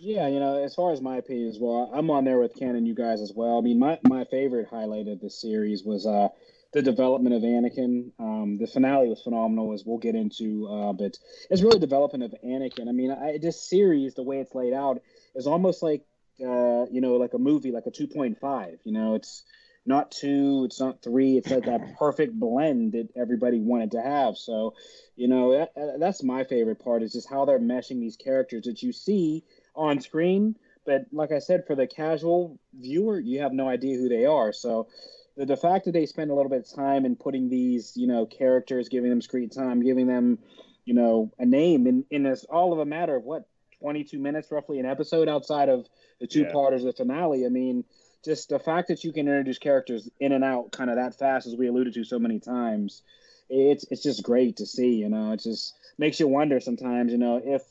yeah. 0.00 0.26
You 0.28 0.40
know, 0.40 0.62
as 0.62 0.74
far 0.74 0.92
as 0.92 1.00
my 1.00 1.16
opinion 1.18 1.48
as 1.48 1.58
well, 1.60 1.90
I'm 1.94 2.10
on 2.10 2.24
there 2.24 2.38
with 2.38 2.54
Ken 2.56 2.74
and 2.74 2.86
you 2.86 2.94
guys 2.94 3.20
as 3.20 3.32
well. 3.34 3.58
I 3.58 3.60
mean, 3.60 3.78
my, 3.78 3.98
my 4.08 4.24
favorite 4.24 4.68
highlight 4.68 5.08
of 5.08 5.20
this 5.20 5.40
series 5.40 5.84
was 5.84 6.06
uh, 6.06 6.28
the 6.72 6.82
development 6.82 7.34
of 7.34 7.42
Anakin. 7.42 8.10
Um, 8.18 8.58
the 8.58 8.66
finale 8.66 9.08
was 9.08 9.22
phenomenal, 9.22 9.72
as 9.72 9.84
we'll 9.84 9.98
get 9.98 10.14
into, 10.14 10.66
uh, 10.68 10.92
but 10.92 11.18
it's 11.50 11.62
really 11.62 11.78
development 11.78 12.24
of 12.24 12.34
Anakin. 12.44 12.88
I 12.88 12.92
mean, 12.92 13.10
I, 13.10 13.38
this 13.40 13.62
series, 13.62 14.14
the 14.14 14.22
way 14.22 14.38
it's 14.38 14.54
laid 14.54 14.72
out, 14.72 15.02
is 15.34 15.46
almost 15.46 15.82
like 15.82 16.04
uh, 16.40 16.86
you 16.90 17.00
know, 17.00 17.16
like 17.16 17.34
a 17.34 17.38
movie, 17.38 17.70
like 17.70 17.86
a 17.86 17.90
2.5. 17.90 18.78
You 18.84 18.92
know, 18.92 19.14
it's 19.14 19.42
not 19.86 20.10
two, 20.10 20.62
it's 20.64 20.80
not 20.80 21.02
three. 21.02 21.36
It's 21.36 21.50
like 21.50 21.64
that 21.66 21.96
perfect 21.98 22.38
blend 22.38 22.92
that 22.92 23.08
everybody 23.16 23.60
wanted 23.60 23.92
to 23.92 24.02
have. 24.02 24.36
So, 24.36 24.74
you 25.16 25.28
know, 25.28 25.52
that, 25.52 25.98
that's 25.98 26.22
my 26.22 26.44
favorite 26.44 26.82
part 26.82 27.02
is 27.02 27.12
just 27.12 27.28
how 27.28 27.44
they're 27.44 27.60
meshing 27.60 28.00
these 28.00 28.16
characters 28.16 28.64
that 28.64 28.82
you 28.82 28.92
see 28.92 29.44
on 29.80 30.00
screen. 30.00 30.56
But 30.84 31.06
like 31.12 31.32
I 31.32 31.38
said, 31.38 31.66
for 31.66 31.74
the 31.74 31.86
casual 31.86 32.58
viewer, 32.78 33.18
you 33.18 33.40
have 33.40 33.52
no 33.52 33.68
idea 33.68 33.96
who 33.96 34.08
they 34.08 34.26
are. 34.26 34.52
So 34.52 34.88
the, 35.36 35.46
the 35.46 35.56
fact 35.56 35.84
that 35.86 35.92
they 35.92 36.06
spend 36.06 36.30
a 36.30 36.34
little 36.34 36.50
bit 36.50 36.60
of 36.60 36.74
time 36.74 37.04
in 37.04 37.16
putting 37.16 37.48
these, 37.48 37.92
you 37.96 38.06
know, 38.06 38.26
characters, 38.26 38.88
giving 38.88 39.10
them 39.10 39.22
screen 39.22 39.50
time, 39.50 39.82
giving 39.82 40.06
them, 40.06 40.38
you 40.84 40.94
know, 40.94 41.32
a 41.38 41.46
name 41.46 41.86
in, 41.86 42.04
in 42.10 42.22
this 42.22 42.44
all 42.44 42.72
of 42.72 42.78
a 42.78 42.86
matter 42.86 43.16
of 43.16 43.24
what, 43.24 43.46
22 43.80 44.18
minutes 44.18 44.50
roughly 44.50 44.78
an 44.78 44.84
episode 44.84 45.26
outside 45.26 45.70
of 45.70 45.86
the 46.20 46.26
two 46.26 46.42
yeah. 46.42 46.52
parters 46.52 46.84
the 46.84 46.92
finale. 46.92 47.46
I 47.46 47.48
mean, 47.48 47.84
just 48.22 48.50
the 48.50 48.58
fact 48.58 48.88
that 48.88 49.04
you 49.04 49.12
can 49.12 49.26
introduce 49.26 49.56
characters 49.56 50.06
in 50.20 50.32
and 50.32 50.44
out 50.44 50.70
kind 50.70 50.90
of 50.90 50.96
that 50.96 51.18
fast 51.18 51.46
as 51.46 51.56
we 51.56 51.66
alluded 51.66 51.94
to 51.94 52.04
so 52.04 52.18
many 52.18 52.38
times 52.40 53.02
it's 53.50 53.84
it's 53.90 54.02
just 54.02 54.22
great 54.22 54.56
to 54.56 54.66
see 54.66 54.94
you 54.94 55.08
know 55.08 55.32
it 55.32 55.40
just 55.40 55.74
makes 55.98 56.20
you 56.20 56.28
wonder 56.28 56.60
sometimes 56.60 57.10
you 57.10 57.18
know 57.18 57.40
if 57.42 57.62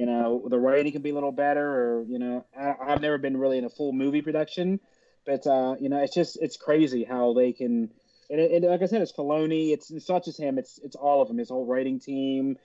you 0.00 0.06
know 0.06 0.46
the 0.48 0.58
writing 0.58 0.92
can 0.92 1.02
be 1.02 1.10
a 1.10 1.14
little 1.14 1.30
better 1.30 1.62
or 1.62 2.04
you 2.08 2.18
know 2.18 2.42
I, 2.58 2.74
have 2.88 3.02
never 3.02 3.18
been 3.18 3.36
really 3.36 3.58
in 3.58 3.66
a 3.66 3.68
full 3.68 3.92
movie 3.92 4.22
production 4.22 4.80
but 5.26 5.46
uh, 5.46 5.76
you 5.78 5.90
know 5.90 5.98
it's 5.98 6.14
just 6.14 6.38
it's 6.40 6.56
crazy 6.56 7.04
how 7.04 7.34
they 7.34 7.52
can 7.52 7.90
and, 8.30 8.40
it, 8.40 8.50
and 8.50 8.64
like 8.64 8.80
i 8.80 8.86
said 8.86 9.02
it's 9.02 9.12
Filoni 9.12 9.74
it's, 9.74 9.90
it's 9.90 10.08
not 10.08 10.24
just 10.24 10.40
him 10.40 10.56
it's 10.56 10.80
it's 10.82 10.96
all 10.96 11.20
of 11.20 11.28
them 11.28 11.36
his 11.36 11.50
whole 11.50 11.66
writing 11.66 12.00
team 12.00 12.56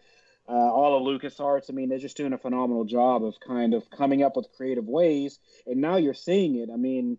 uh, 0.47 0.51
all 0.51 0.95
of 0.95 1.01
LucasArts. 1.01 1.71
I 1.71 1.73
mean, 1.73 1.89
they're 1.89 1.97
just 1.97 2.17
doing 2.17 2.31
a 2.31 2.37
phenomenal 2.37 2.83
job 2.85 3.25
of 3.25 3.33
kind 3.39 3.73
of 3.73 3.89
coming 3.89 4.21
up 4.21 4.35
with 4.35 4.47
creative 4.55 4.85
ways. 4.85 5.39
And 5.65 5.81
now 5.81 5.95
you're 5.95 6.13
seeing 6.13 6.57
it. 6.57 6.69
I 6.71 6.77
mean, 6.77 7.17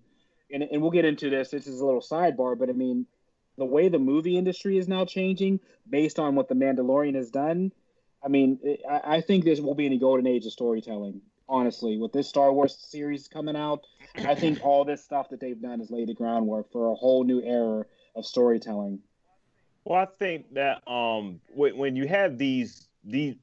and, 0.48 0.62
and 0.62 0.80
we'll 0.80 0.92
get 0.92 1.04
into 1.04 1.28
this. 1.28 1.50
This 1.50 1.66
is 1.66 1.80
a 1.80 1.84
little 1.84 2.00
sidebar, 2.00 2.56
but 2.56 2.68
I 2.68 2.72
mean, 2.72 3.04
the 3.58 3.64
way 3.64 3.88
the 3.88 3.98
movie 3.98 4.38
industry 4.38 4.78
is 4.78 4.86
now 4.86 5.06
changing 5.06 5.58
based 5.90 6.20
on 6.20 6.36
what 6.36 6.48
The 6.48 6.54
Mandalorian 6.54 7.16
has 7.16 7.30
done 7.30 7.72
I 8.26 8.28
mean, 8.28 8.58
I, 8.90 9.20
think 9.20 9.44
this 9.44 9.60
will 9.60 9.76
be 9.76 9.86
in 9.86 9.92
the 9.92 9.98
golden 9.98 10.26
age 10.26 10.46
of 10.46 10.52
storytelling. 10.52 11.20
Honestly, 11.48 11.96
with 11.96 12.12
this 12.12 12.28
Star 12.28 12.52
Wars 12.52 12.76
series 12.76 13.28
coming 13.28 13.54
out, 13.54 13.86
I 14.16 14.34
think 14.34 14.64
all 14.64 14.84
this 14.84 15.04
stuff 15.04 15.28
that 15.28 15.38
they've 15.38 15.60
done 15.62 15.78
has 15.78 15.92
laid 15.92 16.08
the 16.08 16.14
groundwork 16.14 16.72
for 16.72 16.90
a 16.90 16.94
whole 16.96 17.22
new 17.22 17.40
era 17.40 17.84
of 18.16 18.26
storytelling. 18.26 18.98
Well, 19.84 20.00
I 20.00 20.06
think 20.18 20.54
that 20.54 20.82
um, 20.90 21.40
when, 21.54 21.76
when 21.76 21.94
you 21.94 22.08
have 22.08 22.36
these 22.36 22.88
these 23.04 23.36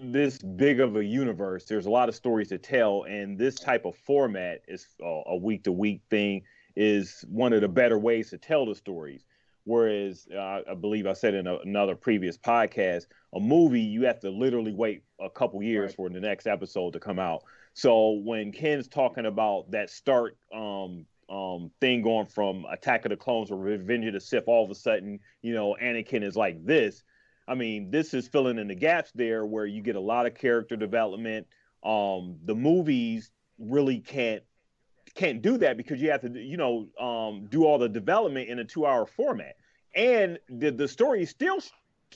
this 0.00 0.38
big 0.38 0.78
of 0.78 0.94
a 0.94 1.04
universe, 1.04 1.64
there's 1.64 1.86
a 1.86 1.90
lot 1.90 2.08
of 2.08 2.14
stories 2.14 2.48
to 2.50 2.58
tell, 2.58 3.02
and 3.02 3.36
this 3.36 3.56
type 3.56 3.84
of 3.84 3.96
format 3.96 4.60
is 4.68 4.86
uh, 5.02 5.22
a 5.26 5.36
week 5.36 5.64
to 5.64 5.72
week 5.72 6.02
thing 6.10 6.42
is 6.76 7.24
one 7.28 7.52
of 7.52 7.60
the 7.60 7.68
better 7.68 7.98
ways 7.98 8.30
to 8.30 8.38
tell 8.38 8.66
the 8.66 8.74
stories. 8.76 9.24
Whereas 9.64 10.26
uh, 10.34 10.60
I 10.70 10.74
believe 10.74 11.06
I 11.06 11.12
said 11.12 11.34
in 11.34 11.46
a, 11.46 11.58
another 11.58 11.94
previous 11.94 12.36
podcast, 12.36 13.06
a 13.34 13.40
movie 13.40 13.80
you 13.80 14.04
have 14.06 14.20
to 14.20 14.30
literally 14.30 14.72
wait 14.72 15.04
a 15.20 15.30
couple 15.30 15.62
years 15.62 15.90
right. 15.90 15.96
for 15.96 16.10
the 16.10 16.20
next 16.20 16.46
episode 16.46 16.92
to 16.94 17.00
come 17.00 17.18
out. 17.18 17.42
So 17.74 18.20
when 18.24 18.52
Ken's 18.52 18.88
talking 18.88 19.26
about 19.26 19.70
that 19.70 19.88
start 19.88 20.36
um, 20.54 21.06
um, 21.30 21.70
thing 21.80 22.02
going 22.02 22.26
from 22.26 22.66
Attack 22.70 23.04
of 23.04 23.10
the 23.10 23.16
Clones 23.16 23.50
or 23.50 23.56
Revenge 23.56 24.06
of 24.06 24.14
the 24.14 24.20
Sith, 24.20 24.44
all 24.46 24.64
of 24.64 24.70
a 24.70 24.74
sudden, 24.74 25.20
you 25.42 25.54
know, 25.54 25.76
Anakin 25.80 26.22
is 26.22 26.36
like 26.36 26.64
this. 26.64 27.02
I 27.48 27.54
mean, 27.54 27.90
this 27.90 28.14
is 28.14 28.28
filling 28.28 28.58
in 28.58 28.68
the 28.68 28.74
gaps 28.74 29.10
there 29.14 29.46
where 29.46 29.66
you 29.66 29.82
get 29.82 29.96
a 29.96 30.00
lot 30.00 30.26
of 30.26 30.34
character 30.34 30.76
development. 30.76 31.46
Um, 31.82 32.36
the 32.44 32.54
movies 32.54 33.30
really 33.58 33.98
can't 33.98 34.42
can't 35.14 35.42
do 35.42 35.58
that 35.58 35.76
because 35.76 36.00
you 36.00 36.10
have 36.10 36.22
to, 36.22 36.30
you 36.40 36.56
know, 36.56 36.88
um, 36.98 37.46
do 37.46 37.64
all 37.64 37.78
the 37.78 37.88
development 37.88 38.48
in 38.48 38.58
a 38.58 38.64
two-hour 38.64 39.06
format, 39.06 39.56
and 39.94 40.38
the 40.48 40.70
the 40.70 40.88
story 40.88 41.22
is 41.22 41.30
still 41.30 41.60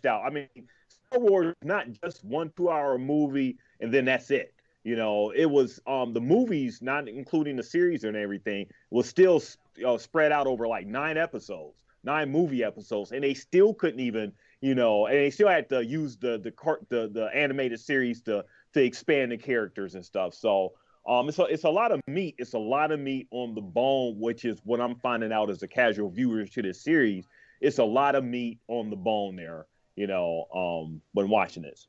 out. 0.06 0.22
I 0.24 0.30
mean, 0.30 0.48
Star 0.88 1.20
Wars 1.20 1.48
is 1.48 1.66
not 1.66 1.86
just 2.04 2.24
one 2.24 2.52
two-hour 2.56 2.98
movie 2.98 3.58
and 3.80 3.92
then 3.92 4.04
that's 4.04 4.30
it. 4.30 4.52
You 4.84 4.96
know, 4.96 5.30
it 5.30 5.46
was 5.46 5.80
um 5.86 6.12
the 6.12 6.20
movies, 6.20 6.80
not 6.80 7.08
including 7.08 7.56
the 7.56 7.62
series 7.62 8.04
and 8.04 8.16
everything, 8.16 8.66
was 8.90 9.08
still 9.08 9.42
uh, 9.84 9.98
spread 9.98 10.32
out 10.32 10.46
over 10.46 10.68
like 10.68 10.86
nine 10.86 11.16
episodes, 11.16 11.82
nine 12.04 12.30
movie 12.30 12.62
episodes, 12.62 13.10
and 13.10 13.24
they 13.24 13.34
still 13.34 13.74
couldn't 13.74 14.00
even, 14.00 14.32
you 14.60 14.74
know, 14.74 15.06
and 15.06 15.16
they 15.16 15.30
still 15.30 15.48
had 15.48 15.68
to 15.70 15.84
use 15.84 16.16
the 16.16 16.38
the 16.38 16.52
the 16.88 17.08
the 17.12 17.30
animated 17.34 17.80
series 17.80 18.22
to 18.22 18.44
to 18.74 18.82
expand 18.82 19.32
the 19.32 19.36
characters 19.36 19.96
and 19.96 20.04
stuff. 20.04 20.34
So 20.34 20.74
um, 21.06 21.28
it's 21.28 21.38
a, 21.38 21.44
it's 21.44 21.64
a 21.64 21.70
lot 21.70 21.92
of 21.92 22.00
meat. 22.08 22.34
It's 22.38 22.54
a 22.54 22.58
lot 22.58 22.90
of 22.90 22.98
meat 22.98 23.28
on 23.30 23.54
the 23.54 23.60
bone, 23.60 24.18
which 24.18 24.44
is 24.44 24.58
what 24.64 24.80
I'm 24.80 24.96
finding 24.96 25.32
out 25.32 25.50
as 25.50 25.62
a 25.62 25.68
casual 25.68 26.10
viewer 26.10 26.44
to 26.44 26.62
this 26.62 26.82
series. 26.82 27.26
It's 27.60 27.78
a 27.78 27.84
lot 27.84 28.16
of 28.16 28.24
meat 28.24 28.58
on 28.68 28.90
the 28.90 28.96
bone 28.96 29.36
there, 29.36 29.66
you 29.94 30.08
know, 30.08 30.46
um, 30.54 31.00
when 31.12 31.28
watching 31.28 31.62
this. 31.62 31.86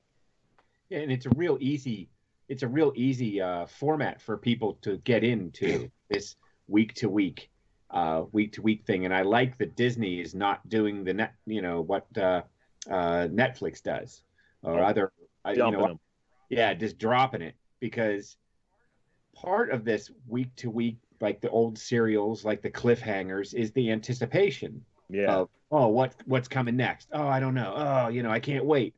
Yeah, 0.90 1.00
and 1.00 1.12
it's 1.12 1.26
a 1.26 1.32
real 1.36 1.58
easy, 1.60 2.10
it's 2.48 2.64
a 2.64 2.68
real 2.68 2.94
easy 2.96 3.42
uh, 3.42 3.66
format 3.66 4.22
for 4.22 4.38
people 4.38 4.78
to 4.84 4.98
get 4.98 5.24
into 5.24 5.90
this 6.10 6.36
week 6.68 6.94
to 6.96 7.10
week, 7.10 7.50
uh, 7.90 8.24
week 8.32 8.54
to 8.54 8.62
week 8.62 8.86
thing. 8.86 9.06
And 9.06 9.14
I 9.14 9.24
like 9.24 9.58
that 9.58 9.76
Disney 9.76 10.22
is 10.22 10.36
not 10.36 10.68
doing 10.70 11.04
the 11.04 11.14
net, 11.16 11.34
you 11.48 11.62
know, 11.62 11.82
what 11.82 12.06
uh, 12.18 12.44
uh 12.88 13.28
Netflix 13.28 13.82
does 13.82 14.22
or 14.62 14.84
other, 14.84 15.12
uh, 15.46 15.52
you 15.52 15.72
know, 15.72 15.88
them. 15.88 16.00
yeah, 16.50 16.74
just 16.74 16.98
dropping 17.00 17.42
it 17.42 17.56
because 17.80 18.38
part 19.42 19.72
of 19.72 19.86
this 19.86 20.12
week 20.28 20.50
to 20.58 20.70
week, 20.70 20.98
like 21.22 21.42
the 21.42 21.50
old 21.50 21.78
serials, 21.78 22.44
like 22.44 22.62
the 22.62 22.72
cliffhangers, 22.72 23.54
is 23.54 23.72
the 23.72 23.92
anticipation. 23.92 24.84
Yeah. 25.10 25.34
Of, 25.34 25.50
oh, 25.72 25.88
what 25.88 26.16
what's 26.26 26.48
coming 26.48 26.76
next? 26.76 27.08
Oh, 27.12 27.28
I 27.28 27.40
don't 27.40 27.54
know. 27.54 27.74
Oh, 27.76 28.08
you 28.10 28.24
know, 28.24 28.32
I 28.32 28.40
can't 28.40 28.66
wait. 28.66 28.96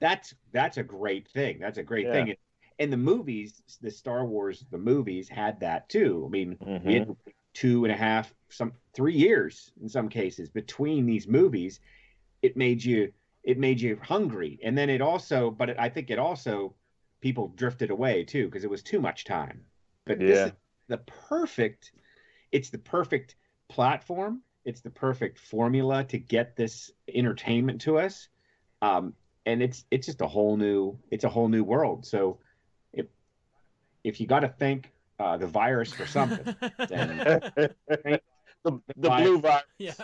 That's 0.00 0.34
that's 0.52 0.76
a 0.76 0.82
great 0.82 1.28
thing. 1.28 1.58
That's 1.60 1.78
a 1.78 1.82
great 1.82 2.06
yeah. 2.06 2.12
thing. 2.12 2.36
and 2.78 2.92
the 2.92 2.96
movies, 2.96 3.62
the 3.80 3.90
Star 3.90 4.24
Wars, 4.26 4.64
the 4.70 4.78
movies 4.78 5.28
had 5.28 5.60
that 5.60 5.88
too. 5.88 6.24
I 6.26 6.30
mean, 6.30 6.56
mm-hmm. 6.56 6.86
we 6.86 6.94
had 6.94 7.16
two 7.54 7.84
and 7.84 7.92
a 7.92 7.96
half, 7.96 8.34
some 8.48 8.72
three 8.94 9.14
years 9.14 9.72
in 9.80 9.88
some 9.88 10.08
cases 10.08 10.48
between 10.48 11.06
these 11.06 11.28
movies. 11.28 11.80
It 12.42 12.56
made 12.56 12.82
you, 12.82 13.12
it 13.44 13.58
made 13.58 13.80
you 13.80 13.98
hungry, 14.02 14.58
and 14.64 14.76
then 14.76 14.90
it 14.90 15.00
also, 15.00 15.50
but 15.50 15.70
it, 15.70 15.76
I 15.78 15.88
think 15.88 16.10
it 16.10 16.18
also, 16.18 16.74
people 17.22 17.48
drifted 17.56 17.90
away 17.90 18.24
too 18.24 18.46
because 18.46 18.64
it 18.64 18.70
was 18.70 18.82
too 18.82 19.00
much 19.00 19.24
time. 19.24 19.62
But 20.04 20.20
yeah. 20.20 20.26
this 20.26 20.46
is 20.48 20.52
the 20.88 20.98
perfect, 20.98 21.92
it's 22.50 22.68
the 22.68 22.78
perfect 22.78 23.36
platform. 23.68 24.42
It's 24.64 24.82
the 24.82 24.90
perfect 24.90 25.38
formula 25.38 26.04
to 26.04 26.18
get 26.18 26.56
this 26.56 26.90
entertainment 27.12 27.80
to 27.82 27.98
us. 27.98 28.28
Um, 28.82 29.14
and 29.46 29.62
it's 29.62 29.84
it's 29.90 30.06
just 30.06 30.20
a 30.20 30.26
whole 30.26 30.56
new 30.56 30.98
it's 31.10 31.24
a 31.24 31.28
whole 31.28 31.48
new 31.48 31.64
world. 31.64 32.06
So 32.06 32.38
if 32.92 33.06
if 34.04 34.20
you 34.20 34.26
got 34.26 34.40
to 34.40 34.48
thank 34.48 34.92
uh, 35.18 35.36
the 35.36 35.46
virus 35.46 35.92
for 35.92 36.06
something, 36.06 36.54
then 36.88 37.42
the, 38.64 38.80
the 38.96 39.10
blue 39.10 39.40
virus, 39.40 39.64
yeah, 39.78 39.94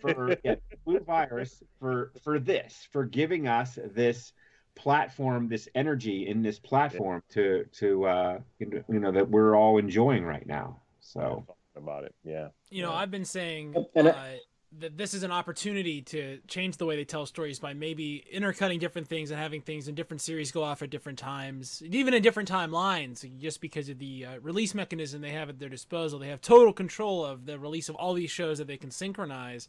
for 0.00 0.36
yeah, 0.42 0.56
blue 0.84 1.00
virus 1.00 1.62
for 1.78 2.12
for 2.24 2.40
this 2.40 2.88
for 2.90 3.04
giving 3.04 3.46
us 3.46 3.78
this 3.94 4.32
platform, 4.78 5.48
this 5.48 5.68
energy 5.74 6.28
in 6.28 6.42
this 6.42 6.58
platform 6.58 7.22
to 7.30 7.64
to 7.72 8.06
uh, 8.06 8.38
you 8.58 8.82
know 8.88 9.12
that 9.12 9.28
we're 9.28 9.54
all 9.54 9.78
enjoying 9.78 10.24
right 10.24 10.46
now. 10.46 10.80
So 11.00 11.44
about 11.76 12.04
it, 12.04 12.14
yeah. 12.24 12.48
You 12.70 12.82
know, 12.82 12.90
yeah. 12.92 12.98
I've 12.98 13.10
been 13.10 13.24
saying. 13.24 13.74
Uh, 13.94 14.12
that 14.80 14.98
this 14.98 15.14
is 15.14 15.22
an 15.22 15.32
opportunity 15.32 16.02
to 16.02 16.38
change 16.46 16.76
the 16.76 16.84
way 16.84 16.94
they 16.94 17.04
tell 17.04 17.24
stories 17.24 17.58
by 17.58 17.72
maybe 17.72 18.22
intercutting 18.30 18.78
different 18.78 19.08
things 19.08 19.30
and 19.30 19.40
having 19.40 19.62
things 19.62 19.88
in 19.88 19.94
different 19.94 20.20
series 20.20 20.52
go 20.52 20.62
off 20.62 20.82
at 20.82 20.90
different 20.90 21.18
times, 21.18 21.82
even 21.86 22.12
in 22.12 22.22
different 22.22 22.50
timelines, 22.50 23.24
just 23.40 23.60
because 23.62 23.88
of 23.88 23.98
the 23.98 24.26
uh, 24.26 24.38
release 24.40 24.74
mechanism 24.74 25.22
they 25.22 25.30
have 25.30 25.48
at 25.48 25.58
their 25.58 25.70
disposal. 25.70 26.18
They 26.18 26.28
have 26.28 26.42
total 26.42 26.72
control 26.72 27.24
of 27.24 27.46
the 27.46 27.58
release 27.58 27.88
of 27.88 27.96
all 27.96 28.12
these 28.12 28.30
shows 28.30 28.58
that 28.58 28.66
they 28.66 28.76
can 28.76 28.90
synchronize. 28.90 29.68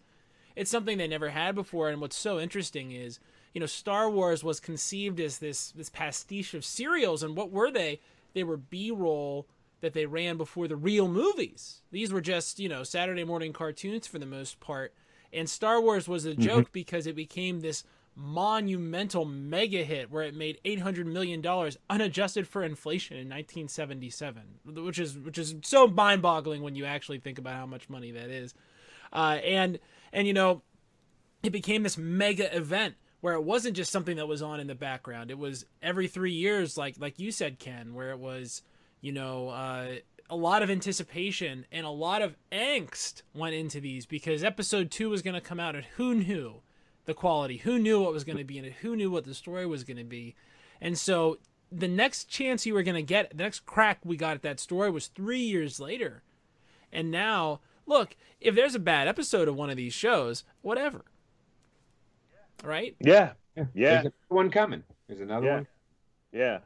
It's 0.55 0.69
something 0.69 0.97
they 0.97 1.07
never 1.07 1.29
had 1.29 1.55
before, 1.55 1.87
and 1.89 2.01
what's 2.01 2.17
so 2.17 2.37
interesting 2.37 2.91
is, 2.91 3.19
you 3.53 3.59
know, 3.59 3.65
Star 3.65 4.09
Wars 4.09 4.43
was 4.43 4.59
conceived 4.59 5.19
as 5.19 5.39
this 5.39 5.71
this 5.71 5.89
pastiche 5.89 6.53
of 6.53 6.65
serials, 6.65 7.23
and 7.23 7.35
what 7.35 7.51
were 7.51 7.71
they? 7.71 7.99
They 8.33 8.43
were 8.43 8.57
B-roll 8.57 9.47
that 9.81 9.93
they 9.93 10.05
ran 10.05 10.37
before 10.37 10.67
the 10.67 10.75
real 10.75 11.07
movies. 11.07 11.81
These 11.91 12.11
were 12.11 12.21
just, 12.21 12.59
you 12.59 12.69
know, 12.69 12.83
Saturday 12.83 13.23
morning 13.23 13.53
cartoons 13.53 14.07
for 14.07 14.19
the 14.19 14.25
most 14.25 14.59
part. 14.59 14.93
And 15.31 15.49
Star 15.49 15.79
Wars 15.81 16.07
was 16.07 16.25
a 16.25 16.33
joke 16.33 16.65
mm-hmm. 16.65 16.73
because 16.73 17.07
it 17.07 17.15
became 17.15 17.61
this 17.61 17.83
monumental 18.15 19.23
mega 19.23 19.83
hit 19.83 20.11
where 20.11 20.23
it 20.23 20.35
made 20.35 20.59
800 20.65 21.07
million 21.07 21.39
dollars 21.39 21.77
unadjusted 21.89 22.45
for 22.47 22.63
inflation 22.63 23.15
in 23.15 23.29
1977 23.29 24.41
which 24.83 24.99
is 24.99 25.17
which 25.17 25.37
is 25.37 25.55
so 25.61 25.87
mind-boggling 25.87 26.61
when 26.61 26.75
you 26.75 26.83
actually 26.83 27.19
think 27.19 27.37
about 27.37 27.55
how 27.55 27.65
much 27.65 27.87
money 27.87 28.11
that 28.11 28.29
is 28.29 28.53
uh, 29.13 29.39
and 29.45 29.79
and 30.11 30.27
you 30.27 30.33
know 30.33 30.61
it 31.43 31.51
became 31.51 31.83
this 31.83 31.97
mega 31.97 32.53
event 32.53 32.95
where 33.21 33.33
it 33.33 33.43
wasn't 33.43 33.75
just 33.75 33.91
something 33.91 34.17
that 34.17 34.27
was 34.27 34.41
on 34.41 34.59
in 34.59 34.67
the 34.67 34.75
background 34.75 35.31
it 35.31 35.37
was 35.37 35.65
every 35.81 36.07
3 36.07 36.31
years 36.31 36.77
like 36.77 36.95
like 36.99 37.19
you 37.19 37.31
said 37.31 37.59
Ken 37.59 37.93
where 37.93 38.11
it 38.11 38.19
was 38.19 38.61
you 39.01 39.11
know, 39.11 39.49
uh, 39.49 39.95
a 40.29 40.35
lot 40.35 40.61
of 40.61 40.69
anticipation 40.69 41.65
and 41.71 41.85
a 41.85 41.89
lot 41.89 42.21
of 42.21 42.35
angst 42.51 43.21
went 43.33 43.55
into 43.55 43.79
these 43.79 44.05
because 44.05 44.43
episode 44.43 44.91
two 44.91 45.09
was 45.09 45.21
going 45.21 45.35
to 45.35 45.41
come 45.41 45.59
out, 45.59 45.75
and 45.75 45.85
who 45.95 46.13
knew 46.13 46.61
the 47.05 47.13
quality? 47.13 47.57
Who 47.57 47.79
knew 47.79 48.01
what 48.01 48.13
was 48.13 48.23
going 48.23 48.37
to 48.37 48.43
be 48.43 48.57
in 48.57 48.65
it? 48.65 48.73
Who 48.81 48.95
knew 48.95 49.09
what 49.09 49.25
the 49.25 49.33
story 49.33 49.65
was 49.65 49.83
going 49.83 49.97
to 49.97 50.03
be? 50.03 50.35
And 50.81 50.97
so 50.97 51.39
the 51.71 51.87
next 51.87 52.25
chance 52.25 52.65
you 52.65 52.73
were 52.73 52.83
going 52.83 52.95
to 52.95 53.01
get, 53.01 53.31
the 53.35 53.43
next 53.43 53.65
crack 53.65 53.99
we 54.03 54.17
got 54.17 54.35
at 54.35 54.41
that 54.43 54.59
story 54.59 54.91
was 54.91 55.07
three 55.07 55.41
years 55.41 55.79
later. 55.79 56.23
And 56.91 57.11
now, 57.11 57.61
look, 57.85 58.15
if 58.41 58.55
there's 58.55 58.75
a 58.75 58.79
bad 58.79 59.07
episode 59.07 59.47
of 59.47 59.55
one 59.55 59.69
of 59.69 59.77
these 59.77 59.93
shows, 59.93 60.43
whatever. 60.61 61.05
Right? 62.63 62.95
Yeah. 62.99 63.33
Yeah. 63.73 64.03
There's 64.03 64.13
one 64.29 64.49
coming. 64.49 64.83
There's 65.07 65.21
another 65.21 65.45
yeah. 65.45 65.55
one. 65.55 65.67
Yeah. 66.31 66.59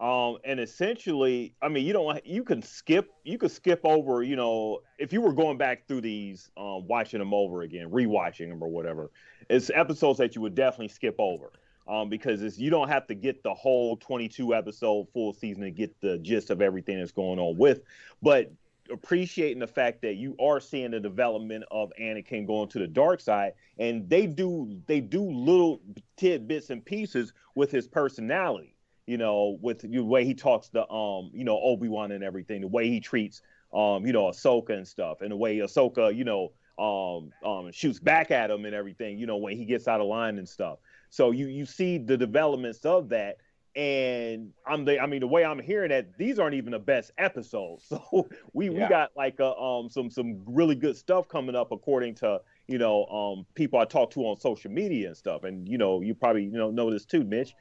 Um, 0.00 0.38
and 0.44 0.58
essentially, 0.58 1.54
I 1.62 1.68
mean, 1.68 1.86
you 1.86 1.92
don't 1.92 2.26
you 2.26 2.42
can 2.42 2.62
skip 2.62 3.12
you 3.22 3.38
could 3.38 3.52
skip 3.52 3.80
over, 3.84 4.22
you 4.22 4.34
know, 4.34 4.80
if 4.98 5.12
you 5.12 5.20
were 5.20 5.32
going 5.32 5.56
back 5.56 5.86
through 5.86 6.00
these, 6.00 6.50
um, 6.56 6.86
watching 6.88 7.20
them 7.20 7.32
over 7.32 7.62
again, 7.62 7.90
rewatching 7.90 8.48
them 8.48 8.62
or 8.62 8.68
whatever, 8.68 9.10
it's 9.48 9.70
episodes 9.70 10.18
that 10.18 10.34
you 10.34 10.40
would 10.42 10.54
definitely 10.54 10.88
skip 10.88 11.14
over. 11.18 11.52
Um, 11.86 12.08
because 12.08 12.42
it's, 12.42 12.58
you 12.58 12.70
don't 12.70 12.88
have 12.88 13.06
to 13.08 13.14
get 13.14 13.42
the 13.42 13.52
whole 13.52 13.98
22 13.98 14.54
episode 14.54 15.06
full 15.12 15.34
season 15.34 15.64
to 15.64 15.70
get 15.70 15.94
the 16.00 16.16
gist 16.18 16.48
of 16.48 16.62
everything 16.62 16.98
that's 16.98 17.12
going 17.12 17.38
on 17.38 17.58
with, 17.58 17.82
but 18.22 18.50
appreciating 18.92 19.58
the 19.58 19.66
fact 19.66 20.02
that 20.02 20.14
you 20.14 20.36
are 20.40 20.60
seeing 20.60 20.90
the 20.90 21.00
development 21.00 21.64
of 21.70 21.92
Anakin 22.00 22.46
going 22.46 22.68
to 22.70 22.78
the 22.78 22.86
dark 22.86 23.20
side, 23.20 23.52
and 23.78 24.08
they 24.08 24.26
do 24.26 24.80
they 24.86 25.00
do 25.00 25.22
little 25.22 25.80
tidbits 26.16 26.70
and 26.70 26.84
pieces 26.84 27.32
with 27.54 27.70
his 27.70 27.86
personality 27.86 28.70
you 29.06 29.18
know, 29.18 29.58
with 29.60 29.82
the 29.82 30.00
way 30.00 30.24
he 30.24 30.32
talks 30.32 30.70
to 30.70 30.90
um, 30.90 31.30
you 31.34 31.44
know, 31.44 31.60
Obi 31.60 31.88
Wan 31.88 32.10
and 32.12 32.24
everything, 32.24 32.62
the 32.62 32.68
way 32.68 32.88
he 32.88 33.00
treats 33.00 33.42
um, 33.74 34.06
you 34.06 34.12
know, 34.12 34.24
Ahsoka 34.24 34.70
and 34.70 34.86
stuff, 34.86 35.20
and 35.20 35.32
the 35.32 35.36
way 35.36 35.58
Ahsoka, 35.58 36.14
you 36.14 36.24
know, 36.24 36.52
um, 36.78 37.32
um, 37.48 37.70
shoots 37.72 37.98
back 37.98 38.30
at 38.30 38.50
him 38.50 38.64
and 38.64 38.74
everything, 38.74 39.18
you 39.18 39.26
know, 39.26 39.36
when 39.36 39.56
he 39.56 39.64
gets 39.64 39.88
out 39.88 40.00
of 40.00 40.06
line 40.06 40.38
and 40.38 40.48
stuff. 40.48 40.78
So 41.10 41.32
you 41.32 41.46
you 41.46 41.66
see 41.66 41.98
the 41.98 42.16
developments 42.16 42.84
of 42.84 43.08
that, 43.10 43.38
and 43.76 44.52
I'm 44.66 44.84
the 44.84 45.00
I 45.00 45.06
mean 45.06 45.20
the 45.20 45.26
way 45.26 45.44
I'm 45.44 45.58
hearing 45.58 45.90
that 45.90 46.16
these 46.16 46.38
aren't 46.38 46.54
even 46.54 46.72
the 46.72 46.78
best 46.78 47.12
episodes. 47.18 47.84
So 47.88 48.28
we 48.52 48.70
yeah. 48.70 48.84
we 48.84 48.88
got 48.88 49.10
like 49.16 49.40
a, 49.40 49.54
um 49.56 49.88
some 49.88 50.10
some 50.10 50.42
really 50.46 50.74
good 50.74 50.96
stuff 50.96 51.28
coming 51.28 51.54
up 51.54 51.72
according 51.72 52.14
to 52.16 52.40
you 52.68 52.78
know 52.78 53.06
um 53.06 53.46
people 53.54 53.78
I 53.78 53.84
talk 53.84 54.10
to 54.12 54.20
on 54.20 54.38
social 54.38 54.70
media 54.70 55.08
and 55.08 55.16
stuff, 55.16 55.44
and 55.44 55.68
you 55.68 55.78
know 55.78 56.00
you 56.00 56.14
probably 56.14 56.44
you 56.44 56.58
know 56.58 56.70
know 56.70 56.90
this 56.90 57.04
too, 57.04 57.24
Mitch. 57.24 57.54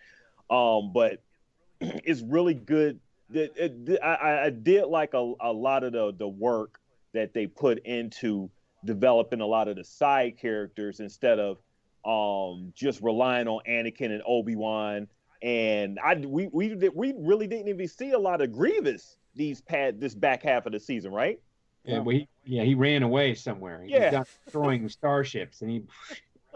Um, 0.49 0.91
but 0.93 1.21
it's 1.81 2.21
really 2.21 2.53
good. 2.53 2.99
It, 3.33 3.53
it, 3.55 3.99
I, 4.03 4.45
I 4.45 4.49
did 4.51 4.85
like 4.85 5.15
a, 5.15 5.33
a 5.39 5.51
lot 5.51 5.83
of 5.83 5.93
the, 5.93 6.13
the 6.15 6.27
work 6.27 6.79
that 7.13 7.33
they 7.33 7.47
put 7.47 7.79
into 7.79 8.49
developing 8.85 9.41
a 9.41 9.45
lot 9.45 9.67
of 9.67 9.75
the 9.75 9.83
side 9.83 10.37
characters 10.37 10.99
instead 10.99 11.39
of 11.39 11.57
um, 12.05 12.73
just 12.75 13.01
relying 13.01 13.47
on 13.47 13.61
Anakin 13.67 14.11
and 14.11 14.21
Obi 14.25 14.55
Wan. 14.55 15.07
And 15.43 15.99
I 15.99 16.15
we 16.15 16.47
we 16.51 16.73
we 16.73 17.13
really 17.17 17.47
didn't 17.47 17.67
even 17.67 17.87
see 17.87 18.11
a 18.11 18.19
lot 18.19 18.41
of 18.41 18.51
Grievous 18.51 19.17
these 19.35 19.61
pad 19.61 19.99
this 19.99 20.15
back 20.15 20.41
half 20.41 20.65
of 20.65 20.71
the 20.71 20.79
season, 20.79 21.11
right? 21.11 21.39
Yeah, 21.83 21.99
well, 21.99 22.15
he, 22.15 22.29
yeah, 22.45 22.63
he 22.63 22.75
ran 22.75 23.03
away 23.03 23.35
somewhere. 23.35 23.83
He 23.83 23.91
yeah, 23.91 24.19
was 24.19 24.27
destroying 24.45 24.87
starships, 24.87 25.61
and 25.61 25.69
he, 25.69 25.83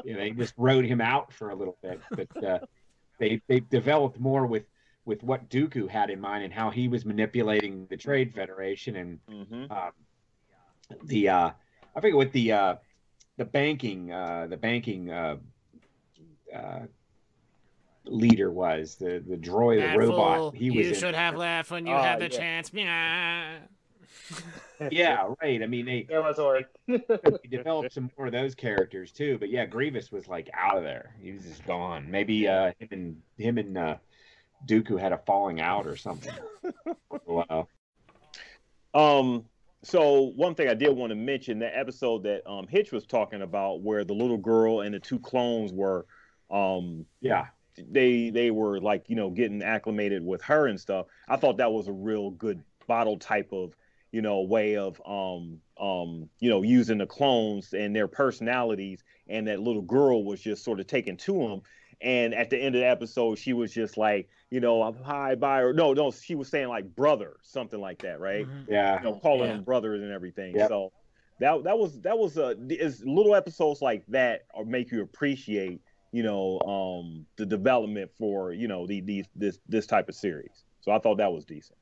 you 0.06 0.14
know, 0.14 0.20
they 0.20 0.32
just 0.32 0.54
rode 0.56 0.86
him 0.86 1.02
out 1.02 1.34
for 1.34 1.50
a 1.50 1.56
little 1.56 1.78
bit. 1.82 2.00
But 2.12 2.44
uh, 2.44 2.60
they 3.20 3.42
they 3.48 3.60
developed 3.60 4.20
more 4.20 4.46
with 4.46 4.64
with 5.04 5.24
what 5.24 5.50
Dooku 5.50 5.90
had 5.90 6.10
in 6.10 6.20
mind 6.20 6.44
and 6.44 6.54
how 6.54 6.70
he 6.70 6.88
was 6.88 7.06
manipulating 7.06 7.88
the 7.90 7.98
Trade 7.98 8.34
Federation 8.34 8.96
and 8.96 9.20
mm-hmm. 9.30 9.66
uh, 9.70 9.90
the 11.04 11.30
uh, 11.30 11.52
I 11.96 12.02
forget 12.02 12.16
what 12.16 12.32
the 12.32 12.52
uh, 12.52 12.76
the 13.38 13.46
banking 13.46 14.12
uh, 14.12 14.48
the 14.50 14.58
banking 14.58 15.10
uh, 15.10 15.38
uh, 16.56 16.80
leader 18.10 18.52
was 18.52 18.96
the 18.96 19.24
the 19.28 19.38
droid 19.38 19.92
the 19.92 19.98
robot 19.98 20.56
he 20.56 20.70
was 20.70 20.86
you 20.86 20.90
was 20.90 21.00
should 21.00 21.16
have 21.16 21.36
left 21.36 21.72
when 21.72 21.86
you 21.86 21.94
uh, 21.94 22.02
had 22.02 22.20
the 22.20 22.26
yeah. 22.26 22.62
chance 22.62 22.74
yeah 24.92 25.28
right 25.42 25.64
i 25.64 25.66
mean 25.66 25.86
they, 25.86 26.06
they 26.88 27.00
developed 27.50 27.94
some 27.94 28.12
more 28.18 28.28
of 28.28 28.34
those 28.34 28.54
characters 28.54 29.12
too 29.12 29.38
but 29.40 29.50
yeah 29.50 29.66
grievous 29.66 30.12
was 30.12 30.28
like 30.28 30.50
out 30.54 30.78
of 30.78 30.84
there 30.84 31.16
he 31.20 31.32
was 31.32 31.44
just 31.44 31.66
gone 31.66 32.10
maybe 32.10 32.48
uh 32.48 32.72
him 32.80 32.88
and 32.92 33.22
him 33.38 33.58
and 33.58 33.78
uh 33.78 33.96
Dooku 34.66 35.00
had 35.00 35.12
a 35.12 35.18
falling 35.20 35.62
out 35.62 35.88
or 35.88 35.96
something. 35.96 36.34
wow. 37.26 37.68
Um. 38.94 39.46
So 39.84 40.32
one 40.36 40.56
thing 40.56 40.68
I 40.68 40.74
did 40.74 40.90
want 40.90 41.12
to 41.12 41.16
mention 41.16 41.60
that 41.60 41.78
episode 41.78 42.24
that 42.24 42.50
um, 42.50 42.68
Hitch 42.68 42.92
was 42.92 43.06
talking 43.06 43.44
about, 43.44 43.82
where 43.82 44.04
the 44.04 44.14
little 44.14 44.38
girl 44.38 44.82
and 44.82 44.94
the 44.94 45.00
two 45.00 45.20
clones 45.20 45.72
were, 45.72 46.08
um, 46.50 47.06
yeah, 47.22 47.46
they 47.90 48.30
they 48.30 48.52
were 48.52 48.80
like 48.80 49.10
you 49.10 49.16
know 49.16 49.30
getting 49.30 49.62
acclimated 49.64 50.26
with 50.26 50.42
her 50.44 50.68
and 50.68 50.80
stuff. 50.80 51.08
I 51.28 51.38
thought 51.38 51.58
that 51.58 51.72
was 51.72 51.88
a 51.88 51.94
real 51.94 52.32
good 52.32 52.64
bottle 52.88 53.18
type 53.18 53.52
of 53.52 53.76
you 54.12 54.22
know 54.22 54.42
way 54.42 54.78
of 54.78 55.02
um 55.06 55.60
um 55.80 56.30
you 56.40 56.50
know 56.50 56.64
using 56.64 56.98
the 56.98 57.06
clones 57.06 57.74
and 57.74 57.96
their 57.96 58.08
personalities, 58.08 59.04
and 59.28 59.48
that 59.48 59.60
little 59.60 59.82
girl 59.82 60.24
was 60.24 60.42
just 60.42 60.64
sort 60.64 60.80
of 60.80 60.88
taken 60.88 61.18
to 61.18 61.34
them. 61.34 61.62
And 62.00 62.36
at 62.36 62.52
the 62.52 62.58
end 62.58 62.76
of 62.76 62.82
the 62.82 62.88
episode, 62.88 63.40
she 63.40 63.54
was 63.54 63.74
just 63.74 63.98
like, 63.98 64.30
you 64.52 64.60
know, 64.60 64.84
I'm 64.84 65.02
high 65.02 65.34
by 65.34 65.62
or 65.62 65.74
no, 65.74 65.94
no, 65.94 66.12
she 66.12 66.36
was 66.36 66.48
saying 66.48 66.68
like 66.68 66.96
brother, 66.96 67.38
something 67.42 67.82
like 67.82 68.04
that, 68.04 68.20
right? 68.20 68.46
Mm-hmm. 68.46 68.72
Yeah. 68.72 69.00
You 69.00 69.04
know, 69.04 69.20
calling 69.20 69.50
yeah. 69.50 69.56
them 69.56 69.64
brothers 69.64 70.04
and 70.04 70.12
everything. 70.12 70.56
Yep. 70.56 70.70
So 70.70 70.92
that 71.40 71.64
that 71.64 71.78
was 71.78 72.00
that 72.02 72.18
was 72.18 72.38
a 72.38 72.56
is 72.70 73.04
little 73.06 73.36
episodes 73.36 73.82
like 73.82 74.06
that 74.08 74.46
or 74.54 74.66
make 74.66 74.92
you 74.92 75.02
appreciate, 75.02 75.82
you 76.18 76.24
know, 76.24 76.60
um 76.62 77.26
the 77.36 77.46
development 77.46 78.10
for, 78.18 78.52
you 78.52 78.68
know, 78.68 78.88
the 78.88 79.02
these 79.02 79.26
this 79.36 79.60
this 79.70 79.86
type 79.86 80.10
of 80.10 80.16
series. 80.16 80.64
So 80.82 80.92
I 80.92 80.98
thought 80.98 81.18
that 81.18 81.32
was 81.32 81.46
decent. 81.46 81.78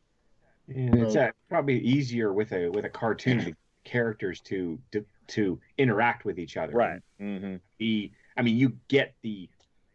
And 0.68 0.96
it's 1.04 1.16
uh, 1.16 1.30
probably 1.48 1.80
easier 1.80 2.34
with 2.34 2.52
a 2.52 2.68
with 2.70 2.84
a 2.84 2.90
cartoon 2.90 3.56
characters 3.86 4.42
to, 4.42 4.78
to 4.92 5.06
to 5.28 5.60
interact 5.78 6.26
with 6.26 6.38
each 6.38 6.58
other. 6.58 6.74
Right. 6.74 7.00
Mm-hmm. 7.22 7.56
The 7.78 8.12
I 8.36 8.42
mean, 8.42 8.58
you 8.58 8.74
get 8.90 9.16
the 9.22 9.48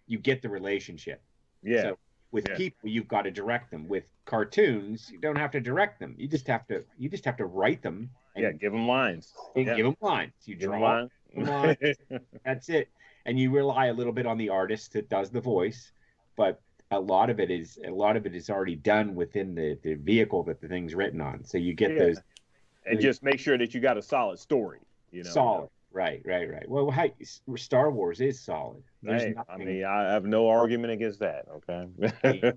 you 0.06 0.18
get 0.18 0.40
the 0.40 0.48
relationship. 0.48 1.20
Yeah. 1.62 1.82
So 1.82 1.98
with 2.32 2.46
Yeah. 2.48 2.56
people, 2.56 2.88
you've 2.88 3.08
got 3.08 3.22
to 3.22 3.30
direct 3.30 3.70
them. 3.70 3.88
With 3.88 4.04
cartoons, 4.24 5.10
you 5.12 5.18
don't 5.18 5.36
have 5.36 5.50
to 5.50 5.60
direct 5.60 6.00
them. 6.00 6.14
You 6.16 6.28
just 6.28 6.46
have 6.46 6.66
to 6.68 6.82
you 6.96 7.10
just 7.10 7.26
have 7.26 7.36
to 7.36 7.44
write 7.44 7.82
them 7.82 8.08
and, 8.36 8.44
yeah. 8.44 8.52
Give 8.52 8.72
them 8.72 8.86
lines. 8.86 9.34
and 9.56 9.66
yeah. 9.66 9.74
give 9.76 9.84
them 9.84 9.96
lines. 10.00 10.32
You 10.46 10.54
Give 10.54 10.70
them 10.70 10.78
draw. 10.80 11.06
lines. 11.36 11.96
That's 12.44 12.68
it. 12.70 12.88
And 13.30 13.38
you 13.38 13.52
rely 13.52 13.86
a 13.86 13.92
little 13.92 14.12
bit 14.12 14.26
on 14.26 14.38
the 14.38 14.48
artist 14.48 14.92
that 14.94 15.08
does 15.08 15.30
the 15.30 15.40
voice, 15.40 15.92
but 16.34 16.60
a 16.90 16.98
lot 16.98 17.30
of 17.30 17.38
it 17.38 17.48
is 17.48 17.78
a 17.86 17.90
lot 17.90 18.16
of 18.16 18.26
it 18.26 18.34
is 18.34 18.50
already 18.50 18.74
done 18.74 19.14
within 19.14 19.54
the, 19.54 19.78
the 19.84 19.94
vehicle 19.94 20.42
that 20.42 20.60
the 20.60 20.66
thing's 20.66 20.96
written 20.96 21.20
on. 21.20 21.44
So 21.44 21.56
you 21.56 21.72
get 21.72 21.92
Yeah. 21.92 21.98
those 21.98 22.16
and 22.86 23.00
just 23.00 23.22
make 23.22 23.38
sure 23.38 23.56
that 23.56 23.72
you 23.72 23.80
got 23.80 23.96
a 23.96 24.02
solid 24.02 24.40
story. 24.40 24.80
You 25.12 25.22
know. 25.22 25.30
solid. 25.30 25.68
Right, 25.92 26.20
right, 26.24 26.50
right. 26.50 26.68
Well, 26.68 26.92
Star 27.54 27.92
Wars 27.92 28.20
is 28.20 28.40
solid. 28.40 28.82
There's 29.00 29.22
Hey, 29.22 29.34
I 29.48 29.56
mean, 29.56 29.84
I 29.84 30.12
have 30.12 30.24
no 30.24 30.48
argument 30.48 30.92
against 30.92 31.20
that. 31.20 31.46
Okay. 31.58 32.52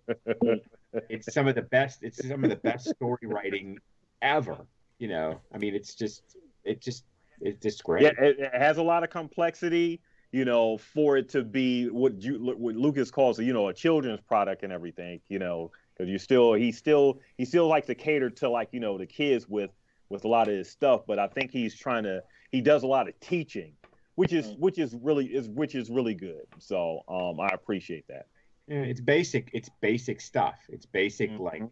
it's 1.08 1.32
some 1.32 1.48
of 1.48 1.54
the 1.54 1.62
best. 1.62 2.02
It's 2.02 2.28
some 2.28 2.44
of 2.44 2.50
the 2.50 2.56
best 2.56 2.90
story 2.90 3.28
writing 3.28 3.78
ever. 4.24 4.58
You 4.98 5.10
know, 5.10 5.40
I 5.54 5.60
mean, 5.60 5.76
it's 5.76 5.94
just, 5.94 6.36
it 6.64 6.82
just, 6.82 7.06
it's 7.42 7.62
just 7.62 7.84
great. 7.84 8.02
yeah, 8.02 8.14
it, 8.18 8.40
it 8.40 8.56
has 8.56 8.80
a 8.80 8.84
lot 8.84 9.04
of 9.04 9.12
complexity. 9.12 10.02
You 10.34 10.46
know, 10.46 10.78
for 10.80 11.16
it 11.16 11.30
to 11.30 11.44
be 11.44 11.90
what 11.90 12.22
you 12.22 12.40
what 12.40 12.76
Lucas 12.76 13.12
calls, 13.12 13.40
you 13.40 13.54
know, 13.54 13.68
a 13.70 13.74
children's 13.74 14.20
product 14.20 14.64
and 14.64 14.74
everything. 14.74 15.22
You 15.30 15.40
know, 15.40 15.72
because 15.96 16.10
you 16.10 16.18
still 16.18 16.54
he 16.54 16.72
still 16.72 17.22
he 17.38 17.46
still 17.46 17.68
likes 17.68 17.88
to 17.88 17.96
cater 17.96 18.30
to 18.32 18.50
like 18.50 18.70
you 18.74 18.80
know 18.82 18.98
the 18.98 19.06
kids 19.06 19.48
with 19.48 19.70
with 20.10 20.26
a 20.26 20.28
lot 20.28 20.50
of 20.50 20.56
his 20.56 20.70
stuff. 20.70 21.02
But 21.08 21.20
I 21.20 21.28
think 21.28 21.52
he's 21.52 21.78
trying 21.78 22.04
to 22.04 22.24
he 22.52 22.62
does 22.62 22.84
a 22.84 22.88
lot 22.88 23.08
of 23.08 23.20
teaching, 23.20 23.78
which 24.16 24.34
is 24.34 24.56
which 24.58 24.80
is 24.80 24.96
really 24.96 25.28
is 25.28 25.48
which 25.50 25.76
is 25.76 25.92
really 25.92 26.16
good. 26.16 26.46
So 26.58 27.02
um, 27.08 27.40
I 27.40 27.50
appreciate 27.54 28.08
that. 28.10 28.26
Yeah, 28.68 28.82
it's 28.82 29.02
basic. 29.02 29.52
It's 29.54 29.70
basic 29.82 30.20
stuff. 30.20 30.56
It's 30.68 30.88
basic 30.88 31.30
Mhm. 31.32 31.40
like 31.40 31.64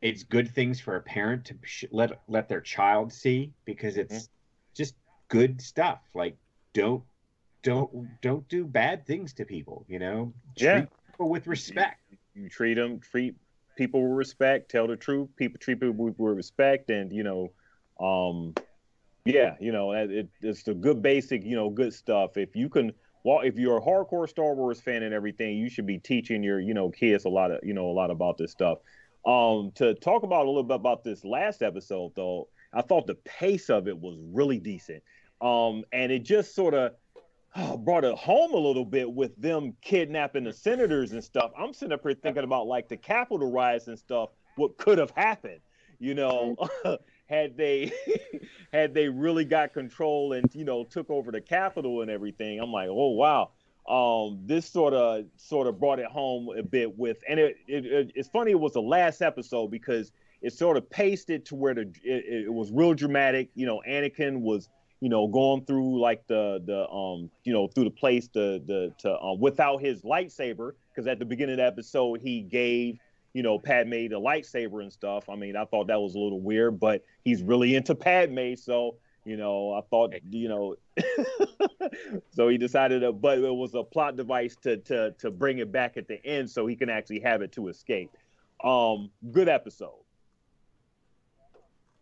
it's 0.00 0.22
good 0.22 0.54
things 0.54 0.80
for 0.80 0.96
a 0.96 1.02
parent 1.02 1.44
to 1.46 1.58
sh- 1.64 1.84
let 1.90 2.12
let 2.26 2.48
their 2.48 2.62
child 2.62 3.12
see 3.12 3.52
because 3.66 3.98
it's 3.98 4.14
Mm-hmm. 4.14 4.24
just 4.74 4.94
good 5.28 5.60
stuff. 5.60 6.00
Like 6.14 6.38
don't 6.72 7.02
don't 7.68 8.20
don't 8.22 8.48
do 8.48 8.64
bad 8.66 9.06
things 9.06 9.32
to 9.34 9.44
people. 9.44 9.84
You 9.88 9.98
know, 9.98 10.32
Yeah. 10.56 10.72
treat 10.80 10.88
people 11.10 11.28
with 11.30 11.46
respect. 11.46 12.00
you 12.34 12.48
treat 12.48 12.74
them 12.74 13.00
treat 13.00 13.34
people 13.76 14.02
with 14.02 14.16
respect 14.16 14.70
tell 14.70 14.86
the 14.88 14.96
truth 14.96 15.28
people 15.36 15.58
treat 15.60 15.78
people 15.80 15.92
with, 16.04 16.18
with 16.18 16.36
respect 16.36 16.90
and 16.90 17.12
you 17.12 17.22
know 17.22 17.52
um 18.04 18.52
yeah 19.24 19.54
you 19.60 19.70
know 19.72 19.92
it, 19.92 20.28
it's 20.42 20.62
the 20.64 20.74
good 20.74 21.00
basic 21.02 21.44
you 21.44 21.54
know 21.54 21.70
good 21.70 21.92
stuff 21.92 22.36
if 22.36 22.56
you 22.56 22.68
can 22.68 22.92
well 23.24 23.40
if 23.40 23.56
you're 23.56 23.78
a 23.78 23.80
hardcore 23.80 24.28
star 24.28 24.54
wars 24.54 24.80
fan 24.80 25.02
and 25.04 25.14
everything 25.14 25.56
you 25.56 25.68
should 25.68 25.86
be 25.86 25.98
teaching 25.98 26.42
your 26.42 26.58
you 26.60 26.74
know 26.74 26.90
kids 26.90 27.24
a 27.24 27.28
lot 27.28 27.50
of 27.52 27.60
you 27.62 27.72
know 27.74 27.88
a 27.88 27.96
lot 28.00 28.10
about 28.10 28.36
this 28.36 28.50
stuff 28.50 28.78
um 29.26 29.70
to 29.76 29.94
talk 29.94 30.22
about 30.24 30.44
a 30.44 30.48
little 30.48 30.64
bit 30.64 30.74
about 30.76 31.04
this 31.04 31.24
last 31.24 31.62
episode 31.62 32.10
though 32.16 32.48
i 32.72 32.82
thought 32.82 33.06
the 33.06 33.14
pace 33.24 33.70
of 33.70 33.86
it 33.86 33.96
was 33.98 34.16
really 34.32 34.58
decent 34.58 35.02
um 35.40 35.84
and 35.92 36.10
it 36.10 36.24
just 36.24 36.54
sort 36.54 36.74
of 36.74 36.92
oh, 37.56 37.76
brought 37.84 38.04
it 38.04 38.16
home 38.16 38.52
a 38.52 38.58
little 38.58 38.84
bit 38.84 39.10
with 39.10 39.36
them 39.40 39.74
kidnapping 39.82 40.44
the 40.44 40.52
senators 40.52 41.12
and 41.12 41.22
stuff. 41.22 41.50
I'm 41.58 41.72
sitting 41.72 41.92
up 41.92 42.02
here 42.02 42.14
thinking 42.14 42.44
about 42.44 42.66
like 42.66 42.88
the 42.88 42.96
Capitol 42.96 43.50
riots 43.50 43.88
and 43.88 43.98
stuff. 43.98 44.30
What 44.56 44.76
could 44.76 44.98
have 44.98 45.10
happened, 45.12 45.60
you 45.98 46.14
know, 46.14 46.56
had 47.26 47.56
they 47.56 47.92
had 48.72 48.94
they 48.94 49.08
really 49.08 49.44
got 49.44 49.72
control 49.72 50.32
and 50.32 50.52
you 50.54 50.64
know 50.64 50.84
took 50.84 51.10
over 51.10 51.30
the 51.30 51.40
Capitol 51.40 52.02
and 52.02 52.10
everything. 52.10 52.60
I'm 52.60 52.72
like, 52.72 52.88
oh 52.88 53.10
wow. 53.10 53.50
Um, 53.88 54.40
this 54.44 54.68
sort 54.68 54.92
of 54.92 55.24
sort 55.36 55.66
of 55.66 55.80
brought 55.80 55.98
it 55.98 56.06
home 56.06 56.50
a 56.54 56.62
bit 56.62 56.98
with, 56.98 57.22
and 57.26 57.40
it, 57.40 57.56
it, 57.66 57.86
it 57.86 58.12
it's 58.14 58.28
funny. 58.28 58.50
It 58.50 58.60
was 58.60 58.74
the 58.74 58.82
last 58.82 59.22
episode 59.22 59.70
because 59.70 60.12
it 60.42 60.52
sort 60.52 60.76
of 60.76 60.90
paced 60.90 61.30
it 61.30 61.46
to 61.46 61.54
where 61.54 61.72
the 61.72 61.90
it, 62.04 62.44
it 62.44 62.52
was 62.52 62.70
real 62.70 62.92
dramatic. 62.92 63.48
You 63.54 63.64
know, 63.64 63.82
Anakin 63.88 64.40
was 64.40 64.68
you 65.00 65.08
know, 65.08 65.28
going 65.28 65.64
through 65.64 66.00
like 66.00 66.26
the 66.26 66.62
the 66.64 66.88
um 66.90 67.30
you 67.44 67.52
know 67.52 67.68
through 67.68 67.84
the 67.84 67.90
place 67.90 68.28
the 68.28 68.62
the 68.66 68.92
to 68.98 69.12
uh, 69.12 69.34
without 69.34 69.80
his 69.80 70.02
lightsaber 70.02 70.72
because 70.90 71.06
at 71.06 71.18
the 71.18 71.24
beginning 71.24 71.54
of 71.54 71.58
the 71.58 71.66
episode 71.66 72.20
he 72.20 72.40
gave 72.40 72.98
you 73.32 73.42
know 73.42 73.58
Padme 73.58 74.08
the 74.08 74.20
lightsaber 74.20 74.82
and 74.82 74.92
stuff. 74.92 75.28
I 75.28 75.36
mean, 75.36 75.56
I 75.56 75.64
thought 75.64 75.86
that 75.88 76.00
was 76.00 76.14
a 76.14 76.18
little 76.18 76.40
weird, 76.40 76.80
but 76.80 77.04
he's 77.24 77.42
really 77.42 77.76
into 77.76 77.94
Padme, 77.94 78.54
so 78.54 78.96
you 79.24 79.36
know 79.36 79.72
I 79.72 79.82
thought 79.88 80.14
you 80.30 80.48
know 80.48 80.76
so 82.30 82.48
he 82.48 82.58
decided 82.58 83.00
to, 83.00 83.12
but 83.12 83.38
it 83.38 83.54
was 83.54 83.74
a 83.74 83.84
plot 83.84 84.16
device 84.16 84.56
to 84.62 84.78
to 84.78 85.12
to 85.18 85.30
bring 85.30 85.58
it 85.58 85.70
back 85.70 85.96
at 85.96 86.08
the 86.08 86.24
end 86.26 86.50
so 86.50 86.66
he 86.66 86.74
can 86.74 86.90
actually 86.90 87.20
have 87.20 87.42
it 87.42 87.52
to 87.52 87.68
escape. 87.68 88.10
Um, 88.64 89.10
good 89.30 89.48
episode. 89.48 90.02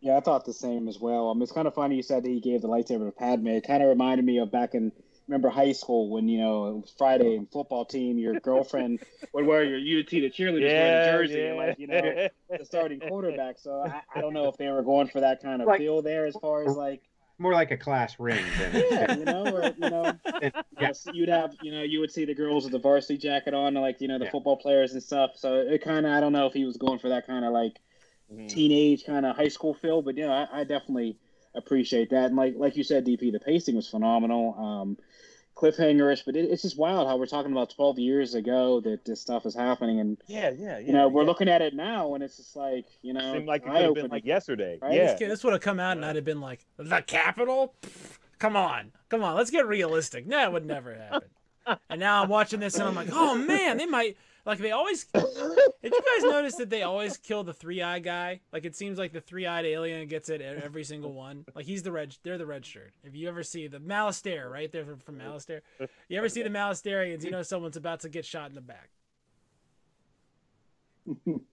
Yeah, 0.01 0.17
I 0.17 0.19
thought 0.19 0.45
the 0.45 0.53
same 0.53 0.87
as 0.87 0.99
well. 0.99 1.29
Um, 1.29 1.41
it's 1.41 1.51
kind 1.51 1.67
of 1.67 1.73
funny 1.73 1.95
you 1.95 2.03
said 2.03 2.23
that 2.23 2.29
he 2.29 2.39
gave 2.39 2.61
the 2.61 2.67
lightsaber 2.67 3.05
to 3.05 3.11
Padme. 3.11 3.47
It 3.47 3.65
kind 3.65 3.81
of 3.81 3.89
reminded 3.89 4.25
me 4.25 4.37
of 4.37 4.51
back 4.51 4.75
in 4.75 4.91
remember 5.27 5.49
high 5.49 5.73
school 5.73 6.09
when 6.09 6.29
you 6.29 6.39
know 6.39 6.67
it 6.67 6.73
was 6.75 6.93
Friday 6.97 7.35
and 7.35 7.49
football 7.51 7.83
team, 7.83 8.17
your 8.17 8.39
girlfriend 8.39 8.99
would 9.33 9.45
wear 9.45 9.63
your 9.63 9.79
UT 9.99 10.09
the 10.09 10.29
cheerleaders 10.29 10.61
wear 10.71 11.05
the 11.05 11.11
jersey, 11.17 11.45
and 11.47 11.57
like 11.57 11.79
you 11.79 11.87
know 11.87 12.27
the 12.57 12.65
starting 12.65 12.99
quarterback. 12.99 13.59
So 13.59 13.81
I, 13.81 14.01
I 14.15 14.21
don't 14.21 14.33
know 14.33 14.47
if 14.47 14.57
they 14.57 14.67
were 14.69 14.83
going 14.83 15.07
for 15.07 15.21
that 15.21 15.41
kind 15.41 15.61
of 15.61 15.67
Like- 15.67 15.79
feel 15.79 16.01
there 16.01 16.25
as 16.27 16.35
far 16.39 16.63
as 16.63 16.75
like 16.77 17.01
More 17.39 17.53
like 17.53 17.71
a 17.71 17.77
class 17.77 18.19
ring 18.19 18.43
than 18.59 18.83
yeah, 18.91 19.15
you 19.17 19.25
know, 19.25 19.45
or 19.47 19.63
you 19.77 19.89
know, 19.89 20.13
yeah. 20.79 20.91
you'd 21.11 21.29
have 21.29 21.55
you 21.61 21.71
know 21.71 21.81
you 21.83 21.99
would 21.99 22.11
see 22.11 22.23
the 22.25 22.35
girls 22.35 22.63
with 22.63 22.71
the 22.71 22.79
varsity 22.79 23.17
jacket 23.17 23.53
on, 23.55 23.73
like 23.73 23.99
you 23.99 24.07
know 24.07 24.19
the 24.19 24.25
Yeah. 24.25 24.31
football 24.31 24.57
players 24.57 24.93
and 24.93 25.01
stuff. 25.03 25.31
So 25.35 25.55
it 25.55 25.83
kind 25.83 26.05
of 26.05 26.11
I 26.13 26.19
don't 26.21 26.33
know 26.33 26.45
if 26.45 26.53
he 26.53 26.65
was 26.65 26.77
going 26.77 26.99
for 26.99 27.09
that 27.09 27.25
kind 27.27 27.43
of 27.43 27.51
like 27.51 27.73
Mhm. 28.31 28.49
teenage 28.49 29.05
kind 29.05 29.25
of 29.25 29.35
high 29.35 29.47
school 29.47 29.73
feel, 29.73 30.01
but 30.01 30.17
you 30.17 30.25
know, 30.25 30.33
I, 30.33 30.61
I 30.61 30.63
definitely 30.63 31.17
appreciate 31.55 32.09
that. 32.09 32.25
And 32.25 32.35
like 32.35 32.55
like 32.57 32.75
you 32.75 32.83
said, 32.83 33.05
DP, 33.05 33.31
the 33.31 33.39
pacing 33.39 33.75
was 33.75 33.87
phenomenal. 33.87 34.53
Um, 34.57 34.97
cliffhangerish, 35.55 36.23
but 36.25 36.35
it, 36.35 36.45
it's 36.51 36.61
just 36.61 36.77
wild 36.77 37.07
how 37.07 37.17
we're 37.17 37.25
talking 37.25 37.51
about 37.51 37.71
12 37.71 37.97
years 37.97 38.35
ago 38.35 38.79
that 38.81 39.03
this 39.05 39.19
stuff 39.21 39.45
is 39.45 39.55
happening, 39.55 39.99
and 39.99 40.17
Yeah, 40.27 40.51
yeah, 40.51 40.77
yeah. 40.77 40.79
you 40.79 40.93
know 40.93 41.07
we're 41.07 41.21
yeah. 41.23 41.27
looking 41.27 41.49
at 41.49 41.61
it 41.61 41.73
now, 41.73 42.13
and 42.13 42.23
it's 42.23 42.37
just 42.37 42.55
like 42.55 42.85
you 43.01 43.13
know, 43.13 43.33
Seemed 43.33 43.47
like 43.47 43.63
it 43.63 43.69
could 43.71 43.81
have 43.81 43.93
been 43.95 44.07
like 44.09 44.25
yesterday. 44.25 44.77
Right? 44.81 44.93
Yeah. 44.93 45.13
This, 45.13 45.19
this 45.19 45.43
would 45.43 45.53
have 45.53 45.61
come 45.61 45.79
out 45.79 45.97
and 45.97 46.05
I'd 46.05 46.15
have 46.15 46.25
been 46.25 46.41
like, 46.41 46.65
the 46.77 47.01
capital. 47.05 47.73
Pfft, 47.81 48.17
Come 48.39 48.55
on, 48.55 48.91
come 49.09 49.23
on, 49.23 49.35
let's 49.35 49.49
get 49.49 49.65
realistic. 49.65 50.27
No, 50.27 50.43
it 50.43 50.51
would 50.51 50.65
never 50.65 50.93
happen. 50.93 51.29
And 51.89 51.99
now 51.99 52.23
I'm 52.23 52.29
watching 52.29 52.61
this 52.61 52.75
and 52.75 52.87
I'm 52.87 52.95
like, 52.95 53.09
oh 53.11 53.35
man, 53.35 53.75
they 53.75 53.85
might 53.85 54.15
like 54.47 54.59
they 54.59 54.71
always. 54.71 55.03
Did 55.13 55.23
you 55.83 55.91
guys 55.91 56.23
notice 56.23 56.55
that 56.55 56.69
they 56.69 56.83
always 56.83 57.17
kill 57.17 57.43
the 57.43 57.53
three 57.53 57.81
eye 57.81 57.99
guy? 57.99 58.39
Like 58.53 58.65
it 58.65 58.75
seems 58.75 58.97
like 58.97 59.11
the 59.11 59.21
three 59.21 59.45
eyed 59.45 59.65
alien 59.65 60.07
gets 60.07 60.29
it 60.29 60.41
at 60.41 60.63
every 60.63 60.85
single 60.85 61.13
one. 61.13 61.45
Like 61.53 61.65
he's 61.65 61.83
the 61.83 61.91
red, 61.91 62.15
they're 62.23 62.37
the 62.37 62.45
red 62.45 62.65
shirt. 62.65 62.93
If 63.03 63.13
you 63.13 63.27
ever 63.27 63.43
see 63.43 63.67
the 63.67 63.79
Malastare, 63.79 64.49
right? 64.49 64.71
They're 64.71 64.85
from, 64.85 64.99
from 64.99 65.19
Malastare. 65.19 65.61
You 66.07 66.17
ever 66.17 66.29
see 66.29 66.43
the 66.43 66.49
Malastarians? 66.49 67.23
You 67.23 67.31
know 67.31 67.43
someone's 67.43 67.77
about 67.77 67.99
to 68.01 68.09
get 68.09 68.25
shot 68.25 68.49
in 68.49 68.55
the 68.55 68.61
back. 68.61 68.89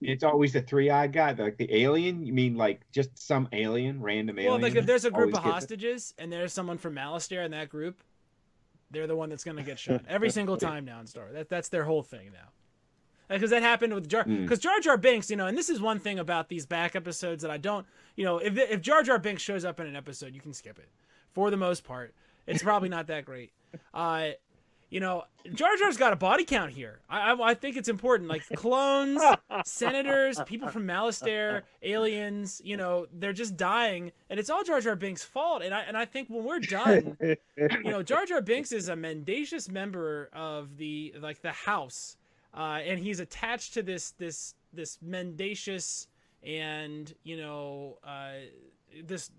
It's 0.01 0.23
always 0.23 0.51
the 0.51 0.61
three-eyed 0.61 1.13
guy, 1.13 1.31
like 1.31 1.57
the 1.57 1.73
alien. 1.73 2.25
You 2.25 2.33
mean 2.33 2.55
like 2.55 2.81
just 2.91 3.17
some 3.17 3.47
alien, 3.51 4.01
random 4.01 4.39
alien? 4.39 4.53
Well, 4.53 4.61
like 4.61 4.75
if 4.75 4.85
there's 4.85 5.05
a 5.05 5.11
group 5.11 5.29
of 5.29 5.43
gets 5.43 5.45
it? 5.45 5.49
hostages 5.49 6.13
and 6.17 6.31
there's 6.31 6.53
someone 6.53 6.77
from 6.77 6.95
Malastare 6.95 7.45
in 7.45 7.51
that 7.51 7.69
group, 7.69 8.01
they're 8.91 9.07
the 9.07 9.15
one 9.15 9.29
that's 9.29 9.43
gonna 9.43 9.63
get 9.63 9.79
shot 9.79 10.03
every 10.07 10.29
single 10.39 10.55
time 10.55 10.85
now 10.85 11.01
in 11.01 11.07
Star. 11.07 11.31
That 11.33 11.49
that's 11.49 11.69
their 11.69 11.83
whole 11.83 12.03
thing 12.03 12.31
now. 12.33 12.49
Because 13.27 13.49
that 13.49 13.61
happened 13.63 13.93
with 13.93 14.07
Jar, 14.07 14.23
Mm. 14.23 14.43
because 14.43 14.59
Jar 14.59 14.79
Jar 14.79 14.97
Binks, 14.97 15.29
you 15.29 15.35
know, 15.35 15.47
and 15.47 15.57
this 15.57 15.69
is 15.69 15.81
one 15.81 15.99
thing 15.99 16.19
about 16.19 16.49
these 16.49 16.65
back 16.65 16.95
episodes 16.95 17.41
that 17.41 17.51
I 17.51 17.57
don't, 17.57 17.85
you 18.15 18.23
know, 18.25 18.37
if 18.37 18.57
if 18.57 18.81
Jar 18.81 19.01
Jar 19.03 19.17
Binks 19.19 19.41
shows 19.41 19.65
up 19.65 19.79
in 19.79 19.87
an 19.87 19.95
episode, 19.95 20.33
you 20.35 20.41
can 20.41 20.53
skip 20.53 20.77
it. 20.79 20.89
For 21.33 21.49
the 21.51 21.57
most 21.57 21.83
part, 21.83 22.13
it's 22.47 22.63
probably 22.63 22.89
not 22.89 23.07
that 23.07 23.25
great. 23.25 23.51
Uh, 23.93 24.29
you 24.89 24.99
know, 25.01 25.25
Jar 25.53 25.75
Jar's 25.77 25.97
got 25.97 26.13
a 26.13 26.15
body 26.15 26.45
count 26.45 26.71
here. 26.71 26.99
I, 27.09 27.31
I, 27.33 27.49
I 27.49 27.53
think 27.55 27.75
it's 27.75 27.89
important. 27.89 28.29
Like 28.29 28.47
clones, 28.55 29.19
senators, 29.65 30.39
people 30.45 30.69
from 30.69 30.85
Malastare, 30.87 31.63
aliens. 31.81 32.61
You 32.63 32.77
know, 32.77 33.07
they're 33.11 33.33
just 33.33 33.57
dying, 33.57 34.11
and 34.29 34.39
it's 34.39 34.49
all 34.49 34.63
Jar 34.63 34.79
Jar 34.79 34.95
Binks' 34.95 35.23
fault. 35.23 35.61
And 35.63 35.73
I 35.73 35.81
and 35.81 35.97
I 35.97 36.05
think 36.05 36.29
when 36.29 36.43
we're 36.43 36.59
done, 36.59 37.17
you 37.19 37.83
know, 37.83 38.03
Jar 38.03 38.25
Jar 38.25 38.41
Binks 38.41 38.71
is 38.71 38.87
a 38.87 38.95
mendacious 38.95 39.69
member 39.69 40.29
of 40.33 40.77
the 40.77 41.13
like 41.19 41.41
the 41.41 41.51
House, 41.51 42.15
uh, 42.55 42.79
and 42.85 42.99
he's 42.99 43.19
attached 43.19 43.73
to 43.73 43.83
this 43.83 44.11
this 44.11 44.55
this 44.73 44.97
mendacious 45.01 46.07
and 46.43 47.13
you 47.23 47.37
know 47.37 47.97
uh, 48.03 48.33
this 49.03 49.31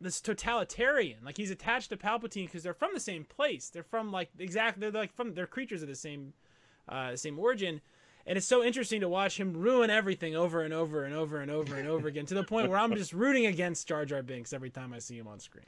this 0.00 0.20
totalitarian. 0.20 1.18
Like 1.24 1.36
he's 1.36 1.50
attached 1.50 1.90
to 1.90 1.96
Palpatine 1.96 2.46
because 2.46 2.62
they're 2.62 2.74
from 2.74 2.90
the 2.94 3.00
same 3.00 3.24
place. 3.24 3.68
They're 3.68 3.82
from 3.82 4.10
like 4.10 4.30
exactly 4.38 4.80
they're 4.80 5.00
like 5.00 5.14
from 5.14 5.34
they're 5.34 5.46
creatures 5.46 5.82
of 5.82 5.88
the 5.88 5.94
same 5.94 6.32
uh, 6.88 7.14
same 7.14 7.38
origin, 7.38 7.80
and 8.26 8.36
it's 8.36 8.46
so 8.46 8.64
interesting 8.64 9.00
to 9.02 9.08
watch 9.08 9.38
him 9.38 9.52
ruin 9.52 9.90
everything 9.90 10.34
over 10.34 10.62
and 10.62 10.74
over 10.74 11.04
and 11.04 11.14
over 11.14 11.40
and 11.40 11.50
over 11.50 11.76
and 11.76 11.86
over 11.86 12.08
again 12.08 12.26
to 12.26 12.34
the 12.34 12.42
point 12.42 12.68
where 12.68 12.78
I'm 12.78 12.94
just 12.96 13.12
rooting 13.12 13.46
against 13.46 13.86
Jar 13.86 14.04
Jar 14.04 14.22
Binks 14.22 14.52
every 14.52 14.70
time 14.70 14.92
I 14.92 14.98
see 14.98 15.18
him 15.18 15.28
on 15.28 15.38
screen. 15.38 15.66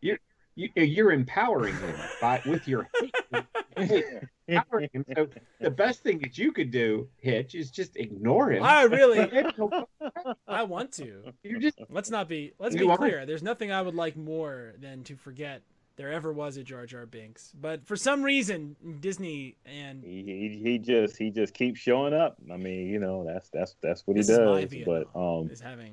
You're 0.00 0.18
you, 0.54 0.70
you're 0.76 1.12
empowering 1.12 1.74
him 1.76 1.96
by 2.20 2.40
with 2.46 2.68
your 2.68 2.88
hate. 3.00 3.44
Empowering 3.76 4.88
him. 4.92 5.04
So 5.16 5.28
the 5.60 5.70
best 5.70 6.02
thing 6.02 6.18
that 6.20 6.36
you 6.38 6.52
could 6.52 6.70
do, 6.70 7.08
Hitch, 7.20 7.54
is 7.54 7.70
just 7.70 7.96
ignore 7.96 8.50
him. 8.52 8.62
I 8.62 8.82
really, 8.82 9.20
I 10.48 10.62
want 10.62 10.92
to. 10.92 11.32
You're 11.42 11.60
just 11.60 11.78
Let's 11.90 12.10
not 12.10 12.28
be. 12.28 12.52
Let's 12.58 12.76
be 12.76 12.84
want- 12.84 13.00
clear. 13.00 13.26
There's 13.26 13.42
nothing 13.42 13.72
I 13.72 13.82
would 13.82 13.94
like 13.94 14.16
more 14.16 14.74
than 14.80 15.02
to 15.04 15.16
forget 15.16 15.62
there 15.96 16.12
ever 16.12 16.32
was 16.32 16.56
a 16.56 16.64
Jar 16.64 16.86
Jar 16.86 17.06
Binks. 17.06 17.52
But 17.60 17.86
for 17.86 17.96
some 17.96 18.22
reason, 18.22 18.74
Disney 19.00 19.54
and 19.64 20.02
He, 20.02 20.22
he 20.22 20.60
he 20.62 20.78
just 20.78 21.16
he 21.16 21.30
just 21.30 21.54
keeps 21.54 21.78
showing 21.80 22.12
up. 22.12 22.36
I 22.52 22.56
mean, 22.56 22.88
you 22.88 22.98
know, 22.98 23.24
that's 23.24 23.48
that's 23.50 23.76
that's 23.80 24.06
what 24.06 24.16
he 24.16 24.20
This 24.20 24.30
is 24.30 24.38
my 24.38 24.62
does. 24.62 24.70
Vietnam, 24.70 25.04
But 25.14 25.18
um, 25.20 25.50
is 25.50 25.60
having 25.60 25.92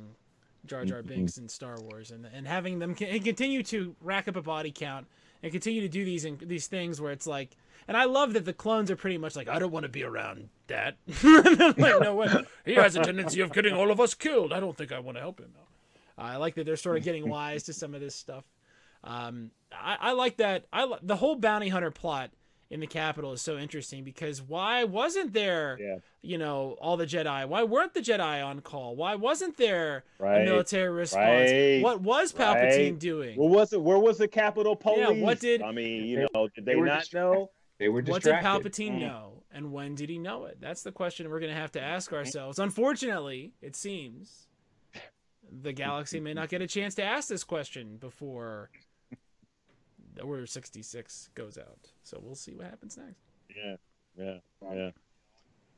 Jar 0.66 0.86
Jar 0.86 1.02
Mhm. 1.04 1.08
Binks 1.08 1.38
in 1.38 1.48
Star 1.48 1.78
Wars 1.82 2.12
and 2.12 2.28
and 2.34 2.48
having 2.48 2.80
them 2.80 2.96
and 3.00 3.24
continue 3.24 3.64
to 3.64 3.96
rack 4.02 4.28
up 4.28 4.36
a 4.36 4.42
body 4.42 4.72
count 4.72 5.06
and 5.44 5.52
continue 5.52 5.82
to 5.82 5.90
do 5.90 6.04
these 6.06 6.26
in, 6.26 6.38
these 6.42 6.68
things 6.68 7.00
where 7.00 7.12
it's 7.12 7.28
like. 7.28 7.56
And 7.92 7.98
I 7.98 8.06
love 8.06 8.32
that 8.34 8.46
the 8.46 8.54
clones 8.54 8.90
are 8.90 8.96
pretty 8.96 9.18
much 9.18 9.36
like, 9.36 9.50
I 9.50 9.60
don't 9.60 9.70
want 9.70 9.84
to 9.84 9.90
be 9.90 10.06
around 10.06 10.48
that. 10.68 10.96
like, 11.24 11.78
no 11.78 12.16
way. 12.16 12.30
He 12.64 12.76
has 12.76 12.96
a 12.96 13.04
tendency 13.04 13.42
of 13.42 13.52
getting 13.52 13.74
all 13.74 13.92
of 13.92 14.00
us 14.00 14.14
killed. 14.14 14.54
I 14.54 14.62
don't 14.62 14.78
think 14.78 14.94
I 14.94 15.00
want 15.00 15.18
to 15.18 15.22
help 15.22 15.42
him. 15.42 15.52
I 16.18 16.38
like 16.38 16.56
that 16.56 16.66
they're 16.66 16.78
sort 16.78 16.96
of 16.98 17.04
getting 17.04 17.28
wise 17.28 17.64
to 17.64 17.74
some 17.74 17.94
of 17.94 18.00
this 18.00 18.16
stuff. 18.16 18.46
Um, 19.04 19.52
I, 19.74 19.98
I 20.00 20.12
like 20.14 20.38
that. 20.38 20.68
I 20.72 20.90
the 21.04 21.18
whole 21.18 21.36
bounty 21.36 21.68
hunter 21.68 21.92
plot 21.92 22.32
in 22.70 22.80
the 22.80 22.88
capital 22.88 23.34
is 23.34 23.42
so 23.42 23.58
interesting 23.58 24.06
because 24.06 24.42
why 24.42 24.86
wasn't 24.86 25.34
there, 25.34 25.78
yeah, 25.82 25.98
you 26.22 26.38
know, 26.38 26.78
all 26.80 26.96
the 26.96 27.06
Jedi? 27.06 27.46
Why 27.46 27.64
weren't 27.64 27.94
the 27.94 28.00
Jedi 28.00 28.46
on 28.46 28.62
call? 28.62 28.96
Why 28.96 29.16
wasn't 29.16 29.58
there 29.58 30.06
a 30.22 30.46
military 30.46 30.88
response? 30.88 31.52
right, 31.52 31.82
What 31.84 32.00
was 32.00 32.32
Palpatine 32.32 32.92
right. 32.92 33.00
doing? 33.00 33.38
Where 33.38 33.50
was 33.50 33.74
it? 33.74 33.82
Where 33.82 34.00
was 34.00 34.18
the 34.18 34.30
Capitol 34.30 34.80
Yeah, 34.96 35.10
what 35.10 35.42
did- 35.42 35.62
I 35.62 35.74
mean, 35.74 36.06
you 36.06 36.26
know, 36.34 36.48
did 36.56 36.64
they, 36.64 36.76
they 36.76 36.80
not 36.80 37.00
distracted. 37.02 37.18
know? 37.20 37.52
they 37.82 37.90
were 37.90 38.04
What 38.04 38.22
did. 38.22 38.36
Palpatine 38.36 38.98
Mm. 38.98 39.00
know, 39.00 39.44
and 39.52 39.72
when 39.74 39.96
did 39.96 40.08
he 40.08 40.20
know 40.20 40.46
it? 40.46 40.62
That's 40.62 40.84
the 40.84 40.92
question 40.92 41.28
we're 41.32 41.40
going 41.40 41.52
to 41.52 41.60
have 41.60 41.72
to 41.72 41.82
ask 41.82 42.14
ourselves. 42.14 42.60
Unfortunately, 42.60 43.54
it 43.60 43.76
seems 43.76 44.48
the 45.52 45.74
galaxy 45.74 46.20
may 46.20 46.36
not 46.36 46.48
get 46.50 46.62
a 46.62 46.68
chance 46.68 46.94
to 46.96 47.04
ask 47.04 47.28
this 47.28 47.44
question 47.44 47.98
before 47.98 48.70
Order 50.22 50.46
66 50.46 51.30
goes 51.34 51.58
out. 51.58 51.92
So 52.04 52.20
we'll 52.22 52.36
see 52.36 52.54
what 52.54 52.68
happens 52.68 52.98
next. 52.98 53.18
Yeah, 53.56 53.76
yeah, 54.16 54.38
yeah. 54.76 54.92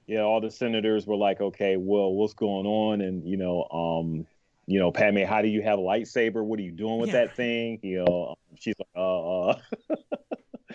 Yeah, 0.06 0.22
all 0.24 0.42
the 0.42 0.52
senators 0.52 1.08
were 1.08 1.16
like, 1.16 1.39
"Okay, 1.39 1.78
well, 1.78 2.12
what's 2.13 2.34
going 2.34 2.66
on?" 2.66 3.00
And 3.00 3.26
you 3.26 3.38
know, 3.38 3.63
um, 3.72 4.28
you 4.66 4.78
know, 4.78 4.92
Padme, 4.92 5.20
how 5.24 5.42
do 5.42 5.48
you 5.48 5.62
have 5.62 5.80
a 5.80 5.82
lightsaber? 5.82 6.44
What 6.44 6.60
are 6.60 6.63
you 6.63 6.74
doing 6.74 7.00
with 7.00 7.12
Yeah. 7.12 7.26
that 7.26 7.36
thing? 7.38 7.80
You 7.82 8.04
know, 8.04 8.36
she's 8.60 8.76
like, 8.78 8.89
"Uh, 8.98 9.48
uh." 9.48 9.60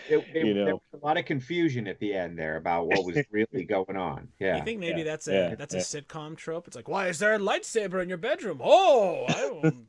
It, 0.09 0.25
it- 0.35 0.47
You 0.47 0.55
know. 0.55 0.65
There 0.65 0.75
was 0.75 1.03
a 1.03 1.05
lot 1.07 1.17
of 1.19 1.25
confusion 1.25 1.87
at 1.87 1.99
the 2.01 2.15
end 2.15 2.39
there 2.39 2.57
about 2.57 2.87
what 2.87 3.05
was 3.05 3.19
really 3.31 3.65
going 3.69 3.97
on. 3.97 4.29
Yeah. 4.39 4.57
you 4.59 4.65
think 4.65 4.81
maybe 4.81 4.99
yeah, 5.01 5.05
that's 5.05 5.29
a 5.29 5.33
yeah, 5.33 5.55
that's 5.55 5.75
yeah. 5.75 5.81
a 5.81 5.83
sitcom 6.03 6.37
trope? 6.37 6.67
It's 6.67 6.77
like, 6.77 6.89
why 6.89 7.09
is 7.09 7.19
there 7.19 7.35
a 7.35 7.39
lightsaber 7.39 8.03
in 8.03 8.09
your 8.09 8.19
bedroom? 8.19 8.61
Oh, 8.63 9.25
I 9.29 9.33
don't... 9.33 9.87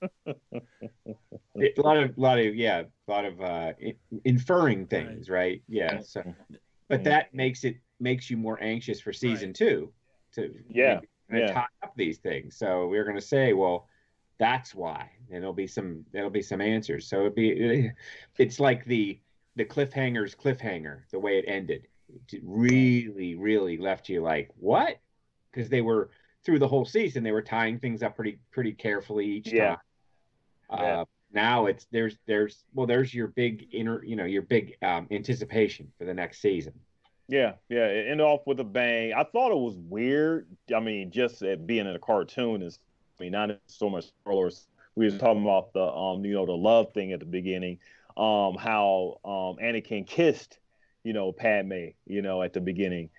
a 1.56 1.80
lot 1.82 1.96
of 1.96 2.16
lot 2.16 2.38
of 2.38 2.54
yeah 2.54 2.82
a 3.08 3.10
lot 3.10 3.24
of 3.24 3.40
uh 3.40 3.72
inferring 4.24 4.86
things 4.86 5.28
right, 5.28 5.62
yeah 5.68 6.00
so 6.00 6.22
but 6.88 7.02
that 7.04 7.34
makes 7.34 7.64
it 7.64 7.76
makes 8.00 8.30
you 8.30 8.36
more 8.36 8.62
anxious 8.62 9.00
for 9.00 9.12
season 9.12 9.48
Right. 9.48 9.54
two 9.56 9.92
to 10.34 10.54
Yeah, 10.70 11.00
maybe 11.28 11.46
yeah. 11.46 11.52
tie 11.52 11.66
up 11.82 11.94
these 11.96 12.18
things 12.18 12.56
so 12.56 12.86
we're 12.86 13.02
going 13.04 13.16
to 13.16 13.20
say 13.20 13.54
well 13.54 13.88
that's 14.38 14.74
why 14.74 15.10
and 15.30 15.42
there'll 15.42 15.52
be 15.52 15.66
some 15.66 16.04
there'll 16.12 16.30
be 16.30 16.42
some 16.42 16.60
answers 16.60 17.08
so 17.08 17.20
it'd 17.20 17.34
be 17.34 17.90
it's 18.38 18.60
like 18.60 18.84
the 18.84 19.18
the 19.56 19.64
cliffhanger's 19.64 20.34
cliffhanger 20.34 21.00
the 21.10 21.18
way 21.18 21.38
it 21.38 21.44
ended 21.48 21.86
it 22.32 22.40
really 22.44 23.34
really 23.34 23.76
left 23.76 24.08
you 24.08 24.22
like 24.22 24.48
what 24.56 24.98
because 25.50 25.68
they 25.68 25.80
were 25.80 26.10
through 26.44 26.58
the 26.58 26.68
whole 26.68 26.84
season 26.84 27.22
they 27.22 27.32
were 27.32 27.42
tying 27.42 27.78
things 27.78 28.02
up 28.02 28.14
pretty 28.14 28.38
pretty 28.50 28.72
carefully 28.72 29.26
each 29.26 29.52
Yeah. 29.52 29.70
time 29.70 29.78
Yeah. 30.72 31.00
uh, 31.00 31.04
now 31.32 31.66
it's 31.66 31.86
there's 31.90 32.16
there's 32.26 32.64
well 32.72 32.86
there's 32.86 33.12
your 33.12 33.26
big 33.28 33.68
inner 33.72 34.02
you 34.04 34.16
know 34.16 34.24
your 34.24 34.42
big 34.42 34.76
um, 34.82 35.06
anticipation 35.10 35.90
for 35.98 36.04
the 36.04 36.14
next 36.14 36.40
season 36.40 36.72
Yeah, 37.28 37.54
yeah. 37.68 37.84
It 37.86 38.06
ended 38.08 38.24
off 38.24 38.46
with 38.46 38.60
a 38.60 38.64
bang. 38.64 39.12
I 39.12 39.24
thought 39.24 39.52
it 39.52 39.58
was 39.58 39.76
weird. 39.76 40.46
I 40.74 40.80
mean, 40.80 41.10
just 41.10 41.40
being 41.66 41.86
in 41.86 41.94
a 41.94 41.98
cartoon 41.98 42.62
is, 42.62 42.78
Mean, 43.20 43.32
not 43.32 43.50
so 43.66 43.90
much 43.90 44.06
spoilers. 44.06 44.68
We 44.94 45.04
was 45.04 45.18
talking 45.18 45.42
about 45.42 45.72
the, 45.72 45.82
um, 45.82 46.24
you 46.24 46.34
know, 46.34 46.46
the 46.46 46.52
love 46.52 46.92
thing 46.92 47.12
at 47.12 47.20
the 47.20 47.26
beginning, 47.26 47.78
um, 48.16 48.56
how 48.56 49.18
um, 49.24 49.56
Anakin 49.64 50.06
kissed, 50.06 50.58
you 51.02 51.12
know, 51.12 51.32
Padme, 51.32 51.88
you 52.06 52.22
know, 52.22 52.42
at 52.42 52.52
the 52.52 52.60
beginning. 52.60 53.10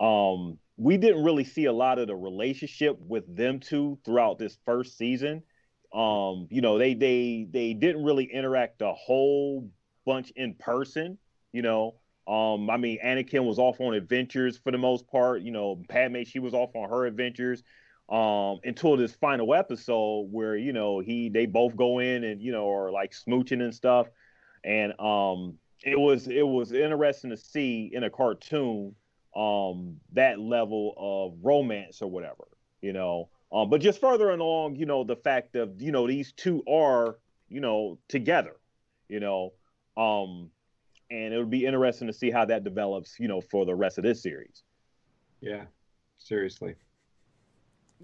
Um, 0.00 0.58
we 0.76 0.96
didn't 0.96 1.22
really 1.22 1.44
see 1.44 1.66
a 1.66 1.72
lot 1.72 1.98
of 2.00 2.08
the 2.08 2.16
relationship 2.16 2.98
with 3.00 3.24
them 3.36 3.60
two 3.60 3.98
throughout 4.04 4.38
this 4.38 4.58
first 4.64 4.98
season. 4.98 5.42
Um, 5.92 6.48
you 6.50 6.60
know, 6.60 6.78
they 6.78 6.94
they 6.94 7.46
they 7.48 7.74
didn't 7.74 8.02
really 8.02 8.24
interact 8.24 8.82
a 8.82 8.92
whole 8.92 9.70
bunch 10.04 10.32
in 10.34 10.54
person. 10.54 11.16
You 11.52 11.62
know, 11.62 11.94
um, 12.26 12.68
I 12.70 12.76
mean, 12.76 12.98
Anakin 13.04 13.46
was 13.46 13.60
off 13.60 13.80
on 13.80 13.94
adventures 13.94 14.56
for 14.58 14.72
the 14.72 14.78
most 14.78 15.06
part. 15.06 15.42
You 15.42 15.52
know, 15.52 15.80
Padme, 15.88 16.24
she 16.24 16.40
was 16.40 16.54
off 16.54 16.74
on 16.74 16.88
her 16.88 17.06
adventures. 17.06 17.62
Um, 18.08 18.60
until 18.64 18.96
this 18.98 19.14
final 19.14 19.54
episode 19.54 20.28
where, 20.30 20.56
you 20.56 20.72
know, 20.74 21.00
he 21.00 21.30
they 21.30 21.46
both 21.46 21.74
go 21.74 22.00
in 22.00 22.22
and, 22.24 22.42
you 22.42 22.52
know, 22.52 22.70
are 22.70 22.90
like 22.92 23.12
smooching 23.12 23.62
and 23.62 23.74
stuff. 23.74 24.08
And 24.62 24.92
um 25.00 25.58
it 25.82 25.98
was 25.98 26.28
it 26.28 26.46
was 26.46 26.72
interesting 26.72 27.30
to 27.30 27.36
see 27.36 27.90
in 27.92 28.04
a 28.04 28.10
cartoon 28.10 28.94
um 29.34 30.00
that 30.12 30.38
level 30.38 30.94
of 30.98 31.38
romance 31.44 32.02
or 32.02 32.10
whatever, 32.10 32.46
you 32.82 32.92
know. 32.92 33.30
Um, 33.52 33.70
but 33.70 33.80
just 33.80 34.00
further 34.00 34.30
along, 34.30 34.76
you 34.76 34.86
know, 34.86 35.04
the 35.04 35.16
fact 35.16 35.56
of, 35.56 35.80
you 35.80 35.92
know, 35.92 36.06
these 36.06 36.32
two 36.32 36.62
are, 36.68 37.18
you 37.48 37.60
know, 37.60 37.98
together, 38.08 38.56
you 39.08 39.20
know. 39.20 39.52
Um, 39.96 40.50
and 41.10 41.32
it 41.32 41.38
would 41.38 41.50
be 41.50 41.64
interesting 41.66 42.08
to 42.08 42.12
see 42.12 42.30
how 42.30 42.44
that 42.46 42.64
develops, 42.64 43.18
you 43.20 43.28
know, 43.28 43.40
for 43.40 43.64
the 43.64 43.74
rest 43.74 43.96
of 43.98 44.04
this 44.04 44.22
series. 44.22 44.62
yeah 45.40 45.64
seriously 46.18 46.74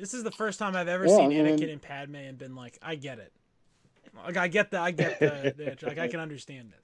This 0.01 0.15
is 0.15 0.23
the 0.25 0.31
first 0.31 0.59
time 0.59 0.75
I've 0.75 0.89
ever 0.89 1.07
Yeah, 1.07 1.17
seen 1.17 1.25
I 1.27 1.29
mean- 1.43 1.59
Anakin 1.59 1.71
and 1.73 1.83
Padme 1.83 2.17
and 2.17 2.39
been 2.39 2.57
like, 2.57 2.79
I 2.83 2.95
get 2.95 3.19
it. 3.19 3.33
Like 4.25 4.37
I 4.39 4.49
get 4.49 4.71
the 4.73 4.81
I 4.81 4.91
get 4.91 5.21
the, 5.21 5.55
the 5.81 5.87
like 5.87 5.99
I 5.99 6.09
can 6.09 6.19
understand 6.19 6.73
this. 6.73 6.81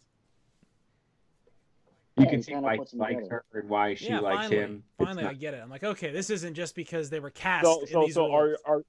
you 2.18 2.24
Yeah, 2.24 2.30
can 2.30 2.42
see 2.42 2.54
why 2.54 2.76
puts 2.76 2.92
he 2.92 2.98
likes 2.98 3.28
her 3.28 3.44
and 3.52 3.68
why 3.68 3.94
she 3.94 4.06
yeah, 4.08 4.20
likes 4.20 4.42
finally, 4.44 4.56
him 4.58 4.84
It's 5.00 5.06
finally 5.08 5.22
not- 5.24 5.30
I 5.32 5.34
get 5.34 5.54
it. 5.54 5.60
I'm 5.62 5.70
like, 5.70 5.82
okay, 5.82 6.12
this 6.12 6.30
isn't 6.30 6.54
just 6.54 6.74
because 6.76 7.10
they 7.10 7.18
were 7.18 7.30
cast 7.30 7.64
So, 7.64 7.80
in 7.80 7.86
so, 7.88 8.00
these 8.04 8.14
so 8.14 8.30
are, 8.32 8.46
roles. 8.46 8.58
are 8.66 8.82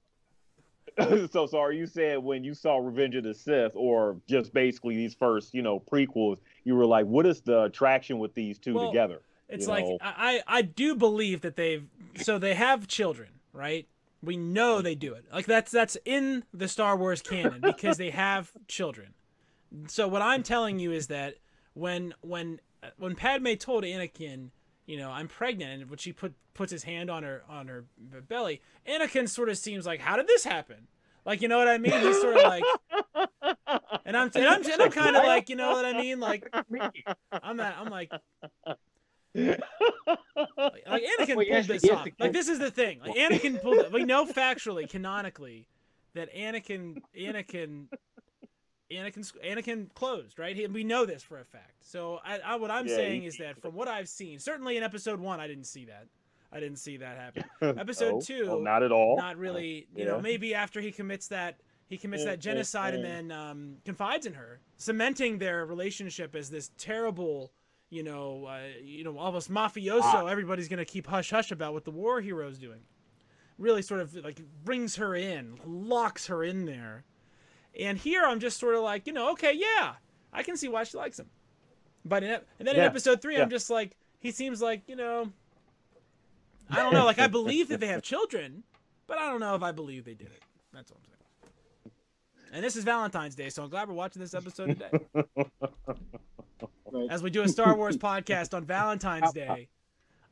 so, 1.32 1.46
so 1.46 1.58
are 1.58 1.72
you 1.72 1.86
saying 1.86 2.22
when 2.22 2.44
you 2.44 2.54
saw 2.54 2.76
Revenge 2.76 3.16
of 3.16 3.24
the 3.24 3.34
Sith, 3.34 3.72
or 3.74 4.16
just 4.28 4.52
basically 4.54 4.94
these 4.96 5.14
first, 5.14 5.52
you 5.54 5.62
know, 5.62 5.80
prequels, 5.80 6.38
you 6.64 6.74
were 6.76 6.86
like, 6.86 7.06
what 7.06 7.24
is 7.26 7.40
the 7.40 7.64
attraction 7.64 8.18
with 8.18 8.34
these 8.34 8.58
two 8.58 8.74
Well, 8.74 8.88
together? 8.88 9.20
It's 9.48 9.64
you 9.66 9.72
like 9.72 9.84
know. 9.84 9.98
I 10.00 10.42
I 10.46 10.58
I 10.58 10.62
do 10.62 10.94
believe 10.94 11.40
that 11.40 11.56
they've 11.56 11.86
so 12.16 12.38
they 12.38 12.54
have 12.54 12.86
children, 12.86 13.30
right? 13.52 13.86
We 14.22 14.36
know 14.36 14.82
they 14.82 14.94
do 14.94 15.14
it. 15.14 15.26
Like 15.32 15.46
that's 15.46 15.70
that's 15.70 15.96
in 16.04 16.44
the 16.52 16.68
Star 16.68 16.96
Wars 16.96 17.22
canon 17.22 17.60
because 17.60 17.98
they 17.98 18.10
have 18.10 18.50
children. 18.66 19.14
So 19.86 20.08
what 20.08 20.22
I'm 20.22 20.42
telling 20.42 20.78
you 20.78 20.92
is 20.92 21.06
that 21.08 21.36
when 21.74 22.14
when 22.20 22.60
uh, 22.82 22.88
when 22.98 23.14
Padme 23.14 23.54
told 23.54 23.84
Anakin, 23.84 24.50
you 24.86 24.96
know, 24.96 25.10
I'm 25.10 25.28
pregnant, 25.28 25.82
and 25.82 25.90
when 25.90 25.98
she 25.98 26.12
put 26.12 26.34
puts 26.54 26.72
his 26.72 26.82
hand 26.82 27.10
on 27.10 27.22
her 27.22 27.44
on 27.48 27.68
her 27.68 27.84
belly, 28.28 28.60
Anakin 28.88 29.28
sort 29.28 29.48
of 29.48 29.58
seems 29.58 29.86
like, 29.86 30.00
how 30.00 30.16
did 30.16 30.26
this 30.26 30.44
happen? 30.44 30.88
Like 31.24 31.42
you 31.42 31.48
know 31.48 31.58
what 31.58 31.68
I 31.68 31.78
mean? 31.78 31.92
He's 32.00 32.20
sort 32.20 32.36
of 32.38 32.42
like, 32.42 32.64
and 34.04 34.16
I'm 34.16 34.30
and 34.34 34.46
I'm, 34.48 34.64
and 34.64 34.82
I'm 34.82 34.90
kind 34.90 35.14
of 35.14 35.24
like, 35.24 35.48
you 35.48 35.56
know 35.56 35.72
what 35.72 35.84
I 35.84 35.92
mean? 35.92 36.20
Like 36.20 36.48
I'm 37.32 37.60
at, 37.60 37.76
I'm 37.78 37.90
like, 37.90 38.10
like, 39.46 40.84
like 40.86 41.04
Anakin 41.18 41.36
Well, 41.36 41.46
pulled 41.46 41.64
this 41.66 41.88
off. 41.90 42.06
Like 42.18 42.32
this 42.32 42.48
is 42.48 42.58
the 42.58 42.70
thing. 42.70 43.00
Like 43.00 43.14
Anakin 43.16 43.60
pulled 43.62 43.78
it. 43.78 43.92
We 43.92 44.04
know 44.04 44.26
factually, 44.26 44.88
canonically, 44.88 45.66
that 46.14 46.32
Anakin, 46.34 47.02
Anakin, 47.18 47.86
Anakin, 48.92 49.32
Anakin 49.44 49.94
closed. 49.94 50.38
Right? 50.38 50.56
He, 50.56 50.66
we 50.66 50.84
know 50.84 51.04
this 51.04 51.22
for 51.22 51.38
a 51.40 51.44
fact. 51.44 51.74
So 51.80 52.20
I, 52.24 52.38
I 52.38 52.56
what 52.56 52.70
I'm 52.70 52.86
Yeah, 52.86 52.96
saying 52.96 53.22
he- 53.22 53.26
is 53.28 53.36
that 53.38 53.60
from 53.60 53.74
what 53.74 53.88
I've 53.88 54.08
seen, 54.08 54.38
certainly 54.38 54.76
in 54.76 54.82
Episode 54.82 55.20
One, 55.20 55.40
I 55.40 55.46
didn't 55.46 55.66
see 55.66 55.86
that. 55.86 56.06
I 56.50 56.60
didn't 56.60 56.78
see 56.78 56.96
that 56.96 57.18
happen. 57.18 57.44
Episode 57.78 58.12
No, 58.14 58.20
two, 58.22 58.46
well, 58.46 58.60
not 58.60 58.82
at 58.82 58.90
all. 58.90 59.16
Not 59.18 59.36
really. 59.36 59.86
You 59.94 60.04
Yeah. 60.04 60.12
know, 60.12 60.20
maybe 60.20 60.54
after 60.54 60.80
he 60.80 60.90
commits 60.92 61.28
that. 61.28 61.56
He 61.90 61.96
commits 61.96 62.22
Yeah, 62.24 62.32
that 62.32 62.40
genocide 62.40 62.92
and 62.92 63.02
yeah. 63.02 63.08
then 63.08 63.32
um, 63.32 63.76
confides 63.86 64.26
in 64.26 64.34
her, 64.34 64.60
cementing 64.76 65.38
their 65.38 65.64
relationship 65.64 66.34
as 66.36 66.50
this 66.50 66.70
terrible, 66.76 67.50
you 67.90 68.02
know, 68.02 68.46
uh, 68.46 68.60
you 68.82 69.04
know, 69.04 69.18
almost 69.18 69.50
mafioso. 69.50 70.02
Ah. 70.02 70.26
Everybody's 70.26 70.68
gonna 70.68 70.84
keep 70.84 71.06
hush 71.06 71.30
hush 71.30 71.50
about 71.50 71.72
what 71.72 71.84
the 71.84 71.90
war 71.90 72.20
hero's 72.20 72.58
doing. 72.58 72.80
Really, 73.58 73.82
sort 73.82 74.00
of 74.00 74.14
like 74.14 74.40
brings 74.64 74.96
her 74.96 75.14
in, 75.14 75.58
locks 75.64 76.26
her 76.26 76.44
in 76.44 76.64
there. 76.64 77.04
And 77.78 77.98
here, 77.98 78.24
I'm 78.24 78.40
just 78.40 78.58
sort 78.58 78.74
of 78.74 78.82
like, 78.82 79.06
you 79.06 79.12
know, 79.12 79.32
okay, 79.32 79.52
yeah, 79.54 79.94
I 80.32 80.42
can 80.42 80.56
see 80.56 80.68
why 80.68 80.84
she 80.84 80.96
likes 80.96 81.18
him. 81.18 81.30
But 82.04 82.22
in, 82.22 82.30
and 82.58 82.68
then 82.68 82.76
yeah. 82.76 82.82
in 82.82 82.86
episode 82.86 83.20
three, 83.20 83.36
yeah. 83.36 83.42
I'm 83.42 83.50
just 83.50 83.70
like, 83.70 83.96
he 84.20 84.30
seems 84.30 84.62
like, 84.62 84.82
you 84.86 84.96
know, 84.96 85.32
I 86.70 86.76
don't 86.76 86.92
know. 86.92 87.04
Like 87.04 87.18
I 87.18 87.26
believe 87.28 87.68
that 87.68 87.80
they 87.80 87.88
have 87.88 88.02
children, 88.02 88.64
but 89.06 89.18
I 89.18 89.26
don't 89.26 89.40
know 89.40 89.54
if 89.54 89.62
I 89.62 89.72
believe 89.72 90.04
they 90.04 90.14
did 90.14 90.28
it. 90.28 90.42
That's 90.72 90.90
what 90.90 90.98
I'm 90.98 91.04
saying. 91.04 91.14
And 92.52 92.64
this 92.64 92.76
is 92.76 92.84
Valentine's 92.84 93.34
Day, 93.34 93.50
so 93.50 93.62
I'm 93.62 93.68
glad 93.68 93.88
we're 93.88 93.94
watching 93.94 94.20
this 94.20 94.34
episode 94.34 94.78
today. 94.78 94.90
As 97.10 97.22
we 97.22 97.30
do 97.30 97.42
a 97.42 97.48
Star 97.48 97.76
Wars 97.76 97.96
podcast 97.96 98.54
on 98.54 98.64
Valentine's 98.64 99.32
Day, 99.32 99.68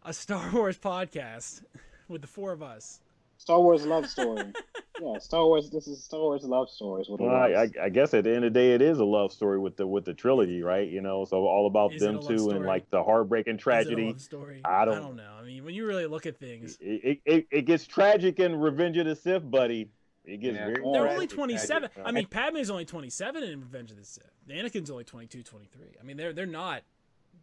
a 0.04 0.12
Star 0.12 0.50
Wars 0.52 0.78
podcast 0.78 1.62
with 2.08 2.22
the 2.22 2.26
four 2.26 2.52
of 2.52 2.62
us. 2.62 3.00
Star 3.38 3.60
Wars 3.60 3.84
love 3.84 4.08
story. 4.08 4.52
yeah, 5.00 5.18
Star 5.18 5.44
Wars. 5.44 5.70
This 5.70 5.86
is 5.86 6.02
Star 6.02 6.20
Wars 6.20 6.42
love 6.44 6.70
stories. 6.70 7.06
Well, 7.08 7.30
I, 7.30 7.68
I, 7.82 7.88
guess 7.90 8.14
at 8.14 8.24
the 8.24 8.34
end 8.34 8.44
of 8.44 8.54
the 8.54 8.58
day, 8.58 8.72
it 8.72 8.80
is 8.80 8.98
a 8.98 9.04
love 9.04 9.32
story 9.32 9.58
with 9.58 9.76
the 9.76 9.86
with 9.86 10.04
the 10.04 10.14
trilogy, 10.14 10.62
right? 10.62 10.88
You 10.88 11.02
know, 11.02 11.24
so 11.24 11.46
all 11.46 11.66
about 11.66 11.92
is 11.94 12.00
them 12.00 12.20
two 12.20 12.50
and 12.50 12.64
like 12.64 12.88
the 12.90 13.02
heartbreaking 13.02 13.58
tragedy. 13.58 14.14
story? 14.18 14.62
I 14.64 14.84
don't, 14.84 14.96
I 14.96 15.00
don't 15.00 15.16
know. 15.16 15.32
I 15.38 15.44
mean, 15.44 15.64
when 15.64 15.74
you 15.74 15.86
really 15.86 16.06
look 16.06 16.26
at 16.26 16.38
things, 16.38 16.78
it 16.80 17.20
it, 17.24 17.46
it 17.50 17.62
gets 17.62 17.86
tragic 17.86 18.40
in 18.40 18.56
Revenge 18.56 18.96
of 18.96 19.06
the 19.06 19.16
Sith, 19.16 19.48
buddy. 19.48 19.90
It 20.24 20.40
gets 20.40 20.56
yeah. 20.56 20.66
very. 20.66 20.82
They're 20.92 21.08
only 21.08 21.26
twenty 21.26 21.58
seven. 21.58 21.90
I 22.04 22.12
mean, 22.12 22.26
Padme's 22.26 22.70
only 22.70 22.86
twenty 22.86 23.10
seven 23.10 23.42
in 23.42 23.60
Revenge 23.60 23.90
of 23.90 23.98
the 23.98 24.04
Sith. 24.04 24.24
Anakin's 24.48 24.90
only 24.90 25.04
22, 25.04 25.42
23. 25.42 25.86
I 26.00 26.04
mean, 26.04 26.16
they're 26.16 26.32
they're 26.32 26.46
not 26.46 26.82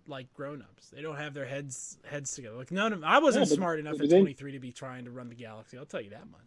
like 0.08 0.34
grown-ups. 0.34 0.90
They 0.90 1.02
don't 1.02 1.18
have 1.18 1.34
their 1.34 1.46
heads 1.46 1.98
heads 2.06 2.34
together. 2.34 2.56
Like 2.56 2.72
none 2.72 2.94
of 2.94 3.04
I 3.04 3.20
wasn't 3.20 3.50
yeah, 3.50 3.56
smart 3.56 3.80
enough 3.80 4.00
at 4.00 4.10
23 4.10 4.54
to 4.54 4.60
be 4.60 4.72
trying 4.72 5.06
to 5.06 5.12
run 5.12 5.30
the 5.30 5.36
galaxy. 5.36 5.78
I'll 5.78 5.86
tell 5.86 6.02
you 6.02 6.10
that 6.12 6.30
much. 6.30 6.42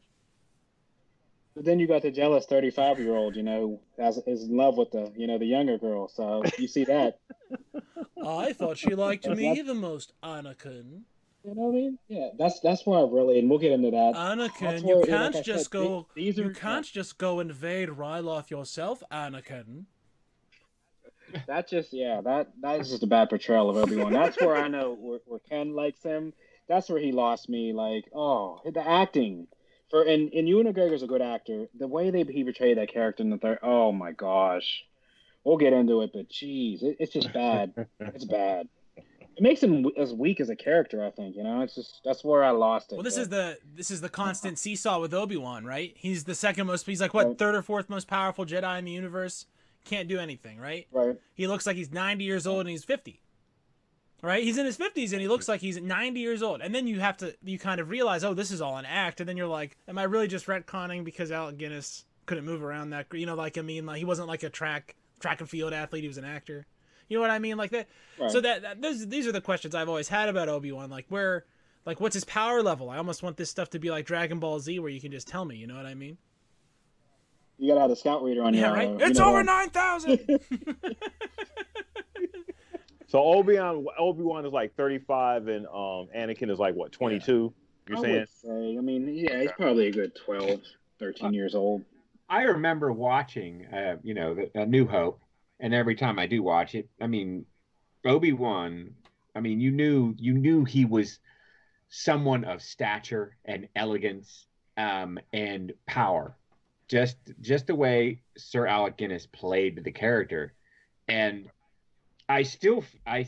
But 1.55 1.65
then 1.65 1.79
you 1.79 1.87
got 1.87 2.03
the 2.03 2.11
jealous 2.11 2.45
35 2.45 2.99
year 3.01 3.17
old, 3.17 3.35
you 3.35 3.43
know, 3.43 3.81
as 3.99 4.19
is 4.27 4.45
in 4.45 4.57
love 4.57 4.77
with 4.77 4.91
the, 4.91 5.11
you 5.17 5.27
know, 5.27 5.39
the 5.39 5.47
younger 5.47 5.79
girl. 5.79 6.07
So 6.07 6.43
you 6.59 6.69
see 6.69 6.85
that. 6.85 7.19
I 8.27 8.53
thought 8.53 8.77
she 8.77 8.95
liked 8.95 9.27
me 9.27 9.63
the 9.63 9.75
most, 9.75 10.13
Anakin. 10.23 11.03
You 11.45 11.55
know 11.55 11.63
what 11.63 11.71
I 11.71 11.75
mean? 11.75 11.99
Yeah, 12.09 12.29
that's 12.37 12.61
that's 12.61 12.85
why 12.85 12.99
I 12.99 13.09
really, 13.09 13.39
and 13.39 13.49
we'll 13.49 13.61
get 13.61 13.73
into 13.73 13.91
that. 13.91 14.15
Anakin, 14.17 14.83
where, 14.83 14.99
you 14.99 15.05
can't 15.07 15.35
like 15.35 15.45
just 15.45 15.67
said, 15.67 15.71
go. 15.71 16.07
These 16.15 16.39
are, 16.41 16.45
you 16.45 16.51
can't 16.51 16.85
just 16.85 17.19
go 17.19 17.41
invade 17.41 17.89
Ryloth 17.89 18.51
yourself, 18.51 19.03
Anakin 19.11 19.85
that 21.47 21.69
just 21.69 21.93
yeah 21.93 22.21
that 22.23 22.49
that 22.63 22.81
is 22.81 22.91
just 22.91 23.03
a 23.03 23.07
bad 23.07 23.29
portrayal 23.29 23.71
of 23.71 23.77
Obi 23.77 23.97
Wan. 23.97 24.13
That's 24.13 24.41
where 24.41 24.57
I 24.57 24.69
know 24.69 24.97
where, 24.99 25.21
where, 25.27 25.41
Ken 25.41 25.75
likes 25.75 26.03
him. 26.03 26.33
That's 26.69 26.89
where 26.89 27.01
he 27.01 27.13
lost 27.13 27.49
me. 27.49 27.73
Like 27.73 28.05
oh 28.15 28.61
the 28.65 28.87
acting 28.87 29.47
for 29.91 30.03
and 30.03 30.33
and 30.33 30.49
Ewan 30.49 30.73
McGregor's 30.73 31.03
a 31.03 31.07
good 31.07 31.23
actor. 31.23 31.67
The 31.79 31.87
way 31.87 32.11
they 32.11 32.25
he 32.25 32.45
portrayed 32.45 32.79
that 32.79 32.93
character 32.93 33.23
in 33.23 33.31
the 33.31 33.39
third 33.39 33.59
oh 33.63 33.93
my 33.93 34.13
gosh, 34.13 34.85
we'll 35.45 35.57
get 35.57 35.73
into 35.73 36.03
it. 36.03 36.11
But 36.13 36.29
geez, 36.29 36.83
it, 36.83 36.97
it's 36.99 37.13
just 37.13 37.33
bad. 37.33 37.87
it's 38.01 38.25
bad. 38.27 38.69
It 39.37 39.43
makes 39.43 39.63
him 39.63 39.87
as 39.99 40.15
weak 40.15 40.41
as 40.41 40.49
a 40.49 40.57
character. 40.57 41.05
I 41.05 41.11
think 41.11 41.37
you 41.37 41.45
know. 41.45 41.61
It's 41.61 41.75
just 41.75 42.01
that's 42.05 42.25
where 42.25 42.43
I 42.43 42.51
lost 42.51 42.93
it. 42.93 42.97
Well, 42.97 43.05
this 43.05 43.17
but. 43.17 43.23
is 43.23 43.29
the 43.29 43.59
this 43.75 43.91
is 43.91 44.01
the 44.01 44.09
constant 44.09 44.59
seesaw 44.59 44.99
with 44.99 45.13
Obi 45.13 45.37
Wan, 45.37 45.65
right? 45.65 45.93
He's 45.95 46.25
the 46.25 46.35
second 46.35 46.67
most. 46.67 46.87
He's 46.87 47.03
like 47.03 47.13
what 47.13 47.27
right. 47.27 47.39
third 47.39 47.55
or 47.55 47.63
fourth 47.63 47.91
most 47.91 48.09
powerful 48.09 48.47
Jedi 48.47 48.79
in 48.79 48.87
the 48.87 48.93
universe 48.93 49.47
can't 49.87 50.09
do 50.09 50.19
anything, 50.19 50.59
right? 50.59 50.87
Right. 50.93 51.17
He 51.35 51.47
looks 51.47 51.67
like 51.67 51.77
he's 51.77 51.93
90 51.93 52.25
years 52.25 52.47
old 52.47 52.61
and 52.61 52.69
he's 52.69 52.85
50. 52.85 53.23
Right? 54.23 54.43
He's 54.43 54.59
in 54.59 54.67
his 54.67 54.77
50s 54.77 55.13
and 55.13 55.21
he 55.21 55.29
looks 55.29 55.49
like 55.49 55.61
he's 55.61 55.81
90 55.81 56.21
years 56.21 56.43
old. 56.43 56.61
And 56.61 56.75
then 56.75 56.87
you 56.87 57.01
have 57.01 57.17
to, 57.19 57.37
you 57.45 57.59
kind 57.59 57.81
of 57.81 57.91
realize, 57.91 58.25
oh, 58.25 58.35
this 58.35 58.51
is 58.51 58.61
all 58.61 58.77
an 58.77 58.87
act. 58.87 59.21
And 59.21 59.29
then 59.29 59.37
you're 59.37 59.47
like, 59.47 59.77
am 59.87 59.99
I 59.99 60.05
really 60.05 60.27
just 60.27 60.47
retconning 60.47 61.05
because 61.05 61.31
Alec 61.31 61.59
Guinness 61.59 62.05
couldn't 62.25 62.45
move 62.45 62.63
around 62.63 62.91
that? 62.91 63.07
You 63.13 63.27
know, 63.27 63.37
like, 63.37 63.59
I 63.59 63.63
mean, 63.63 63.87
like, 63.87 63.99
he 63.99 64.05
wasn't 64.05 64.29
like 64.29 64.43
a 64.43 64.51
track, 64.51 64.97
track 65.21 65.41
and 65.41 65.49
field 65.49 65.73
athlete. 65.73 66.03
He 66.03 66.09
was 66.09 66.19
an 66.19 66.25
actor. 66.25 66.67
You 67.09 67.17
know 67.17 67.21
what 67.21 67.31
I 67.31 67.39
mean? 67.39 67.57
Like 67.57 67.71
that. 67.71 67.89
Right. 68.19 68.31
So 68.31 68.41
that, 68.41 68.63
that 68.63 68.83
those, 68.83 69.07
these 69.07 69.27
are 69.27 69.33
the 69.33 69.41
questions 69.41 69.75
I've 69.75 69.89
always 69.89 70.09
had 70.09 70.29
about 70.29 70.49
Obi 70.49 70.73
Wan. 70.73 70.91
Like 70.91 71.07
where, 71.09 71.45
like 71.85 72.01
what's 72.01 72.15
his 72.15 72.25
power 72.25 72.63
level? 72.63 72.91
I 72.91 72.97
almost 72.97 73.23
want 73.23 73.37
this 73.37 73.51
stuff 73.51 73.71
to 73.71 73.79
be 73.79 73.91
like 73.91 74.07
Dragon 74.07 74.41
Ball 74.41 74.59
Z, 74.59 74.79
where 74.81 74.91
you 74.91 75.01
can 75.01 75.13
just 75.13 75.29
tell 75.29 75.45
me. 75.45 75.57
You 75.57 75.67
know 75.67 75.77
what 75.77 75.87
I 75.87 75.95
mean? 75.95 76.19
You 77.59 77.69
gotta 77.69 77.81
have 77.81 77.91
a 77.91 77.97
scout 77.97 78.23
reader 78.23 78.43
on 78.43 78.55
yeah, 78.55 78.61
your. 78.61 78.73
right. 78.75 78.89
Uh, 78.89 79.07
it's 79.07 79.21
over 79.21 79.43
nine 79.43 79.71
thousand. 79.71 80.19
so 83.09 83.23
Obi 83.23 83.59
Wan 83.59 83.87
Obi 83.99 84.23
Wan 84.23 84.45
is 84.45 84.53
like 84.53 84.75
thirty 84.77 84.99
five, 84.99 85.49
and 85.49 85.67
um 85.67 86.09
Anakin 86.15 86.51
is 86.51 86.59
like 86.59 86.75
what 86.75 86.93
twenty 86.93 87.19
two. 87.19 87.53
You're 87.89 87.99
I 87.99 88.03
saying? 88.03 88.15
Would 88.15 88.29
say. 88.29 88.79
I 88.79 88.81
mean, 88.81 89.09
yeah, 89.15 89.41
he's 89.43 89.53
probably 89.53 89.87
a 89.87 89.93
good 89.93 90.13
12, 90.17 90.61
13 90.99 91.27
uh, 91.27 91.31
years 91.31 91.55
old. 91.55 91.85
I 92.29 92.43
remember 92.43 92.93
watching, 92.93 93.65
uh, 93.67 93.99
you 94.03 94.13
know, 94.13 94.35
the, 94.35 94.51
the 94.53 94.67
New 94.67 94.89
Hope, 94.89 95.21
and 95.61 95.73
every 95.73 95.95
time 95.95 96.19
I 96.19 96.27
do 96.27 96.43
watch 96.43 96.75
it, 96.75 96.89
I 97.01 97.07
mean, 97.07 97.47
Obi 98.05 98.33
Wan. 98.33 98.91
I 99.37 99.41
mean, 99.41 99.61
you 99.61 99.71
knew 99.71 100.15
you 100.19 100.33
knew 100.33 100.65
he 100.65 100.85
was 100.85 101.21
someone 101.89 102.45
of 102.45 102.63
stature 102.63 103.37
and 103.45 103.69
elegance 103.77 104.47
um, 104.77 105.19
and 105.33 105.73
power 105.87 106.37
just 106.89 107.17
just 107.41 107.67
the 107.67 107.75
way 107.75 108.21
Sir 108.37 108.67
Alec 108.67 108.97
Guinness 108.97 109.27
played 109.27 109.83
the 109.83 109.93
character, 109.93 110.55
and 111.09 111.49
I 112.29 112.43
still 112.43 112.85
I 113.07 113.27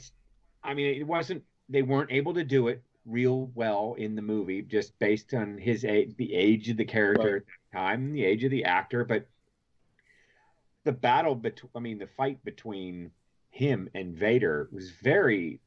I 0.62 0.74
mean 0.74 1.00
it 1.00 1.06
wasn't 1.06 1.42
they 1.68 1.82
weren't 1.82 2.12
able 2.12 2.34
to 2.34 2.44
do 2.44 2.68
it 2.68 2.82
real 3.04 3.50
well 3.54 3.94
in 3.98 4.14
the 4.14 4.22
movie 4.22 4.62
just 4.62 4.98
based 4.98 5.32
on 5.34 5.56
his 5.56 5.84
age, 5.84 6.14
the 6.16 6.34
age 6.34 6.68
of 6.68 6.76
the 6.76 6.84
character 6.84 7.32
right. 7.32 7.36
at 7.36 7.46
the 7.72 7.78
time, 7.78 8.12
the 8.12 8.24
age 8.24 8.44
of 8.44 8.50
the 8.50 8.64
actor, 8.64 9.04
but 9.04 9.26
the 10.84 10.92
battle 10.92 11.34
between 11.34 11.70
I 11.74 11.80
mean 11.80 11.98
the 11.98 12.06
fight 12.06 12.42
between 12.44 13.11
him 13.50 13.88
and 13.94 14.14
Vader 14.14 14.68
was 14.72 14.90
very 14.90 15.61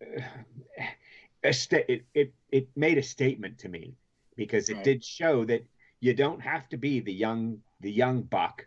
uh, 0.02 1.52
it, 1.70 2.04
it 2.14 2.34
it 2.50 2.68
made 2.74 2.98
a 2.98 3.02
statement 3.02 3.58
to 3.58 3.68
me 3.68 3.94
because 4.36 4.68
it 4.68 4.74
right. 4.74 4.84
did 4.84 5.04
show 5.04 5.44
that 5.44 5.64
you 6.00 6.14
don't 6.14 6.40
have 6.40 6.68
to 6.68 6.76
be 6.76 7.00
the 7.00 7.12
young 7.12 7.60
the 7.80 7.90
young 7.90 8.22
buck. 8.22 8.66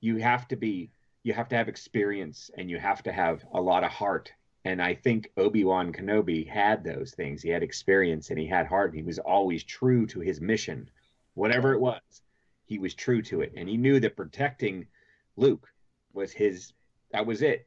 You 0.00 0.16
have 0.16 0.48
to 0.48 0.56
be 0.56 0.90
you 1.22 1.32
have 1.32 1.48
to 1.48 1.56
have 1.56 1.68
experience 1.68 2.50
and 2.56 2.70
you 2.70 2.78
have 2.78 3.02
to 3.04 3.12
have 3.12 3.44
a 3.52 3.60
lot 3.60 3.84
of 3.84 3.90
heart. 3.90 4.32
And 4.64 4.82
i 4.82 4.94
think 4.94 5.30
obi-wan 5.36 5.92
kenobi 5.92 6.46
had 6.46 6.84
those 6.84 7.12
things. 7.12 7.42
He 7.42 7.48
had 7.50 7.62
experience 7.62 8.30
and 8.30 8.38
he 8.38 8.46
had 8.46 8.66
heart. 8.66 8.90
And 8.90 8.98
he 8.98 9.04
was 9.04 9.18
always 9.18 9.64
true 9.64 10.06
to 10.06 10.20
his 10.20 10.40
mission. 10.40 10.90
Whatever 11.34 11.72
it 11.72 11.80
was 11.80 12.22
he 12.66 12.78
was 12.78 12.94
true 12.94 13.22
to 13.22 13.40
it. 13.40 13.52
And 13.56 13.68
he 13.68 13.76
knew 13.76 13.98
that 14.00 14.16
protecting 14.16 14.86
luke 15.36 15.68
was 16.12 16.32
his 16.32 16.72
that 17.10 17.26
was 17.26 17.42
it. 17.42 17.66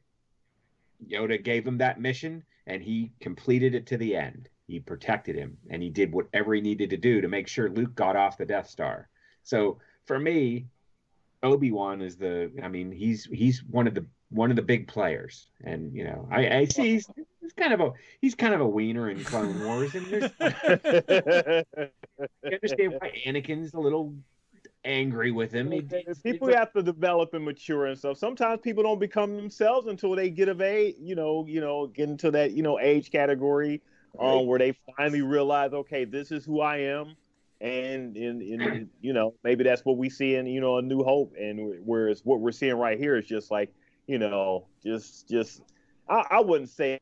Yoda 1.06 1.42
gave 1.42 1.66
him 1.66 1.78
that 1.78 2.00
mission 2.00 2.44
and 2.66 2.82
he 2.82 3.12
completed 3.20 3.74
it 3.74 3.86
to 3.86 3.96
the 3.96 4.16
end 4.16 4.48
he 4.72 4.80
protected 4.80 5.36
him 5.36 5.58
and 5.68 5.82
he 5.82 5.90
did 5.90 6.10
whatever 6.12 6.54
he 6.54 6.62
needed 6.62 6.88
to 6.88 6.96
do 6.96 7.20
to 7.20 7.28
make 7.28 7.46
sure 7.46 7.68
Luke 7.68 7.94
got 7.94 8.16
off 8.16 8.38
the 8.38 8.46
Death 8.46 8.70
Star. 8.70 9.06
So 9.42 9.78
for 10.06 10.18
me, 10.18 10.64
Obi-Wan 11.42 12.00
is 12.00 12.16
the 12.16 12.50
I 12.62 12.68
mean, 12.68 12.90
he's 12.90 13.26
he's 13.26 13.62
one 13.64 13.86
of 13.86 13.94
the 13.94 14.06
one 14.30 14.48
of 14.48 14.56
the 14.56 14.62
big 14.62 14.88
players. 14.88 15.48
And 15.62 15.94
you 15.94 16.04
know, 16.04 16.26
I, 16.30 16.48
I 16.48 16.64
see 16.64 16.92
he's, 16.92 17.06
he's 17.42 17.52
kind 17.52 17.74
of 17.74 17.80
a 17.80 17.92
he's 18.22 18.34
kind 18.34 18.54
of 18.54 18.62
a 18.62 18.66
wiener 18.66 19.10
in 19.10 19.22
Clone 19.22 19.62
Wars. 19.62 19.94
And 19.94 20.06
there's 20.06 20.30
I 20.40 21.64
understand 22.46 22.94
why 22.98 23.12
Anakin's 23.26 23.74
a 23.74 23.80
little 23.80 24.14
angry 24.86 25.32
with 25.32 25.52
him. 25.52 25.68
People 26.22 26.48
have 26.48 26.72
to 26.72 26.82
develop 26.82 27.34
and 27.34 27.44
mature 27.44 27.86
and 27.86 27.98
stuff. 27.98 28.16
Sometimes 28.16 28.62
people 28.62 28.84
don't 28.84 28.98
become 28.98 29.36
themselves 29.36 29.86
until 29.86 30.16
they 30.16 30.30
get 30.30 30.48
of 30.48 30.62
age, 30.62 30.94
you 30.98 31.14
know, 31.14 31.44
you 31.46 31.60
know, 31.60 31.88
get 31.88 32.08
into 32.08 32.30
that, 32.30 32.52
you 32.52 32.62
know, 32.62 32.80
age 32.80 33.10
category 33.10 33.82
um, 34.18 34.46
where 34.46 34.58
they 34.58 34.74
finally 34.96 35.22
realize, 35.22 35.72
okay, 35.72 36.04
this 36.04 36.30
is 36.30 36.44
who 36.44 36.60
I 36.60 36.78
am, 36.78 37.16
and 37.60 38.16
in 38.16 38.42
in 38.42 38.90
you 39.00 39.12
know 39.12 39.34
maybe 39.44 39.64
that's 39.64 39.84
what 39.84 39.96
we 39.96 40.10
see 40.10 40.34
in 40.34 40.46
you 40.46 40.60
know 40.60 40.78
a 40.78 40.82
New 40.82 41.02
Hope, 41.02 41.34
and 41.38 41.80
whereas 41.84 42.20
what 42.24 42.40
we're 42.40 42.52
seeing 42.52 42.74
right 42.74 42.98
here 42.98 43.16
is 43.16 43.26
just 43.26 43.50
like 43.50 43.72
you 44.06 44.18
know 44.18 44.66
just 44.84 45.28
just. 45.28 45.62
I, 46.08 46.26
I 46.30 46.40
wouldn't 46.40 46.68
say 46.68 46.98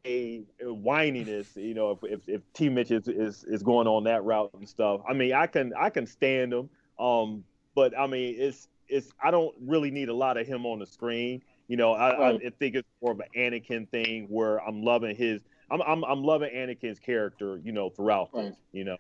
whininess, 0.63 1.57
you 1.57 1.73
know, 1.73 1.93
if, 1.93 2.05
if, 2.05 2.29
if 2.29 2.43
T. 2.53 2.69
Mitch 2.69 2.91
is, 2.91 3.09
is, 3.09 3.45
is 3.45 3.63
going 3.63 3.89
on 3.89 4.05
that 4.05 4.23
route 4.25 4.51
and 4.53 4.69
stuff. 4.69 5.01
I 5.09 5.15
mean, 5.15 5.33
I 5.33 5.47
can 5.47 5.73
I 5.75 5.89
can 5.89 6.07
stand 6.07 6.53
him, 6.53 6.69
um, 6.99 7.43
but 7.75 7.99
I 7.99 8.07
mean, 8.07 8.37
it's 8.39 8.69
it's 8.89 9.11
I 9.23 9.31
don't 9.31 9.55
really 9.59 9.91
need 9.91 10.11
a 10.11 10.15
lot 10.15 10.37
of 10.37 10.47
him 10.47 10.67
on 10.67 10.81
the 10.81 10.87
screen. 10.87 11.43
You 11.67 11.77
know, 11.77 11.93
I, 11.93 12.19
right. 12.19 12.41
I 12.45 12.51
think 12.51 12.75
it's 12.75 12.89
more 13.01 13.13
of 13.13 13.21
an 13.21 13.29
Anakin 13.35 13.89
thing 13.89 14.27
where 14.29 14.59
I'm 14.59 14.83
loving 14.83 15.17
his 15.17 15.41
I'm 15.71 15.81
I'm 15.83 16.05
I'm 16.05 16.23
loving 16.25 16.51
Anakin's 16.55 16.99
character, 16.99 17.61
you 17.65 17.73
know, 17.73 17.91
throughout 17.91 18.33
this, 18.33 18.57
you 18.73 18.85
know. 18.85 18.97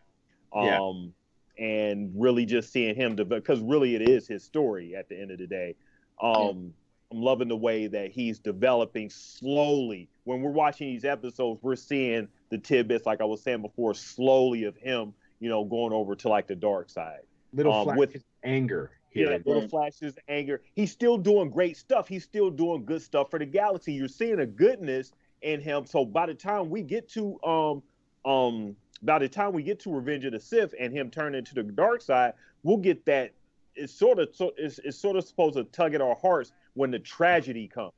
Um 0.52 1.12
yeah. 1.58 1.64
and 1.66 2.12
really 2.16 2.46
just 2.46 2.72
seeing 2.72 2.94
him 2.94 3.16
develop 3.16 3.44
because 3.44 3.60
really 3.60 3.94
it 3.94 4.08
is 4.08 4.26
his 4.26 4.42
story 4.44 4.94
at 4.96 5.08
the 5.08 5.20
end 5.20 5.30
of 5.30 5.38
the 5.38 5.46
day. 5.46 5.74
Um 6.22 6.72
I'm 7.12 7.22
loving 7.22 7.48
the 7.48 7.56
way 7.56 7.88
that 7.88 8.12
he's 8.12 8.38
developing 8.38 9.10
slowly. 9.10 10.08
When 10.24 10.42
we're 10.42 10.52
watching 10.52 10.88
these 10.92 11.04
episodes, 11.04 11.60
we're 11.60 11.74
seeing 11.74 12.28
the 12.50 12.58
tidbits, 12.58 13.04
like 13.04 13.20
I 13.20 13.24
was 13.24 13.42
saying 13.42 13.62
before, 13.62 13.94
slowly 13.94 14.62
of 14.64 14.76
him, 14.76 15.12
you 15.40 15.48
know, 15.48 15.64
going 15.64 15.92
over 15.92 16.14
to 16.14 16.28
like 16.28 16.46
the 16.46 16.54
dark 16.54 16.88
side. 16.88 17.22
Little 17.52 17.72
Um, 17.72 17.84
flashes 17.84 17.98
with- 17.98 18.14
of 18.16 18.24
anger 18.44 18.92
Yeah, 19.12 19.38
little 19.44 19.62
Right. 19.62 19.70
flashes 19.70 20.12
of 20.16 20.18
anger. 20.28 20.62
He's 20.76 20.92
still 20.92 21.18
doing 21.18 21.50
great 21.50 21.76
stuff. 21.76 22.06
He's 22.06 22.22
still 22.22 22.48
doing 22.48 22.84
good 22.84 23.02
stuff 23.02 23.28
for 23.28 23.40
the 23.40 23.46
galaxy. 23.46 23.92
You're 23.92 24.06
seeing 24.06 24.38
a 24.38 24.46
goodness 24.46 25.10
in 25.42 25.60
him. 25.60 25.86
So 25.86 26.04
by 26.04 26.26
the 26.26 26.34
time 26.34 26.70
we 26.70 26.82
get 26.82 27.08
to 27.10 27.40
um 27.42 27.82
um 28.30 28.76
by 29.02 29.18
the 29.18 29.28
time 29.28 29.52
we 29.52 29.62
get 29.62 29.80
to 29.80 29.94
Revenge 29.94 30.24
of 30.26 30.32
the 30.32 30.40
Sith 30.40 30.74
and 30.78 30.92
him 30.92 31.10
turning 31.10 31.44
to 31.44 31.54
the 31.54 31.62
dark 31.62 32.02
side, 32.02 32.34
we'll 32.62 32.76
get 32.76 33.04
that. 33.06 33.32
It's 33.74 33.92
sort 33.92 34.18
of 34.18 34.28
so 34.34 34.52
it's, 34.56 34.78
it's 34.80 34.98
sort 34.98 35.16
of 35.16 35.24
supposed 35.24 35.54
to 35.56 35.64
tug 35.64 35.94
at 35.94 36.00
our 36.00 36.16
hearts 36.16 36.52
when 36.74 36.90
the 36.90 36.98
tragedy 36.98 37.66
comes. 37.68 37.92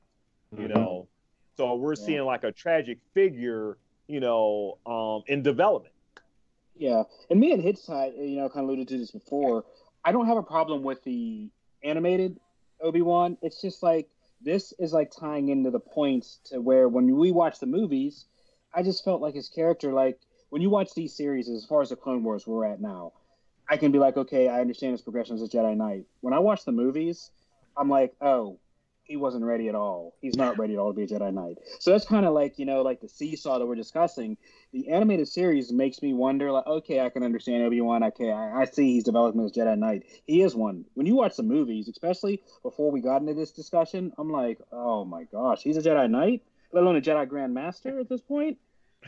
You 0.57 0.69
Mhm. 0.69 0.75
know, 0.75 1.09
so 1.57 1.75
we're 1.75 1.95
Yeah. 1.95 2.05
seeing 2.05 2.25
like 2.25 2.45
a 2.45 2.53
tragic 2.53 2.99
figure. 3.15 3.79
You 4.09 4.21
know, 4.21 4.79
um 4.85 5.23
in 5.27 5.43
development. 5.43 5.95
Yeah, 6.75 7.05
and 7.31 7.39
me 7.39 7.53
and 7.53 7.63
Hitzite, 7.63 8.17
you 8.17 8.37
know, 8.37 8.49
kind 8.49 8.65
of 8.65 8.69
alluded 8.69 8.89
to 8.89 8.99
this 8.99 9.11
before. 9.11 9.65
I 10.05 10.13
don't 10.13 10.27
have 10.27 10.37
a 10.37 10.43
problem 10.43 10.83
with 10.83 11.03
the 11.05 11.49
animated 11.85 12.41
Obi 12.81 13.03
Wan. 13.03 13.37
It's 13.43 13.61
just 13.61 13.83
like 13.83 14.09
this 14.45 14.73
is 14.79 14.93
like 14.93 15.11
tying 15.11 15.49
into 15.49 15.71
the 15.71 15.81
points 15.81 16.39
to 16.47 16.61
where 16.61 16.89
when 16.89 17.17
we 17.17 17.33
watch 17.33 17.59
the 17.59 17.67
movies, 17.67 18.27
I 18.75 18.83
just 18.83 19.05
felt 19.05 19.21
like 19.21 19.35
his 19.35 19.49
character, 19.49 19.93
like 19.93 20.19
when 20.51 20.63
you 20.63 20.71
watch 20.71 20.95
these 20.95 21.15
series, 21.15 21.49
as 21.49 21.65
far 21.65 21.83
as 21.83 21.91
the 21.91 21.97
Clone 21.97 22.25
Wars 22.25 22.47
we're 22.47 22.65
at 22.65 22.81
now, 22.81 23.13
I 23.69 23.77
can 23.77 23.93
be 23.93 23.99
like, 23.99 24.17
okay, 24.17 24.49
I 24.49 24.61
understand 24.61 24.93
his 24.93 25.03
progression 25.03 25.37
as 25.37 25.43
a 25.43 25.49
Jedi 25.49 25.77
Knight. 25.77 26.05
When 26.21 26.35
I 26.35 26.41
watch 26.41 26.65
the 26.65 26.73
movies, 26.73 27.31
I'm 27.77 27.89
like, 27.89 28.15
oh, 28.21 28.59
he 29.13 29.19
wasn't 29.19 29.45
ready 29.45 29.69
at 29.69 29.75
all. 29.75 30.15
He's 30.23 30.37
not 30.37 30.59
ready 30.59 30.73
at 30.73 30.79
all 30.79 30.91
to 30.91 30.97
be 30.97 31.03
a 31.03 31.07
Jedi 31.07 31.35
Knight. 31.35 31.59
So 31.81 31.91
that's 31.91 32.07
kind 32.07 32.25
of 32.25 32.33
like 32.33 32.59
you 32.59 32.65
know, 32.65 32.81
like 32.81 33.03
the 33.03 33.11
seesaw 33.11 33.59
that 33.59 33.67
we're 33.67 33.75
discussing. 33.75 34.39
The 34.73 34.89
animated 34.89 35.29
series 35.29 35.71
makes 35.71 36.01
me 36.01 36.15
wonder 36.15 36.51
like 36.51 36.67
okay 36.67 37.01
i 37.01 37.11
can 37.11 37.23
understand 37.23 37.63
obi-wan. 37.63 38.03
Okay 38.05 38.33
i, 38.33 38.63
I 38.63 38.65
see 38.65 38.95
he's 38.95 39.05
developing 39.05 39.45
as 39.45 39.53
jedi 39.53 39.77
knight. 39.77 40.05
He 40.27 40.41
is 40.41 40.55
one. 40.55 40.87
When 40.95 41.07
you 41.07 41.15
watch 41.15 41.37
the 41.37 41.43
movies 41.43 41.89
especially 41.89 42.43
before 42.63 42.91
we 42.91 43.03
got 43.03 43.21
into 43.21 43.35
this 43.35 43.51
discussion 43.51 44.15
i'm 44.17 44.33
like 44.33 44.59
oh 44.73 45.05
my 45.05 45.25
gosh 45.25 45.63
he's 45.63 45.77
a 45.77 45.83
jedi 45.83 46.09
knight 46.09 46.43
let 46.73 46.85
alone 46.85 46.97
a 46.97 47.03
jedi 47.03 47.29
grand 47.29 47.53
master 47.53 48.01
at 48.01 48.09
this 48.09 48.23
point? 48.23 48.57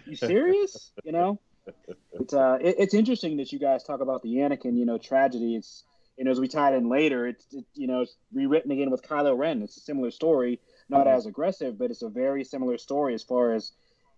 You 0.05 0.16
serious? 0.16 0.92
You 1.02 1.12
know? 1.12 1.40
It's 2.12 2.34
uh 2.34 2.59
it, 2.61 2.76
it's 2.78 2.92
interesting 2.92 3.38
that 3.38 3.50
you 3.50 3.59
guys 3.59 3.84
talk 3.84 4.00
about 4.02 4.22
the 4.22 4.34
anakin 4.34 4.76
you 4.76 4.84
know 4.84 4.98
tragedy. 4.98 5.57
It's 5.57 5.82
you 6.16 6.24
know 6.24 6.30
as 6.30 6.40
we 6.40 6.48
tie 6.48 6.72
it 6.72 6.76
in 6.76 6.88
later 6.88 7.26
it's 7.26 7.46
it, 7.52 7.64
you 7.74 7.86
know 7.86 8.02
it's 8.02 8.16
rewritten 8.32 8.70
again 8.70 8.90
with 8.90 9.02
kylo 9.02 9.36
ren 9.36 9.62
it's 9.62 9.76
a 9.76 9.80
similar 9.80 10.10
story 10.10 10.60
not 10.88 11.06
Mhm. 11.06 11.14
as 11.16 11.26
aggressive 11.26 11.78
but 11.78 11.90
it's 11.90 12.02
a 12.02 12.08
very 12.08 12.44
similar 12.44 12.78
story 12.78 13.14
as 13.14 13.22
far 13.22 13.52
as 13.52 13.72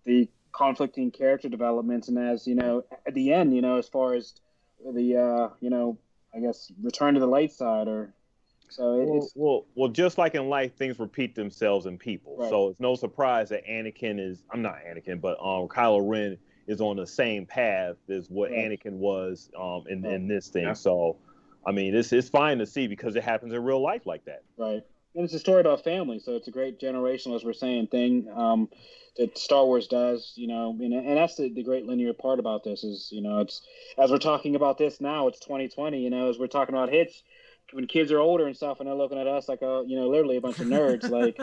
the 0.05 0.27
conflicting 0.51 1.11
character 1.11 1.49
developments 1.49 2.07
and 2.07 2.17
as 2.17 2.47
you 2.47 2.55
know 2.55 2.83
at 3.05 3.13
the 3.13 3.31
end 3.33 3.55
you 3.55 3.61
know 3.61 3.77
as 3.77 3.87
far 3.87 4.13
as 4.13 4.33
the 4.93 5.15
uh 5.17 5.49
you 5.59 5.69
know 5.69 5.97
i 6.33 6.39
guess 6.39 6.71
return 6.81 7.13
to 7.13 7.19
the 7.19 7.27
light 7.27 7.51
side 7.51 7.87
or 7.87 8.13
so 8.69 8.99
it, 8.99 9.05
Well, 9.07 9.17
it's 9.17 9.31
well, 9.33 9.65
well, 9.75 9.89
just 9.89 10.17
like 10.17 10.35
in 10.35 10.49
life, 10.49 10.75
things 10.75 10.99
repeat 10.99 11.35
themselves 11.35 11.85
in 11.85 11.97
people. 11.97 12.35
Right. 12.37 12.49
So 12.49 12.67
it's 12.67 12.79
no 12.81 12.95
surprise 12.95 13.47
that 13.47 13.65
Anakin 13.65 14.19
is, 14.19 14.43
I'm 14.51 14.61
not 14.61 14.75
Anakin, 14.85 15.21
but 15.21 15.37
um, 15.39 15.69
Kylo 15.69 16.01
Ren 16.05 16.37
is 16.67 16.81
on 16.81 16.97
the 16.97 17.07
same 17.07 17.45
path 17.45 17.95
as 18.09 18.29
what 18.29 18.51
Right. 18.51 18.69
Anakin 18.69 18.97
was 18.97 19.49
um, 19.57 19.85
in, 19.87 20.01
Right. 20.01 20.15
in 20.15 20.27
this 20.27 20.49
thing. 20.49 20.63
Yeah. 20.63 20.73
So, 20.73 21.15
I 21.67 21.71
mean, 21.71 21.93
it's, 21.93 22.11
it's 22.13 22.29
fine 22.29 22.57
to 22.59 22.65
see 22.65 22.87
because 22.87 23.15
it 23.15 23.23
happens 23.23 23.53
in 23.53 23.63
real 23.63 23.81
life 23.81 24.05
like 24.05 24.25
that. 24.25 24.43
right 24.57 24.83
and 25.17 25.25
it's 25.25 25.33
a 25.33 25.39
story 25.39 25.59
about 25.61 25.83
family 25.83 26.19
so 26.19 26.35
it's 26.35 26.47
a 26.47 26.51
great 26.51 26.79
generational 26.79 27.35
as 27.35 27.43
we're 27.43 27.53
saying 27.53 27.87
thing 27.87 28.27
um 28.35 28.69
that 29.17 29.37
star 29.37 29.65
wars 29.65 29.87
does 29.87 30.33
you 30.35 30.47
know 30.47 30.77
and, 30.79 30.93
and 30.93 31.17
that's 31.17 31.35
the, 31.35 31.51
the 31.53 31.63
great 31.63 31.85
linear 31.85 32.13
part 32.13 32.39
about 32.39 32.63
this 32.63 32.83
is 32.83 33.09
you 33.11 33.21
know 33.21 33.39
it's 33.39 33.61
as 33.97 34.11
we're 34.11 34.17
talking 34.17 34.55
about 34.55 34.77
this 34.77 35.01
now 35.01 35.27
it's 35.27 35.39
2020 35.39 35.99
you 35.99 36.09
know 36.09 36.29
as 36.29 36.37
we're 36.37 36.47
talking 36.47 36.75
about 36.75 36.89
hits 36.89 37.23
when 37.73 37.87
kids 37.87 38.11
are 38.11 38.19
older 38.19 38.45
and 38.45 38.55
stuff 38.55 38.79
and 38.79 38.87
they're 38.87 38.95
looking 38.95 39.19
at 39.19 39.27
us 39.27 39.49
like 39.49 39.61
a 39.61 39.83
you 39.87 39.97
know 39.97 40.07
literally 40.07 40.37
a 40.37 40.41
bunch 40.41 40.59
of 40.59 40.67
nerds 40.67 41.09
like 41.09 41.37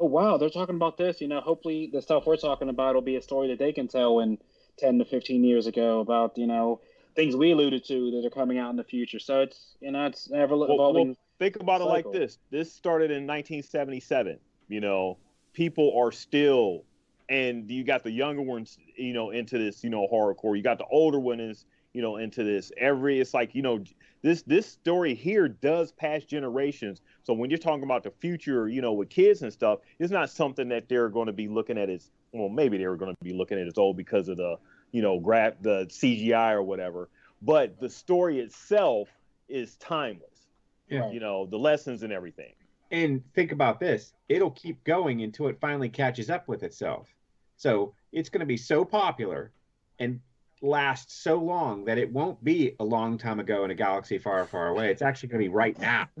oh 0.00 0.06
wow 0.06 0.38
they're 0.38 0.48
talking 0.48 0.76
about 0.76 0.96
this 0.96 1.20
you 1.20 1.28
know 1.28 1.40
hopefully 1.40 1.90
the 1.92 2.00
stuff 2.00 2.24
we're 2.24 2.36
talking 2.36 2.68
about 2.68 2.94
will 2.94 3.02
be 3.02 3.16
a 3.16 3.22
story 3.22 3.48
that 3.48 3.58
they 3.58 3.72
can 3.72 3.88
tell 3.88 4.20
in 4.20 4.38
10 4.78 4.98
to 4.98 5.04
15 5.04 5.42
years 5.42 5.66
ago 5.66 5.98
about 5.98 6.38
you 6.38 6.46
know 6.46 6.80
things 7.18 7.34
we 7.36 7.50
alluded 7.50 7.84
to 7.84 8.10
that 8.12 8.24
are 8.24 8.30
coming 8.30 8.58
out 8.58 8.70
in 8.70 8.76
the 8.76 8.84
future 8.84 9.18
so 9.18 9.40
it's 9.40 9.76
you 9.80 9.90
know 9.90 10.06
it's 10.06 10.30
ever 10.32 10.56
well, 10.56 10.72
evolving 10.72 11.16
Think 11.38 11.56
about 11.56 11.80
it 11.80 11.84
like 11.84 12.10
this 12.12 12.38
this 12.50 12.72
started 12.72 13.10
in 13.10 13.26
1977. 13.26 14.38
You 14.68 14.80
know, 14.80 15.18
people 15.52 15.96
are 15.96 16.10
still, 16.10 16.84
and 17.28 17.70
you 17.70 17.84
got 17.84 18.02
the 18.02 18.10
younger 18.10 18.42
ones, 18.42 18.76
you 18.96 19.12
know, 19.12 19.30
into 19.30 19.56
this, 19.56 19.84
you 19.84 19.90
know, 19.90 20.08
horrorcore. 20.12 20.56
You 20.56 20.62
got 20.62 20.78
the 20.78 20.86
older 20.90 21.20
ones, 21.20 21.64
you 21.92 22.02
know, 22.02 22.16
into 22.16 22.42
this. 22.42 22.72
Every, 22.76 23.20
it's 23.20 23.34
like, 23.34 23.54
you 23.54 23.62
know, 23.62 23.82
this 24.22 24.42
this 24.42 24.66
story 24.66 25.14
here 25.14 25.48
does 25.48 25.92
pass 25.92 26.24
generations. 26.24 27.02
So 27.22 27.34
when 27.34 27.50
you're 27.50 27.58
talking 27.58 27.84
about 27.84 28.02
the 28.02 28.10
future, 28.10 28.68
you 28.68 28.82
know, 28.82 28.92
with 28.92 29.08
kids 29.08 29.42
and 29.42 29.52
stuff, 29.52 29.78
it's 30.00 30.10
not 30.10 30.30
something 30.30 30.68
that 30.70 30.88
they're 30.88 31.08
going 31.08 31.28
to 31.28 31.32
be 31.32 31.46
looking 31.46 31.78
at 31.78 31.88
as 31.88 32.10
well. 32.32 32.48
Maybe 32.48 32.78
they 32.78 32.88
were 32.88 32.96
going 32.96 33.14
to 33.14 33.24
be 33.24 33.32
looking 33.32 33.60
at 33.60 33.68
as 33.68 33.78
old 33.78 33.96
because 33.96 34.28
of 34.28 34.38
the, 34.38 34.56
you 34.92 35.02
know, 35.02 35.18
grab 35.18 35.56
the 35.60 35.86
CGI 35.86 36.52
or 36.52 36.62
whatever. 36.62 37.08
But 37.42 37.78
the 37.78 37.88
story 37.88 38.40
itself 38.40 39.08
is 39.48 39.76
timeless. 39.76 40.46
Yeah. 40.88 41.10
You 41.10 41.20
know, 41.20 41.46
the 41.46 41.58
lessons 41.58 42.02
and 42.02 42.12
everything. 42.12 42.52
And 42.90 43.22
think 43.34 43.52
about 43.52 43.80
this 43.80 44.14
it'll 44.28 44.50
keep 44.50 44.82
going 44.84 45.22
until 45.22 45.48
it 45.48 45.58
finally 45.60 45.88
catches 45.88 46.30
up 46.30 46.48
with 46.48 46.62
itself. 46.62 47.08
So 47.56 47.94
it's 48.12 48.28
going 48.28 48.40
to 48.40 48.46
be 48.46 48.56
so 48.56 48.84
popular 48.84 49.52
and 49.98 50.20
last 50.60 51.22
so 51.22 51.36
long 51.36 51.84
that 51.84 51.98
it 51.98 52.12
won't 52.12 52.42
be 52.42 52.74
a 52.80 52.84
long 52.84 53.16
time 53.16 53.40
ago 53.40 53.64
in 53.64 53.70
a 53.70 53.74
galaxy 53.74 54.18
far, 54.18 54.44
far 54.46 54.68
away. 54.68 54.90
It's 54.90 55.02
actually 55.02 55.30
going 55.30 55.42
to 55.42 55.48
be 55.48 55.54
right 55.54 55.78
now. 55.78 56.08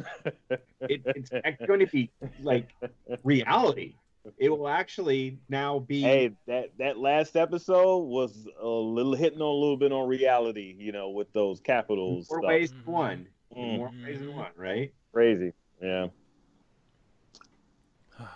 It, 0.80 1.02
it's 1.04 1.30
going 1.66 1.80
to 1.80 1.86
be 1.86 2.08
like 2.40 2.68
reality. 3.24 3.96
It 4.36 4.50
will 4.50 4.68
actually 4.68 5.38
now 5.48 5.78
be. 5.78 6.02
Hey, 6.02 6.32
that 6.46 6.70
that 6.78 6.98
last 6.98 7.36
episode 7.36 7.98
was 8.04 8.46
a 8.60 8.66
little 8.66 9.14
hitting 9.14 9.40
on 9.40 9.48
a 9.48 9.58
little 9.58 9.76
bit 9.76 9.92
on 9.92 10.08
reality, 10.08 10.74
you 10.78 10.92
know, 10.92 11.10
with 11.10 11.32
those 11.32 11.60
capitals 11.60 12.28
more 12.30 12.40
stuff. 12.40 12.48
ways 12.48 12.70
than 12.70 12.84
one. 12.84 13.26
Mm. 13.56 13.76
More 13.76 13.92
ways 14.04 14.20
than 14.20 14.34
one, 14.34 14.50
right? 14.56 14.92
Crazy. 15.12 15.52
Yeah. 15.82 16.08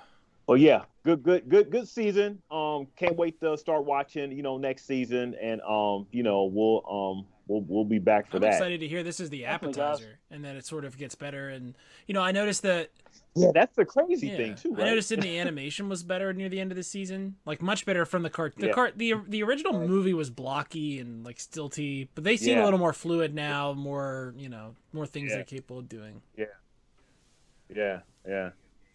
Well, 0.44 0.56
yeah, 0.56 0.82
good, 1.04 1.22
good, 1.22 1.48
good, 1.48 1.70
good 1.70 1.88
season. 1.88 2.42
Um, 2.50 2.86
can't 2.96 3.16
wait 3.16 3.40
to 3.40 3.56
start 3.56 3.84
watching. 3.84 4.32
You 4.32 4.42
know, 4.42 4.58
next 4.58 4.86
season, 4.86 5.34
and 5.40 5.60
um, 5.62 6.06
you 6.12 6.22
know, 6.22 6.44
we'll 6.44 6.82
um, 6.88 7.26
we'll 7.46 7.64
we'll 7.66 7.84
be 7.84 7.98
back 7.98 8.30
for 8.30 8.36
I'm 8.36 8.42
that. 8.42 8.52
excited 8.54 8.80
to 8.80 8.88
hear 8.88 9.02
this 9.02 9.20
is 9.20 9.30
the 9.30 9.44
appetizer, 9.44 10.18
and 10.30 10.44
then 10.44 10.56
it 10.56 10.64
sort 10.64 10.84
of 10.84 10.96
gets 10.96 11.14
better. 11.14 11.48
And 11.48 11.76
you 12.06 12.14
know, 12.14 12.22
I 12.22 12.32
noticed 12.32 12.62
that 12.62 12.90
Yeah, 13.34 13.50
that's 13.54 13.74
the 13.76 13.84
crazy 13.84 14.28
yeah, 14.28 14.36
thing 14.36 14.54
too, 14.56 14.74
I 14.78 14.84
noticed 14.84 15.12
in 15.12 15.20
the 15.20 15.38
animation 15.38 15.88
was 15.88 16.02
better 16.02 16.32
near 16.32 16.48
the 16.48 16.60
end 16.60 16.70
of 16.72 16.76
the 16.76 16.82
season, 16.82 17.36
like 17.46 17.62
much 17.62 17.84
better 17.86 18.04
from 18.04 18.22
the 18.22 18.30
cart. 18.30 18.54
The 18.56 18.66
Yeah. 18.66 18.72
cart, 18.72 18.98
the 18.98 19.14
the 19.28 19.42
original 19.42 19.78
Right. 19.78 19.88
movie 19.88 20.14
was 20.14 20.30
blocky 20.30 20.98
and 21.00 21.24
like 21.24 21.38
stilty, 21.38 22.08
but 22.14 22.24
they 22.24 22.36
seem 22.36 22.58
a 22.58 22.64
little 22.64 22.78
more 22.78 22.92
fluid 22.92 23.34
now, 23.34 23.72
more 23.72 24.34
you 24.36 24.48
know, 24.48 24.74
more 24.92 25.06
things 25.06 25.30
Yeah. 25.30 25.36
they're 25.36 25.44
capable 25.44 25.78
of 25.80 25.88
doing. 25.88 26.22
Yeah. 26.36 26.46
Yeah, 27.74 28.00
yeah. 28.28 28.50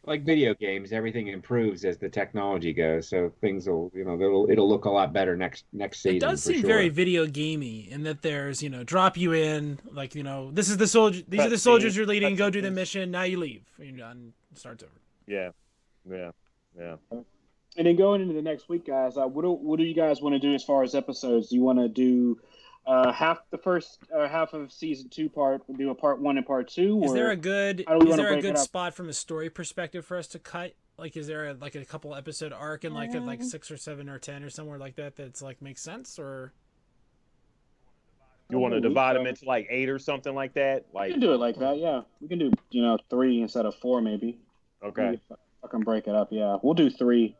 Like 0.07 0.23
video 0.23 0.53
games, 0.53 0.93
everything 0.93 1.27
improves 1.27 1.83
as 1.83 1.97
the 1.97 2.07
technology 2.07 2.71
goes. 2.71 3.09
So 3.09 3.31
things 3.41 3.67
will, 3.67 3.91
you 3.93 4.05
know, 4.05 4.15
it'll 4.15 4.49
it'll 4.49 4.69
look 4.69 4.85
a 4.85 4.89
lot 4.89 5.11
better 5.11 5.35
next 5.35 5.65
next 5.73 6.01
season. 6.01 6.15
It 6.15 6.19
does 6.21 6.41
seem 6.41 6.61
sure. 6.61 6.67
very 6.67 6.87
video 6.87 7.25
gamey 7.25 7.89
in 7.91 8.03
that 8.03 8.21
there's 8.21 8.63
you 8.63 8.69
know 8.69 8.85
drop 8.85 9.17
you 9.17 9.33
in 9.33 9.79
like 9.91 10.15
you 10.15 10.23
know 10.23 10.49
this 10.51 10.69
is 10.69 10.77
the 10.77 10.87
soldier 10.87 11.21
these 11.27 11.41
are 11.41 11.49
the 11.49 11.57
Cutscene, 11.57 11.59
soldiers 11.59 11.97
you're 11.97 12.05
leading 12.05 12.35
go 12.35 12.49
do 12.49 12.61
the 12.61 12.71
mission 12.71 13.11
now 13.11 13.23
you 13.23 13.37
leave 13.37 13.65
you're 13.77 13.97
done 13.97 14.31
it 14.51 14.57
starts 14.57 14.81
over. 14.81 14.93
Yeah, 15.27 15.49
yeah, 16.09 16.31
yeah. 16.79 16.95
And 17.77 17.85
then 17.85 17.95
going 17.95 18.21
into 18.21 18.33
the 18.33 18.41
next 18.41 18.69
week, 18.69 18.87
guys, 18.87 19.17
uh, 19.17 19.27
what 19.27 19.43
do 19.43 19.51
what 19.51 19.77
do 19.77 19.83
you 19.83 19.93
guys 19.93 20.21
want 20.21 20.33
to 20.33 20.39
do 20.39 20.55
as 20.55 20.63
far 20.63 20.83
as 20.83 20.95
episodes? 20.95 21.49
Do 21.49 21.57
you 21.57 21.61
want 21.61 21.79
to 21.79 21.87
do 21.87 22.39
uh, 22.87 23.11
half 23.11 23.39
the 23.51 23.57
first 23.57 23.99
uh, 24.15 24.27
half 24.27 24.53
of 24.53 24.71
season 24.71 25.09
two 25.09 25.29
part? 25.29 25.61
Do 25.77 25.89
a 25.89 25.95
part 25.95 26.19
one 26.19 26.37
and 26.37 26.45
part 26.45 26.69
two? 26.69 27.01
Is 27.03 27.13
there 27.13 27.31
a 27.31 27.35
good 27.35 27.83
how 27.87 27.99
do 27.99 28.05
we 28.05 28.11
is 28.11 28.17
there 28.17 28.33
a 28.33 28.41
good 28.41 28.57
spot 28.57 28.93
from 28.95 29.09
a 29.09 29.13
story 29.13 29.49
perspective 29.49 30.05
for 30.05 30.17
us 30.17 30.27
to 30.29 30.39
cut? 30.39 30.73
Like, 30.97 31.15
is 31.15 31.27
there 31.27 31.49
a, 31.49 31.53
like 31.53 31.75
a 31.75 31.85
couple 31.85 32.15
episode 32.15 32.51
arc 32.53 32.83
in 32.83 32.93
like 32.93 33.13
a, 33.13 33.19
like 33.19 33.43
six 33.43 33.69
or 33.69 33.77
seven 33.77 34.09
or 34.09 34.17
ten 34.17 34.43
or 34.43 34.49
somewhere 34.49 34.79
like 34.79 34.95
that 34.95 35.15
that's 35.15 35.41
like 35.41 35.61
makes 35.61 35.81
sense 35.81 36.17
or 36.17 36.53
You 38.49 38.57
want 38.59 38.73
to 38.73 38.79
divide 38.81 39.15
them 39.15 39.27
into 39.27 39.45
like 39.45 39.67
eight 39.69 39.89
or 39.89 39.99
something 39.99 40.33
like 40.33 40.53
that? 40.53 40.85
Like 40.93 40.93
We 40.93 40.99
Like, 40.99 41.11
can 41.11 41.19
do 41.19 41.33
it 41.33 41.37
like 41.39 41.59
that. 41.59 41.77
Yeah, 41.77 42.01
we 42.21 42.27
can 42.29 42.39
do 42.39 42.51
you 42.71 42.81
know 42.81 42.97
three 43.09 43.41
instead 43.41 43.65
of 43.65 43.75
four 43.75 44.01
maybe. 44.01 44.39
okay, 44.83 45.19
If 45.29 45.37
I 45.63 45.67
can 45.67 45.81
break 45.81 46.07
it 46.07 46.15
up. 46.15 46.29
Yeah, 46.31 46.57
we'll 46.63 46.73
do 46.73 46.89
three. 46.89 47.35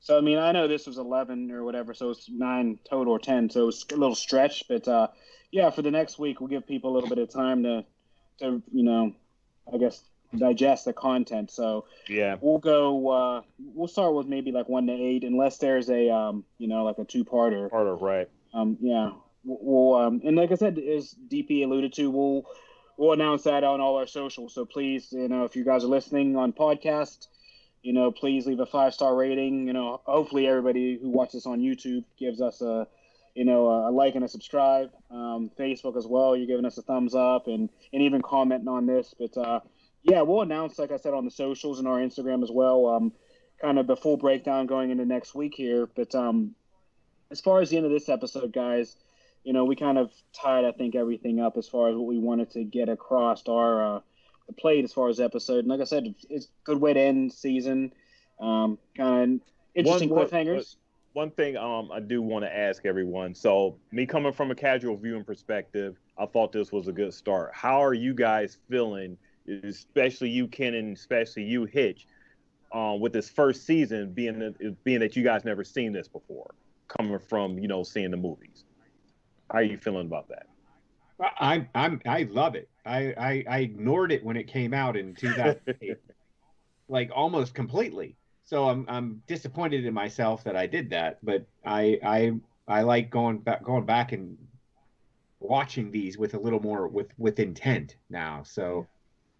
So 0.00 0.16
I 0.16 0.20
mean, 0.20 0.38
I 0.38 0.52
know 0.52 0.68
this 0.68 0.86
was 0.86 0.98
eleven 0.98 1.50
or 1.50 1.64
whatever, 1.64 1.94
so 1.94 2.10
it's 2.10 2.28
nine 2.30 2.78
total 2.88 3.12
or 3.12 3.18
ten, 3.18 3.50
so 3.50 3.68
it's 3.68 3.84
a 3.92 3.96
little 3.96 4.14
stretch. 4.14 4.64
But 4.68 4.86
uh, 4.86 5.08
yeah, 5.50 5.70
for 5.70 5.82
the 5.82 5.90
next 5.90 6.18
week, 6.18 6.40
we'll 6.40 6.48
give 6.48 6.66
people 6.66 6.92
a 6.92 6.94
little 6.94 7.08
bit 7.08 7.18
of 7.18 7.30
time 7.30 7.62
to, 7.64 7.84
to 8.40 8.62
you 8.72 8.84
know, 8.84 9.14
I 9.72 9.78
guess 9.78 10.02
digest 10.36 10.84
the 10.84 10.92
content. 10.92 11.50
So 11.50 11.86
Yeah. 12.08 12.36
we'll 12.40 12.58
go. 12.58 13.08
Uh, 13.08 13.42
we'll 13.58 13.88
start 13.88 14.14
with 14.14 14.26
maybe 14.26 14.52
like 14.52 14.68
one 14.68 14.86
to 14.86 14.92
eight, 14.92 15.24
unless 15.24 15.58
there's 15.58 15.90
a 15.90 16.10
um, 16.10 16.44
you 16.58 16.68
know 16.68 16.84
like 16.84 16.98
a 16.98 17.04
two 17.04 17.24
parter. 17.24 17.70
Part 17.70 17.86
of 17.86 18.00
right. 18.02 18.28
Um, 18.54 18.78
yeah, 18.80 19.10
we'll, 19.44 19.58
we'll 19.60 19.94
um, 20.00 20.20
and 20.24 20.36
like 20.36 20.52
I 20.52 20.56
said, 20.56 20.78
as 20.78 21.14
DP 21.28 21.64
alluded 21.64 21.92
to, 21.94 22.10
we'll 22.10 22.44
we'll 22.96 23.12
announce 23.12 23.42
that 23.44 23.64
on 23.64 23.80
all 23.80 23.96
our 23.96 24.06
socials. 24.06 24.54
So 24.54 24.64
please, 24.64 25.12
you 25.12 25.28
know, 25.28 25.44
if 25.44 25.56
you 25.56 25.64
guys 25.64 25.84
are 25.84 25.88
listening 25.88 26.36
on 26.36 26.52
podcast, 26.52 27.26
you 27.82 27.92
know, 27.92 28.10
please 28.10 28.46
leave 28.46 28.60
a 28.60 28.66
five 28.66 28.94
star 28.94 29.14
rating. 29.14 29.66
You 29.66 29.72
know, 29.72 30.00
hopefully 30.04 30.46
everybody 30.46 30.98
who 31.00 31.10
watches 31.10 31.46
on 31.46 31.60
YouTube 31.60 32.04
gives 32.18 32.40
us 32.40 32.60
a 32.60 32.86
you 33.34 33.44
know 33.44 33.68
a 33.68 33.90
like 33.90 34.14
and 34.14 34.24
a 34.24 34.28
subscribe. 34.28 34.90
Um, 35.10 35.50
Facebook 35.58 35.96
as 35.96 36.06
well, 36.06 36.36
you're 36.36 36.46
giving 36.46 36.64
us 36.64 36.78
a 36.78 36.82
thumbs 36.82 37.14
up 37.14 37.46
and 37.46 37.68
and 37.92 38.02
even 38.02 38.22
commenting 38.22 38.68
on 38.68 38.86
this. 38.86 39.14
But 39.18 39.36
uh, 39.36 39.60
yeah, 40.02 40.22
we'll 40.22 40.42
announce, 40.42 40.78
like 40.78 40.92
I 40.92 40.96
said, 40.96 41.14
on 41.14 41.24
the 41.24 41.30
socials 41.30 41.78
and 41.78 41.88
our 41.88 41.98
Instagram 41.98 42.42
as 42.42 42.50
well. 42.50 42.86
Um, 42.86 43.12
kind 43.60 43.78
of 43.78 43.86
the 43.86 43.96
full 43.96 44.16
breakdown 44.16 44.66
going 44.66 44.90
into 44.90 45.04
next 45.04 45.34
week 45.34 45.54
here. 45.54 45.88
But 45.94 46.14
um, 46.14 46.54
as 47.30 47.40
far 47.40 47.60
as 47.60 47.70
the 47.70 47.76
end 47.76 47.86
of 47.86 47.92
this 47.92 48.08
episode, 48.08 48.52
guys, 48.52 48.96
you 49.44 49.52
know, 49.52 49.64
we 49.64 49.76
kind 49.76 49.98
of 49.98 50.12
tied, 50.32 50.64
I 50.64 50.72
think, 50.72 50.94
everything 50.94 51.40
up 51.40 51.56
as 51.56 51.68
far 51.68 51.88
as 51.88 51.96
what 51.96 52.06
we 52.06 52.18
wanted 52.18 52.50
to 52.52 52.64
get 52.64 52.88
across 52.88 53.46
our 53.48 53.96
uh, 53.96 54.00
plate 54.52 54.84
as 54.84 54.92
far 54.92 55.08
as 55.08 55.20
episode. 55.20 55.60
And 55.60 55.68
like 55.68 55.80
I 55.80 55.84
said, 55.84 56.14
it's 56.30 56.46
a 56.46 56.48
good 56.64 56.80
way 56.80 56.92
to 56.94 57.00
end 57.00 57.32
season. 57.32 57.92
Um, 58.40 58.78
kind 58.96 59.40
of 59.42 59.48
interesting 59.74 60.08
One- 60.10 60.18
one- 60.18 60.28
cliffhangers. 60.28 60.76
One 61.14 61.30
thing 61.32 61.56
um 61.56 61.90
I 61.90 61.98
do 62.00 62.22
want 62.22 62.44
to 62.44 62.56
ask 62.56 62.86
everyone. 62.86 63.34
So 63.34 63.76
me 63.90 64.06
coming 64.06 64.32
from 64.32 64.50
a 64.52 64.54
casual 64.54 64.96
viewing 64.96 65.24
perspective, 65.24 65.96
I 66.16 66.26
thought 66.26 66.52
this 66.52 66.70
was 66.70 66.86
a 66.86 66.92
good 66.92 67.12
start. 67.12 67.50
How 67.54 67.82
are 67.82 67.94
you 67.94 68.14
guys 68.14 68.58
feeling, 68.70 69.16
especially 69.64 70.28
you 70.28 70.46
Ken 70.46 70.74
and 70.74 70.96
especially 70.96 71.42
you 71.44 71.64
Hitch, 71.64 72.06
um, 72.72 73.00
with 73.00 73.12
this 73.12 73.28
first 73.30 73.64
season 73.66 74.12
being 74.12 74.38
that, 74.38 74.84
being 74.84 75.00
that 75.00 75.16
you 75.16 75.24
guys 75.24 75.44
never 75.44 75.64
seen 75.64 75.92
this 75.92 76.06
before, 76.06 76.54
coming 76.86 77.18
from 77.18 77.58
you 77.58 77.66
know 77.66 77.82
seeing 77.82 78.10
the 78.12 78.16
movies. 78.16 78.64
How 79.50 79.58
are 79.58 79.62
you 79.62 79.78
feeling 79.78 80.06
about 80.06 80.28
that? 80.28 80.46
I 81.20 81.66
I'm 81.74 82.00
I 82.06 82.22
love 82.30 82.54
it. 82.54 82.68
I, 82.84 83.14
I 83.18 83.44
I 83.48 83.58
ignored 83.60 84.12
it 84.12 84.24
when 84.24 84.36
it 84.36 84.46
came 84.46 84.72
out 84.72 84.96
in 84.96 85.14
2008, 85.14 85.96
like 86.88 87.10
almost 87.14 87.54
completely. 87.54 88.16
So 88.44 88.68
I'm 88.68 88.86
I'm 88.88 89.22
disappointed 89.26 89.84
in 89.84 89.92
myself 89.92 90.44
that 90.44 90.56
I 90.56 90.66
did 90.66 90.90
that. 90.90 91.18
But 91.22 91.46
I 91.64 91.98
I 92.04 92.32
I 92.66 92.82
like 92.82 93.10
going 93.10 93.38
back 93.38 93.64
going 93.64 93.84
back 93.84 94.12
and 94.12 94.36
watching 95.40 95.90
these 95.90 96.18
with 96.18 96.34
a 96.34 96.38
little 96.38 96.60
more 96.60 96.88
with 96.88 97.08
with 97.18 97.40
intent 97.40 97.96
now. 98.10 98.42
So 98.44 98.86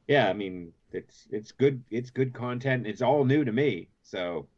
yeah, 0.08 0.28
I 0.28 0.32
mean 0.32 0.72
it's 0.92 1.26
it's 1.30 1.52
good 1.52 1.82
it's 1.90 2.10
good 2.10 2.34
content. 2.34 2.86
It's 2.86 3.02
all 3.02 3.24
new 3.24 3.44
to 3.44 3.52
me. 3.52 3.88
So 4.02 4.48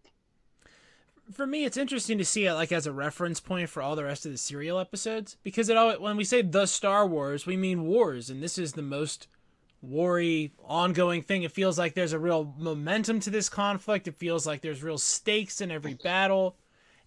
for 1.33 1.47
me, 1.47 1.64
it's 1.64 1.76
interesting 1.76 2.18
to 2.18 2.24
see 2.24 2.47
it 2.47 2.55
like 2.55 2.72
as 2.72 2.87
a 2.87 2.93
reference 2.93 3.41
point 3.41 3.68
for 3.68 3.83
all 3.83 3.97
the 3.97 4.05
rest 4.05 4.26
of 4.26 4.33
the 4.33 4.39
serial 4.39 4.78
episodes 4.78 5.37
because 5.43 5.68
it 5.68 5.76
all 5.76 5.93
when 6.01 6.16
we 6.16 6.24
say 6.24 6.43
the 6.43 6.66
Star 6.66 7.07
Wars, 7.07 7.47
we 7.47 7.57
mean 7.57 7.87
wars, 7.87 8.31
and 8.31 8.43
this 8.43 8.59
is 8.59 8.72
the 8.72 8.83
most 8.83 9.26
wary 9.83 10.53
ongoing 10.64 11.22
thing. 11.22 11.43
It 11.43 11.53
feels 11.53 11.78
like 11.78 11.95
there's 11.95 12.12
a 12.12 12.18
real 12.18 12.55
momentum 12.59 13.20
to 13.20 13.31
this 13.31 13.49
conflict. 13.49 14.09
It 14.09 14.16
feels 14.16 14.47
like 14.47 14.61
there's 14.61 14.83
real 14.83 14.99
stakes 14.99 15.61
in 15.61 15.70
every 15.70 15.95
battle, 15.95 16.57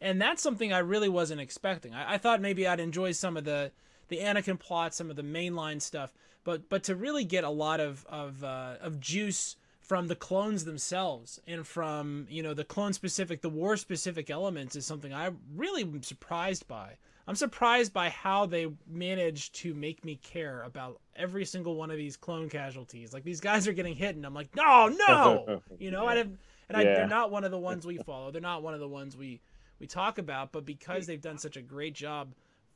and 0.01 0.21
that's 0.21 0.41
something 0.41 0.74
I 0.74 0.80
really 0.80 1.09
wasn't 1.09 1.41
expecting. 1.41 1.93
I, 1.93 2.13
I 2.13 2.17
thought 2.17 2.41
maybe 2.41 2.67
I'd 2.67 2.80
enjoy 2.80 3.11
some 3.11 3.38
of 3.38 3.45
the 3.45 3.71
the 4.09 4.19
Anakin 4.19 4.59
plot, 4.59 4.93
some 4.93 5.09
of 5.09 5.15
the 5.15 5.24
mainline 5.24 5.82
stuff, 5.82 6.13
but 6.43 6.69
but 6.69 6.84
to 6.84 6.95
really 6.95 7.24
get 7.24 7.43
a 7.43 7.49
lot 7.49 7.80
of 7.80 8.05
of 8.07 8.43
uh, 8.43 8.76
of 8.82 8.99
juice 8.99 9.55
from 9.84 10.07
the 10.07 10.15
clones 10.15 10.63
themselves 10.65 11.39
and 11.45 11.67
from 11.67 12.25
you 12.29 12.41
know 12.41 12.53
the 12.53 12.63
clone 12.63 12.93
specific 12.93 13.41
the 13.41 13.49
war 13.49 13.75
specific 13.77 14.29
elements 14.29 14.75
is 14.75 14.86
something 14.86 15.13
i 15.13 15.29
really 15.55 15.84
am 15.84 16.01
surprised 16.01 16.67
by. 16.67 16.95
I'm 17.25 17.36
surprised 17.36 17.93
by 17.93 18.09
how 18.09 18.45
they 18.47 18.67
managed 18.86 19.55
to 19.61 19.73
make 19.73 20.03
me 20.03 20.17
care 20.17 20.61
about 20.63 20.99
every 21.15 21.45
single 21.45 21.75
one 21.75 21.89
of 21.89 21.95
these 21.95 22.17
clone 22.17 22.49
casualties. 22.49 23.13
Like 23.13 23.23
these 23.23 23.39
guys 23.39 23.65
are 23.65 23.71
getting 23.73 23.95
hit 23.95 24.15
and 24.17 24.25
i'm 24.25 24.34
like 24.34 24.53
no 24.55 24.88
no! 24.89 25.61
You 25.79 25.91
know 25.91 26.07
and, 26.09 26.38
and 26.69 26.77
I, 26.77 26.81
Yeah. 26.81 26.95
they're 26.95 27.07
not 27.07 27.31
one 27.31 27.43
of 27.45 27.51
the 27.51 27.59
ones 27.59 27.86
we 27.86 27.97
follow. 27.99 28.31
They're 28.31 28.41
not 28.41 28.61
one 28.63 28.73
of 28.73 28.79
the 28.81 28.88
ones 28.89 29.15
we 29.15 29.39
we 29.79 29.88
talk 29.88 30.17
about 30.17 30.51
but 30.51 30.65
because 30.65 31.05
they've 31.07 31.21
done 31.21 31.38
such 31.38 31.55
a 31.57 31.61
great 31.61 31.93
job 31.93 32.34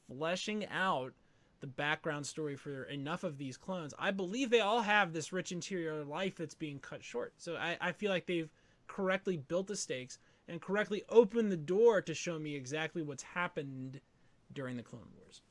fleshing 0.07 0.65
out 0.67 1.13
the 1.59 1.67
background 1.67 2.25
story 2.25 2.55
for 2.55 2.83
enough 2.83 3.23
of 3.23 3.37
these 3.37 3.57
clones. 3.57 3.93
I 3.97 4.11
believe 4.11 4.49
they 4.49 4.59
all 4.61 4.81
have 4.81 5.13
this 5.13 5.31
rich 5.33 5.51
interior 5.51 6.03
life 6.03 6.35
that's 6.35 6.53
being 6.55 6.79
cut 6.79 7.03
short. 7.03 7.33
So 7.37 7.55
I, 7.55 7.77
I 7.81 7.91
feel 7.91 8.11
like 8.11 8.25
they've 8.25 8.49
correctly 8.87 9.37
built 9.37 9.67
the 9.67 9.75
stakes 9.75 10.19
and 10.47 10.61
correctly 10.61 11.03
opened 11.09 11.51
the 11.51 11.57
door 11.57 12.01
to 12.01 12.13
show 12.13 12.39
me 12.39 12.55
exactly 12.55 13.01
what's 13.01 13.23
happened 13.23 13.99
during 14.53 14.77
the 14.77 14.83
Clone 14.83 15.07
Wars. 15.19 15.41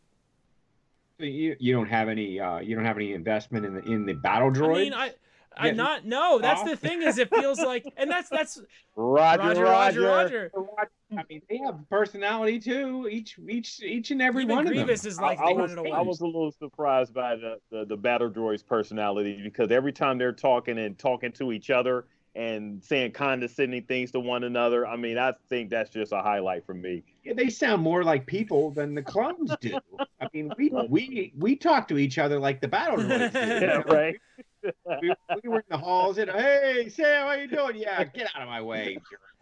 you 1.19 1.57
you 1.59 1.73
don't 1.75 1.89
have 1.89 2.09
any 2.09 2.39
uh 2.41 2.59
you 2.59 2.75
don't 2.75 2.85
have 2.85 2.97
any 2.97 3.13
investment 3.13 3.65
in 3.67 3.75
the 3.75 3.83
in 3.83 4.07
the 4.07 4.15
battle 4.15 4.51
droid. 4.51 4.75
I 4.77 4.79
mean, 4.79 4.95
I. 4.95 5.13
I 5.59 5.69
Yeah. 5.69 5.73
not 5.73 6.05
no. 6.05 6.39
That's 6.39 6.61
Oh. 6.61 6.69
the 6.69 6.77
thing 6.77 7.01
is, 7.01 7.17
it 7.17 7.31
feels 7.31 7.59
like, 7.59 7.91
and 7.97 8.11
that's 8.11 8.29
that's 8.29 8.61
Roger, 8.97 9.43
Roger, 9.43 9.63
Roger. 9.65 10.03
Roger, 10.03 10.51
Roger. 10.55 10.91
I 11.13 11.15
mm. 11.15 11.29
mean, 11.29 11.43
they 11.49 11.59
have 11.59 11.79
personality 11.89 12.59
too. 12.59 13.09
Each 13.11 13.39
each 13.49 13.81
each 13.83 14.11
and 14.11 14.21
every 14.21 14.43
Even 14.43 14.57
one 14.57 14.67
Grievous 14.67 15.01
of 15.01 15.05
them. 15.05 15.13
is 15.13 15.21
like 15.21 15.39
I, 15.39 15.45
I 15.45 15.47
they 15.49 15.55
was, 15.55 15.75
running. 15.75 15.93
I 15.93 16.01
was 16.01 16.21
a 16.21 16.27
little 16.27 16.53
surprised 16.53 17.15
by 17.15 17.37
the, 17.37 17.59
the, 17.71 17.85
the 17.85 17.97
battle 17.97 18.31
droid's 18.31 18.63
personality 18.63 19.41
because 19.43 19.71
every 19.71 19.93
time 19.93 20.19
they're 20.19 20.33
talking 20.33 20.79
and 20.79 20.99
talking 20.99 21.33
to 21.33 21.53
each 21.53 21.71
other 21.71 22.07
and 22.35 22.85
saying 22.85 23.13
condescending 23.13 23.83
things 23.85 24.11
to 24.11 24.21
one 24.21 24.45
another, 24.45 24.87
I 24.87 24.97
mean, 24.97 25.17
I 25.17 25.33
think 25.49 25.71
that's 25.71 25.91
just 25.91 26.13
a 26.13 26.21
highlight 26.21 26.67
for 26.67 26.75
me. 26.75 27.03
Yeah, 27.25 27.33
they 27.35 27.49
sound 27.49 27.83
more 27.83 28.05
like 28.05 28.27
people 28.27 28.73
than 28.73 28.95
the 28.95 29.03
clones 29.03 29.53
do. 29.61 29.79
I 30.21 30.29
mean, 30.35 30.53
we 30.59 30.71
we 30.89 31.33
we 31.39 31.57
talk 31.57 31.89
to 31.89 31.99
each 31.99 32.19
other 32.19 32.39
like 32.39 32.61
the 32.61 32.69
battle 32.69 32.99
droids 32.99 33.33
do. 33.33 33.39
you 33.39 33.47
Yeah, 33.61 33.79
know? 33.79 33.83
right. 33.89 34.17
we, 35.01 35.15
we 35.43 35.49
were 35.49 35.59
in 35.59 35.65
the 35.71 35.79
halls 35.79 36.19
and 36.19 36.29
hey 36.31 36.89
Sam, 36.89 37.29
how 37.29 37.35
you 37.35 37.47
doing? 37.47 37.77
Yeah, 37.77 38.03
get 38.05 38.29
out 38.35 38.43
of 38.43 38.49
my 38.49 38.61
way. 38.61 38.99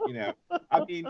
You 0.07 0.13
know, 0.13 0.33
I 0.71 0.85
mean, 0.85 1.07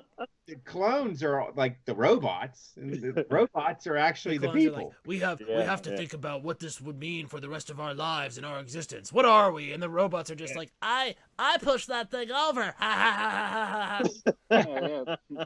the 0.46 0.56
clones 0.56 1.22
are 1.22 1.52
like 1.56 1.82
the 1.86 1.94
robots, 1.94 2.72
and 2.76 2.92
the 2.92 3.26
robots 3.30 3.86
are 3.86 3.96
actually 3.96 4.38
the, 4.38 4.48
clones 4.48 4.64
people. 4.64 4.76
like, 4.76 5.06
we 5.06 5.18
have 5.20 5.40
we 5.40 5.54
have 5.54 5.82
to 5.82 5.90
yeah. 5.90 5.96
think 5.96 6.12
about 6.12 6.42
what 6.42 6.58
this 6.58 6.80
would 6.80 6.98
mean 6.98 7.26
for 7.26 7.40
the 7.40 7.48
rest 7.48 7.70
of 7.70 7.80
our 7.80 7.94
lives 7.94 8.36
and 8.36 8.44
our 8.44 8.58
existence. 8.60 9.12
What 9.12 9.24
are 9.24 9.52
we? 9.52 9.72
And 9.72 9.82
the 9.82 9.88
robots 9.88 10.30
are 10.30 10.34
just 10.34 10.54
like, 10.54 10.70
I 10.82 11.14
I 11.38 11.58
pushed 11.58 11.88
that 11.88 12.10
thing 12.10 12.30
over. 12.30 12.62
Ha 12.62 12.72
ha 12.78 13.16
ha 13.18 13.66
ha 13.66 14.02
ha. 14.02 14.02
Yeah, 14.50 15.16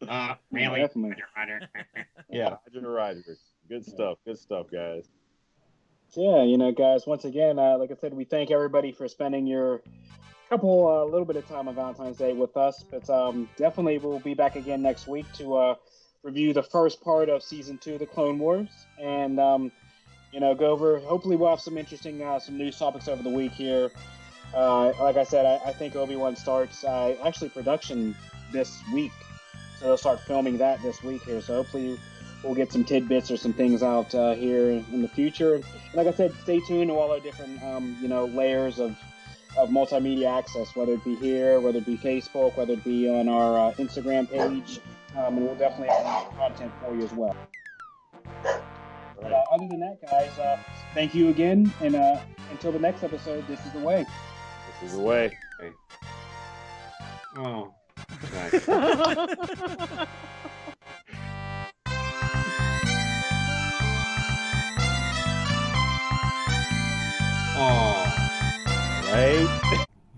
yeah, 0.00 0.08
uh, 0.08 0.34
really? 0.50 0.80
definitely. 0.80 1.16
Yeah, 2.28 2.56
Roger, 2.74 2.90
Roger. 2.90 3.36
Good 3.68 3.84
stuff. 3.84 4.18
Good 4.26 4.38
stuff, 4.38 4.66
guys. 4.72 5.08
Yeah, 6.16 6.42
you 6.42 6.58
know, 6.58 6.72
guys. 6.72 7.06
Once 7.06 7.24
again, 7.24 7.58
uh, 7.58 7.78
like 7.78 7.90
I 7.92 7.94
said, 7.94 8.12
we 8.12 8.24
thank 8.24 8.50
everybody 8.50 8.90
for 8.90 9.06
spending 9.06 9.46
your 9.46 9.82
couple, 10.48 10.88
a 10.88 11.02
uh, 11.02 11.04
little 11.04 11.24
bit 11.24 11.36
of 11.36 11.46
time 11.48 11.68
on 11.68 11.74
Valentine's 11.74 12.16
Day 12.16 12.32
with 12.32 12.56
us. 12.56 12.84
But 12.90 13.08
um, 13.10 13.48
definitely, 13.56 13.98
we'll 13.98 14.20
be 14.20 14.34
back 14.34 14.56
again 14.56 14.82
next 14.82 15.06
week 15.06 15.26
to 15.34 15.56
uh, 15.56 15.74
review 16.22 16.52
the 16.52 16.62
first 16.62 17.02
part 17.02 17.28
of 17.28 17.42
season 17.42 17.78
two 17.78 17.94
of 17.94 18.00
the 18.00 18.06
Clone 18.06 18.38
Wars, 18.38 18.68
and 19.00 19.38
um, 19.40 19.72
you 20.32 20.40
know, 20.40 20.54
go 20.54 20.66
over. 20.66 20.98
Hopefully, 21.00 21.36
we'll 21.36 21.50
have 21.50 21.60
some 21.60 21.78
interesting, 21.78 22.22
uh, 22.22 22.38
some 22.38 22.58
news 22.58 22.78
topics 22.78 23.08
over 23.08 23.22
the 23.22 23.30
week 23.30 23.52
here. 23.52 23.90
Uh, 24.54 24.92
like 25.00 25.16
I 25.16 25.24
said, 25.24 25.44
I, 25.44 25.70
I 25.70 25.72
think 25.72 25.96
Obi 25.96 26.16
Wan 26.16 26.36
starts 26.36 26.84
uh, 26.84 27.16
actually 27.24 27.50
production 27.50 28.14
this 28.52 28.80
week, 28.92 29.12
so 29.78 29.86
they'll 29.86 29.96
start 29.96 30.20
filming 30.20 30.58
that 30.58 30.80
this 30.82 31.02
week 31.02 31.22
here. 31.22 31.40
So 31.40 31.54
hopefully 31.54 31.98
we'll 32.42 32.54
get 32.54 32.72
some 32.72 32.84
tidbits 32.84 33.30
or 33.30 33.36
some 33.36 33.52
things 33.52 33.82
out 33.82 34.14
uh, 34.14 34.34
here 34.34 34.70
in 34.70 35.02
the 35.02 35.08
future. 35.08 35.56
And 35.56 35.64
like 35.94 36.06
I 36.06 36.12
said, 36.12 36.32
stay 36.42 36.60
tuned 36.60 36.88
to 36.90 36.94
all 36.94 37.10
our 37.10 37.20
different, 37.20 37.62
um, 37.62 37.96
you 38.00 38.08
know, 38.08 38.26
layers 38.26 38.78
of, 38.78 38.96
of 39.56 39.70
multimedia 39.70 40.38
access, 40.38 40.74
whether 40.76 40.92
it 40.92 41.04
be 41.04 41.14
here, 41.16 41.60
whether 41.60 41.78
it 41.78 41.86
be 41.86 41.96
Facebook, 41.96 42.56
whether 42.56 42.74
it 42.74 42.84
be 42.84 43.08
on 43.08 43.28
our 43.28 43.58
uh, 43.58 43.72
Instagram 43.74 44.28
page. 44.30 44.80
Um, 45.16 45.38
and 45.38 45.46
we'll 45.46 45.54
definitely 45.54 45.88
have 45.88 46.04
more 46.04 46.32
content 46.36 46.72
for 46.82 46.94
you 46.94 47.04
as 47.04 47.12
well. 47.12 47.36
But, 49.22 49.32
uh, 49.32 49.42
other 49.52 49.66
than 49.68 49.80
that, 49.80 49.98
guys, 50.10 50.38
uh, 50.38 50.58
thank 50.92 51.14
you 51.14 51.30
again. 51.30 51.72
And 51.80 51.96
uh, 51.96 52.20
until 52.50 52.72
the 52.72 52.78
next 52.78 53.02
episode, 53.02 53.46
this 53.48 53.64
is 53.64 53.72
the 53.72 53.80
way. 53.80 54.04
This 54.80 54.90
is 54.90 54.96
the 54.96 55.02
way. 55.02 55.32
Oh, 57.38 57.74
nice. 58.32 58.68
oh. 67.58 67.95
Right? 69.16 69.48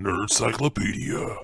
Nerd 0.01 0.29
Cyclopedia. 0.29 1.39